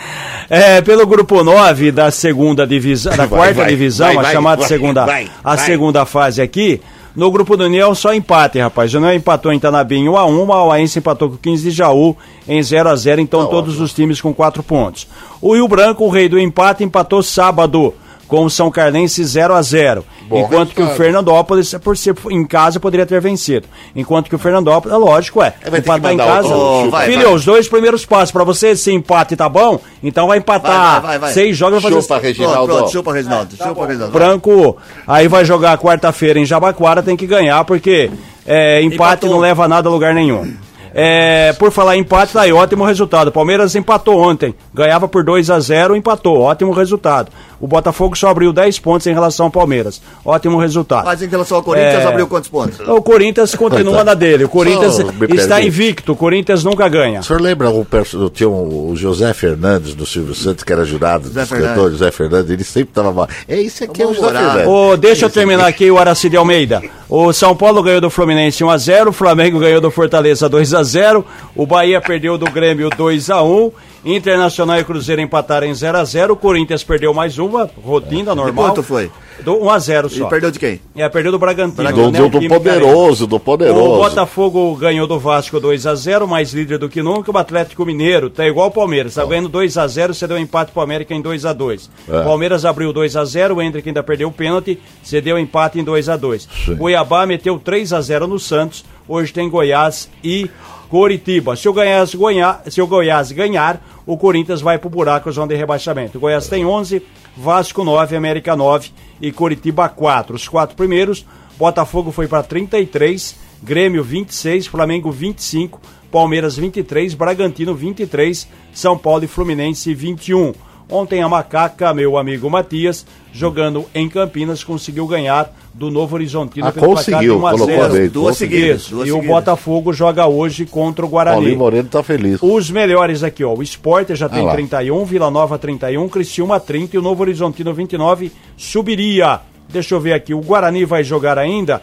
É, 0.48 0.80
pelo 0.80 1.04
grupo 1.06 1.42
9 1.42 1.90
da 1.90 2.08
segunda 2.12 2.64
divisão, 2.64 3.10
da 3.16 3.26
Vai, 3.26 3.28
quarta 3.28 3.54
vai, 3.54 3.68
divisão, 3.68 4.06
vai, 4.06 4.16
a 4.16 4.22
vai, 4.22 4.32
chamada 4.32 4.60
vai, 4.60 4.68
segunda, 4.68 5.04
vai, 5.04 5.28
a 5.42 5.56
vai. 5.56 5.66
segunda 5.66 6.06
fase 6.06 6.40
aqui. 6.40 6.80
No 7.16 7.30
grupo 7.30 7.56
do 7.56 7.64
União, 7.64 7.94
só 7.94 8.12
empate, 8.12 8.58
rapaz. 8.58 8.92
O 8.92 8.98
União 8.98 9.14
empatou 9.14 9.50
em 9.50 9.58
Tanabim 9.58 10.06
1 10.06 10.16
a 10.18 10.26
1 10.26 10.42
o 10.42 10.46
Mauaense 10.46 10.98
empatou 10.98 11.30
com 11.30 11.36
o 11.36 11.38
15 11.38 11.70
de 11.70 11.70
Jaú 11.70 12.14
em 12.46 12.62
0 12.62 12.90
a 12.90 12.94
0 12.94 13.22
então 13.22 13.44
Tá 13.44 13.50
todos 13.50 13.80
os 13.80 13.94
times 13.94 14.20
com 14.20 14.34
quatro 14.34 14.62
pontos. 14.62 15.08
O 15.40 15.54
Rio 15.54 15.66
Branco, 15.66 16.04
o 16.04 16.10
rei 16.10 16.28
do 16.28 16.38
empate, 16.38 16.84
empatou 16.84 17.22
sábado 17.22 17.94
com 18.26 18.44
o 18.44 18.50
São 18.50 18.70
Carlense 18.70 19.22
0 19.24 19.54
a 19.54 19.62
0 19.62 20.04
Bom 20.28 20.40
enquanto 20.40 20.70
que 20.74 20.80
o 20.80 20.84
resultado. 20.84 20.96
Fernandópolis, 20.96 21.74
por 21.74 21.96
ser 21.96 22.14
em 22.30 22.44
casa, 22.44 22.80
poderia 22.80 23.06
ter 23.06 23.20
vencido. 23.20 23.68
Enquanto 23.94 24.28
que 24.28 24.34
o 24.34 24.38
Fernandópolis, 24.38 24.94
é 24.94 24.98
lógico, 24.98 25.42
é. 25.42 25.54
É, 25.62 25.70
vai 25.70 25.80
empatar 25.80 26.12
em 26.12 26.16
casa. 26.16 26.48
outro 26.48 26.78
chute. 26.80 26.90
Vai, 26.90 27.06
Filho, 27.06 27.24
vai. 27.26 27.34
os 27.34 27.44
dois 27.44 27.68
primeiros 27.68 28.04
passos, 28.04 28.32
pra 28.32 28.42
você, 28.42 28.74
se 28.74 28.90
empate 28.92 29.36
tá 29.36 29.48
bom, 29.48 29.78
então 30.02 30.26
vai 30.26 30.38
empatar 30.38 31.00
Vai, 31.00 31.18
vai, 31.18 31.32
seis 31.32 31.56
jogos 31.56 31.80
vai 31.82 31.92
fazer 31.92 32.02
Chupa, 32.02 32.14
Pronto, 32.14 32.22
Reginaldo. 32.24 32.74
pronto, 32.74 32.90
chupa, 32.92 33.12
Reginaldo. 33.12 33.56
Chupa, 33.56 33.86
Reginaldo. 33.86 34.12
Branco, 34.12 34.76
aí 35.06 35.28
vai 35.28 35.44
jogar 35.44 35.78
quarta-feira 35.78 36.38
em 36.40 36.44
Jabaquara, 36.44 37.02
tem 37.02 37.16
que 37.16 37.26
ganhar, 37.26 37.64
porque 37.64 38.10
é, 38.44 38.82
empate 38.82 38.94
Empatou. 38.94 39.30
não 39.30 39.38
leva 39.38 39.64
a 39.64 39.68
nada 39.68 39.88
a 39.88 39.92
lugar 39.92 40.12
nenhum. 40.14 40.52
É, 40.98 41.52
por 41.58 41.70
falar 41.70 41.94
em 41.94 42.00
empate, 42.00 42.32
tá 42.32 42.40
aí, 42.40 42.52
ótimo 42.54 42.82
resultado. 42.84 43.28
O 43.28 43.32
Palmeiras 43.32 43.74
empatou 43.74 44.18
ontem, 44.18 44.54
ganhava 44.72 45.06
por 45.06 45.22
2 45.22 45.50
a 45.50 45.60
0 45.60 45.94
empatou, 45.94 46.40
ótimo 46.40 46.72
resultado. 46.72 47.30
O 47.60 47.66
Botafogo 47.66 48.16
só 48.16 48.28
abriu 48.28 48.50
10 48.52 48.78
pontos 48.78 49.06
em 49.06 49.12
relação 49.12 49.46
ao 49.46 49.52
Palmeiras, 49.52 50.00
ótimo 50.24 50.58
resultado. 50.58 51.04
Mas 51.04 51.20
em 51.22 51.26
relação 51.26 51.58
ao 51.58 51.62
Corinthians, 51.62 52.02
É. 52.02 52.06
abriu 52.06 52.26
quantos 52.26 52.48
pontos? 52.48 52.80
O 52.88 53.02
Corinthians 53.02 53.54
continua 53.54 54.02
na 54.04 54.14
dele, 54.14 54.44
o 54.44 54.48
Corinthians 54.48 54.98
está 55.34 55.60
invicto, 55.60 56.12
o 56.12 56.16
Corinthians 56.16 56.64
nunca 56.64 56.88
ganha. 56.88 57.20
O 57.20 57.22
senhor 57.22 57.40
lembra 57.42 57.68
o 57.70 57.84
perso- 57.84 58.30
tinha 58.30 58.48
o 58.48 58.92
José 58.96 59.34
Fernandes 59.34 59.94
do 59.94 60.06
Silvio 60.06 60.34
Santos, 60.34 60.64
que 60.64 60.72
era 60.72 60.84
jurado 60.84 61.24
do 61.24 61.28
José 61.28 61.42
escritor 61.42 61.68
Fernandes. 61.74 61.92
José 61.98 62.10
Fernandes, 62.10 62.50
ele 62.50 62.64
sempre 62.64 62.88
estava 62.90 63.12
mal. 63.12 63.28
É 63.46 63.60
isso 63.60 63.84
aqui, 63.84 64.02
é 64.02 64.06
o 64.06 64.14
José. 64.14 64.28
Fernandes. 64.32 64.66
Ô, 64.66 64.96
deixa 64.96 65.26
eu 65.26 65.30
terminar 65.30 65.66
aqui 65.66 65.90
o 65.90 65.98
Aracide 65.98 66.36
Almeida. 66.38 66.82
O 67.08 67.32
São 67.32 67.54
Paulo 67.54 67.82
ganhou 67.82 68.00
do 68.00 68.10
Fluminense 68.10 68.64
1x0, 68.64 69.08
o 69.08 69.12
Flamengo 69.12 69.60
ganhou 69.60 69.80
do 69.80 69.92
Fortaleza 69.92 70.50
2x0, 70.50 71.24
o 71.54 71.64
Bahia 71.64 72.00
perdeu 72.00 72.36
do 72.36 72.50
Grêmio 72.50 72.90
2x1, 72.90 73.72
Internacional 74.04 74.80
e 74.80 74.84
Cruzeiro 74.84 75.22
empataram 75.22 75.68
em 75.68 75.72
0x0, 75.72 76.30
o 76.30 76.36
Corinthians 76.36 76.82
perdeu 76.82 77.14
mais 77.14 77.38
uma, 77.38 77.70
rotina 77.84 78.34
normal. 78.34 78.66
quanto 78.66 78.82
foi? 78.82 79.10
Do 79.42 79.56
1x0 79.60 80.06
E 80.06 80.18
só. 80.18 80.26
perdeu 80.28 80.50
de 80.50 80.58
quem? 80.58 80.80
É, 80.94 81.08
perdeu 81.08 81.32
do 81.32 81.38
Bragantino. 81.38 81.92
Do, 81.92 82.10
né, 82.10 82.18
do, 82.18 82.26
o 82.26 82.30
do 82.30 82.48
poderoso, 82.48 83.26
do 83.26 83.36
o 83.36 83.40
poderoso. 83.40 83.96
Botafogo 83.98 84.74
ganhou 84.76 85.06
do 85.06 85.18
Vasco 85.18 85.60
2x0, 85.60 86.26
mais 86.26 86.52
líder 86.52 86.78
do 86.78 86.88
que 86.88 87.02
nunca. 87.02 87.30
O 87.30 87.38
Atlético 87.38 87.84
Mineiro 87.84 88.30
tá 88.30 88.46
igual 88.46 88.68
o 88.68 88.70
Palmeiras, 88.70 89.14
tá 89.14 89.24
ganhando 89.24 89.50
2x0, 89.50 90.14
cedeu 90.14 90.38
empate 90.38 90.72
pro 90.72 90.82
América 90.82 91.14
em 91.14 91.22
2x2. 91.22 91.88
É. 92.08 92.22
Palmeiras 92.22 92.64
abriu 92.64 92.92
2x0, 92.92 93.56
o 93.56 93.62
Hendrick 93.62 93.88
ainda 93.88 94.02
perdeu 94.02 94.28
o 94.28 94.32
pênalti, 94.32 94.78
cedeu 95.02 95.38
empate 95.38 95.78
em 95.78 95.84
2x2. 95.84 96.46
Sim. 96.64 96.76
Cuiabá 96.76 97.26
meteu 97.26 97.58
3x0 97.58 98.26
no 98.26 98.38
Santos, 98.38 98.84
hoje 99.06 99.32
tem 99.32 99.48
Goiás 99.48 100.08
e 100.22 100.50
Coritiba. 100.88 101.56
Se 101.56 101.68
o 101.68 101.72
Goiás 101.72 102.14
ganhar, 102.14 102.62
se 102.68 102.80
o 102.80 102.86
Goiás 102.86 103.32
ganhar 103.32 103.82
o 104.06 104.16
Corinthians 104.16 104.60
vai 104.60 104.78
pro 104.78 104.88
buraco, 104.88 105.30
zona 105.32 105.48
de 105.48 105.56
rebaixamento. 105.56 106.16
O 106.16 106.20
Goiás 106.20 106.46
tem 106.48 106.64
11, 106.64 107.02
Vasco 107.36 107.82
9, 107.82 108.14
América 108.16 108.54
9 108.54 108.90
e 109.20 109.32
Coritiba 109.32 109.88
4. 109.88 110.36
Os 110.36 110.46
quatro 110.46 110.76
primeiros, 110.76 111.26
Botafogo 111.58 112.12
foi 112.12 112.28
para 112.28 112.44
33, 112.44 113.36
Grêmio 113.62 114.04
26, 114.04 114.68
Flamengo 114.68 115.10
25, 115.10 115.80
Palmeiras 116.10 116.56
23, 116.56 117.14
Bragantino 117.14 117.74
23, 117.74 118.48
São 118.72 118.96
Paulo 118.96 119.24
e 119.24 119.26
Fluminense 119.26 119.92
21. 119.92 120.54
Ontem 120.88 121.20
a 121.20 121.28
Macaca, 121.28 121.92
meu 121.92 122.16
amigo 122.16 122.48
Matias, 122.48 123.04
jogando 123.32 123.84
em 123.92 124.08
Campinas, 124.08 124.62
conseguiu 124.62 125.04
ganhar 125.06 125.52
do 125.74 125.90
Novo 125.90 126.14
Horizontino 126.14 126.64
Ah, 126.68 126.72
pelo 126.72 126.86
placar 126.94 127.04
de 127.04 127.10
conseguiu, 127.12 127.38
1 127.40 127.46
a 127.46 127.50
colocou 127.50 127.66
0. 127.66 127.82
a 127.84 127.88
vez, 127.88 128.12
Duas 128.12 128.28
conseguiu. 128.28 128.58
seguidas. 128.60 128.88
Duas 128.88 129.08
e 129.08 129.10
o 129.10 129.14
seguidas. 129.16 129.34
Botafogo 129.36 129.92
joga 129.92 130.26
hoje 130.28 130.64
contra 130.64 131.04
o 131.04 131.08
Guarani. 131.08 131.36
Paulinho 131.38 131.58
Moreno 131.58 131.88
tá 131.88 132.02
feliz. 132.04 132.38
Os 132.40 132.70
melhores 132.70 133.24
aqui, 133.24 133.42
ó. 133.44 133.52
O 133.52 133.62
Sport 133.64 134.10
já 134.14 134.28
tem 134.28 134.44
lá. 134.44 134.52
31, 134.52 135.04
Vila 135.04 135.28
Nova 135.30 135.58
31, 135.58 136.08
Criciúma 136.08 136.60
30 136.60 136.94
e 136.94 136.98
o 136.98 137.02
Novo 137.02 137.20
Horizontino 137.22 137.74
29 137.74 138.30
subiria. 138.56 139.40
Deixa 139.68 139.94
eu 139.94 140.00
ver 140.00 140.12
aqui, 140.12 140.32
o 140.32 140.40
Guarani 140.40 140.84
vai 140.84 141.02
jogar 141.02 141.36
ainda. 141.38 141.82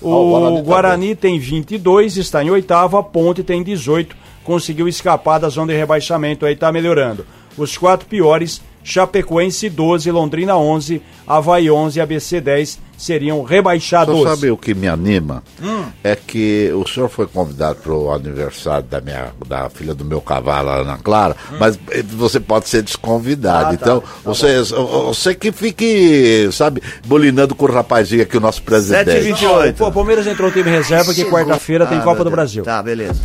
O, 0.00 0.12
Ah, 0.12 0.16
o 0.16 0.30
Guarani 0.30 0.62
Guarani, 0.62 1.14
tá 1.16 1.22
tem 1.22 1.38
22, 1.38 2.16
está 2.16 2.44
em 2.44 2.50
oitavo, 2.50 2.96
a 2.96 3.02
Ponte 3.02 3.42
tem 3.42 3.62
18, 3.62 4.14
conseguiu 4.44 4.86
escapar 4.86 5.38
da 5.40 5.48
zona 5.48 5.72
de 5.72 5.78
rebaixamento, 5.78 6.46
aí 6.46 6.54
tá 6.54 6.70
melhorando. 6.70 7.26
Os 7.56 7.76
quatro 7.76 8.06
piores, 8.06 8.60
Chapecoense 8.82 9.68
12, 9.70 10.10
Londrina 10.10 10.56
11, 10.56 11.00
Havaí 11.26 11.70
11 11.70 11.98
e 11.98 12.02
ABC 12.02 12.40
10 12.40 12.78
seriam 12.98 13.42
rebaixados. 13.42 14.16
Só 14.16 14.24
sabe 14.36 14.50
o 14.50 14.56
que 14.56 14.74
me 14.74 14.86
anima? 14.86 15.42
Hum. 15.62 15.84
É 16.02 16.14
que 16.14 16.70
o 16.74 16.86
senhor 16.86 17.08
foi 17.08 17.26
convidado 17.26 17.76
para 17.76 17.92
o 17.92 18.12
aniversário 18.12 18.86
da 18.86 19.00
minha 19.00 19.32
da 19.46 19.68
filha 19.70 19.94
do 19.94 20.04
meu 20.04 20.20
cavalo, 20.20 20.68
Ana 20.70 20.98
Clara, 20.98 21.34
mas 21.58 21.78
eh, 21.90 22.02
você 22.02 22.38
pode 22.38 22.68
ser 22.68 22.82
desconvidado. 22.82 23.70
Hum. 23.70 23.74
Ah, 23.74 23.76
tá. 23.76 23.82
então, 23.82 24.02
você, 24.24 24.62
você 24.62 25.34
que 25.34 25.50
fique, 25.50 26.48
sabe, 26.52 26.82
bolinando 27.06 27.54
com 27.54 27.64
o 27.64 27.72
rapazinho 27.72 28.22
aqui, 28.22 28.36
o 28.36 28.40
nosso 28.40 28.62
presidente. 28.62 29.10
7h28. 29.10 29.74
Pô, 29.76 29.88
o 29.88 29.92
Palmeiras 29.92 30.26
entrou 30.26 30.48
no 30.50 30.54
time 30.54 30.70
reserva 30.70 31.12
que 31.14 31.24
quarta-feira 31.24 31.86
tem 31.86 31.98
Ah, 31.98 32.02
Copa 32.02 32.22
do. 32.22 32.30
Brasil. 32.30 32.62
Tá, 32.64 32.82
beleza. 32.82 33.20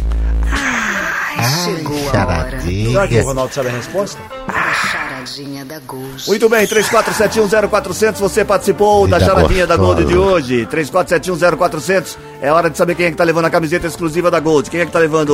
Chegou 1.43 1.97
a 2.13 2.25
hora 2.25 2.61
Será 2.61 3.07
que 3.07 3.19
o 3.19 3.23
Ronaldo 3.23 3.53
sabe 3.53 3.69
a 3.69 3.71
resposta? 3.71 4.19
da 4.47 4.73
charadinha 4.73 5.65
da 5.65 5.79
Gold. 5.79 6.27
Muito 6.27 6.49
bem, 6.49 6.67
34710400, 6.67 8.15
você 8.19 8.45
participou 8.45 9.07
da 9.07 9.17
Vida 9.17 9.29
charadinha 9.31 9.67
da 9.67 9.77
Gold 9.77 10.05
de 10.05 10.17
hoje. 10.17 10.67
34710400, 10.71 12.17
é 12.41 12.51
hora 12.51 12.69
de 12.69 12.77
saber 12.77 12.95
quem 12.95 13.07
é 13.07 13.11
que 13.11 13.17
tá 13.17 13.23
levando 13.23 13.45
a 13.45 13.49
camiseta 13.49 13.87
exclusiva 13.87 14.29
da 14.31 14.39
Gold. 14.39 14.69
Quem 14.69 14.81
é 14.81 14.85
que 14.85 14.91
tá 14.91 14.99
levando, 14.99 15.33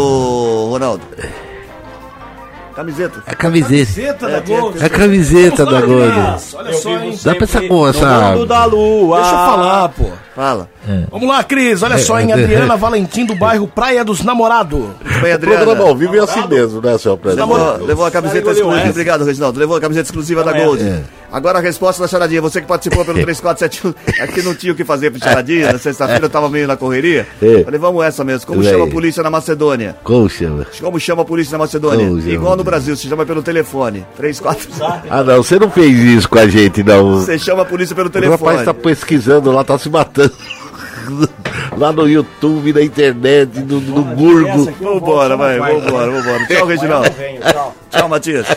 Ronaldo? 0.70 1.04
Camiseta. 2.76 3.24
A 3.26 3.36
camiseta. 3.36 3.94
Camiseta 3.94 4.26
É, 4.28 4.32
da 4.32 4.40
Gold. 4.42 4.84
A 4.86 4.90
camiseta 4.90 5.66
da 5.66 5.82
Gold. 5.82 6.14
Olha 6.56 6.74
só, 6.74 6.90
hein? 7.00 7.18
Dá 7.24 7.34
pra 7.36 7.44
essa 7.46 7.62
com 7.62 7.88
essa. 7.88 8.32
mundo 8.32 8.46
da 8.46 8.66
lua. 8.66 9.18
Deixa 9.18 9.32
eu 9.32 9.38
falar, 9.38 9.90
pô. 9.90 10.06
Fala. 10.36 10.70
Vamos 11.10 11.30
lá, 11.30 11.42
Cris. 11.44 11.82
Olha 11.82 11.98
só, 11.98 12.20
em 12.20 12.34
Adriana 12.34 12.76
Valentim, 12.76 13.26
do 13.26 13.34
bairro 13.36 13.66
Praia 13.68 14.04
dos 14.04 14.22
Namorados. 14.24 14.80
Muito 14.80 15.22
bem, 15.22 15.34
O 15.36 15.40
programa 15.40 15.72
Adriana. 15.72 15.90
ao 15.90 15.96
vivo 15.96 16.16
é 16.18 16.20
assim 16.20 16.46
mesmo, 16.48 16.82
né, 16.82 16.98
senhor 16.98 17.18
presidente? 17.18 17.48
Levou, 17.50 17.86
levou 17.86 18.06
a 18.06 18.12
camiseta 18.12 18.52
exclusiva. 18.52 18.90
Obrigado, 18.90 19.24
Reginaldo. 19.24 19.58
Levou 19.60 19.78
a 19.78 19.80
camiseta 19.82 20.08
exclusiva 20.08 20.44
da 20.44 20.58
é. 20.58 20.66
Gold. 20.66 20.84
É. 21.36 21.38
Agora 21.38 21.60
a 21.60 21.62
resposta 21.62 22.02
da 22.02 22.08
charadinha, 22.08 22.42
você 22.42 22.62
que 22.62 22.68
participou 22.68 23.04
pelo 23.06 23.20
3471, 23.24 24.24
aqui 24.24 24.42
não 24.42 24.56
tinha 24.56 24.72
o 24.74 24.76
que 24.76 24.84
fazer 24.86 25.12
pro 25.12 25.20
charadinha, 25.20 25.74
na 25.74 25.80
sexta-feira 25.80 26.26
eu 26.26 26.30
tava 26.30 26.50
meio 26.50 26.68
na 26.68 26.78
correria. 26.78 27.28
É. 27.42 27.64
Falei, 27.64 27.80
vamos 27.80 28.04
essa 28.04 28.24
mesmo. 28.24 28.48
Como 28.48 28.64
chama 28.64 28.86
a 28.86 28.90
polícia 28.90 29.22
na 29.22 29.30
Macedônia? 29.30 29.96
Como 30.04 30.30
chama? 30.30 30.66
Como 30.80 31.00
chama 31.00 31.22
a 31.22 31.26
polícia 31.26 31.52
na 31.54 31.58
Macedônia? 31.60 32.08
Como 32.08 32.22
chama? 32.22 32.34
Igual 32.34 32.56
no 32.56 32.64
Brasil, 32.64 32.96
se 32.96 33.08
chama 33.08 33.26
pelo 33.26 33.42
telefone. 33.44 34.06
34. 34.18 34.68
Ah, 35.10 35.24
não, 35.24 35.38
você 35.44 35.60
não 35.60 35.70
fez 35.70 35.98
isso 36.00 36.30
com 36.30 36.40
a 36.40 36.48
gente, 36.48 36.84
não. 36.84 37.20
Você 37.20 37.38
chama 37.38 37.64
a 37.64 37.66
polícia 37.66 37.96
pelo 37.96 38.08
O 38.08 38.12
telefone. 38.12 38.38
rapaz 38.38 38.66
tá 38.66 38.74
pesquisando 38.74 39.52
lá, 39.52 39.64
tá 39.64 39.78
se 39.78 39.90
matando. 39.90 40.34
lá 41.78 41.92
no 41.92 42.08
YouTube, 42.08 42.74
na 42.74 42.82
internet, 42.82 43.60
no, 43.60 43.80
no 43.80 44.04
Google. 44.04 44.74
Vambora, 44.80 45.38
vai, 45.38 45.60
vambora, 45.60 46.12
vambora. 46.12 46.46
Tchau, 46.48 46.68
Reginaldo. 46.68 47.10
Tchau, 47.90 48.10
Matias. 48.10 48.48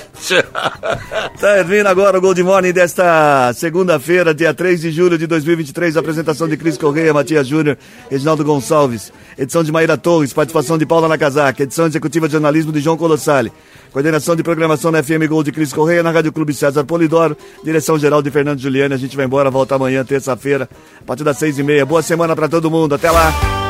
Tá 1.40 1.62
vindo 1.62 1.86
agora 1.86 2.18
o 2.18 2.20
Gold 2.20 2.42
Morning 2.42 2.72
desta 2.72 3.52
segunda-feira, 3.54 4.34
dia 4.34 4.52
3 4.52 4.80
de 4.80 4.90
julho 4.90 5.16
de 5.16 5.26
2023. 5.26 5.96
Apresentação 5.96 6.48
de 6.48 6.56
Cris 6.56 6.76
Correia, 6.76 7.14
Matias 7.14 7.46
Júnior, 7.46 7.78
Reginaldo 8.10 8.44
Gonçalves. 8.44 9.12
Edição 9.38 9.62
de 9.62 9.70
Maíra 9.70 9.96
Torres, 9.96 10.32
participação 10.32 10.76
de 10.76 10.84
Paula 10.84 11.08
Nakazaki. 11.08 11.62
Edição 11.62 11.86
executiva 11.86 12.26
de 12.26 12.32
jornalismo 12.32 12.72
de 12.72 12.80
João 12.80 12.96
Colossali. 12.96 13.52
Coordenação 13.92 14.36
de 14.36 14.42
programação 14.42 14.92
da 14.92 15.02
FM 15.02 15.26
Gold 15.28 15.46
de 15.46 15.52
Cris 15.52 15.72
Correia, 15.72 16.02
na 16.02 16.10
Rádio 16.10 16.32
Clube 16.32 16.52
César 16.52 16.84
Polidoro. 16.84 17.36
Direção 17.64 17.98
geral 17.98 18.22
de 18.22 18.30
Fernando 18.30 18.60
Juliano. 18.60 18.94
A 18.94 18.98
gente 18.98 19.16
vai 19.16 19.26
embora, 19.26 19.50
volta 19.50 19.74
amanhã, 19.74 20.04
terça-feira, 20.04 20.68
a 21.00 21.04
partir 21.04 21.24
das 21.24 21.38
seis 21.38 21.58
e 21.58 21.62
meia. 21.62 21.84
Boa 21.86 22.02
semana 22.02 22.36
pra 22.36 22.48
todo 22.48 22.70
mundo. 22.70 22.94
Até 22.94 23.10
lá. 23.10 23.67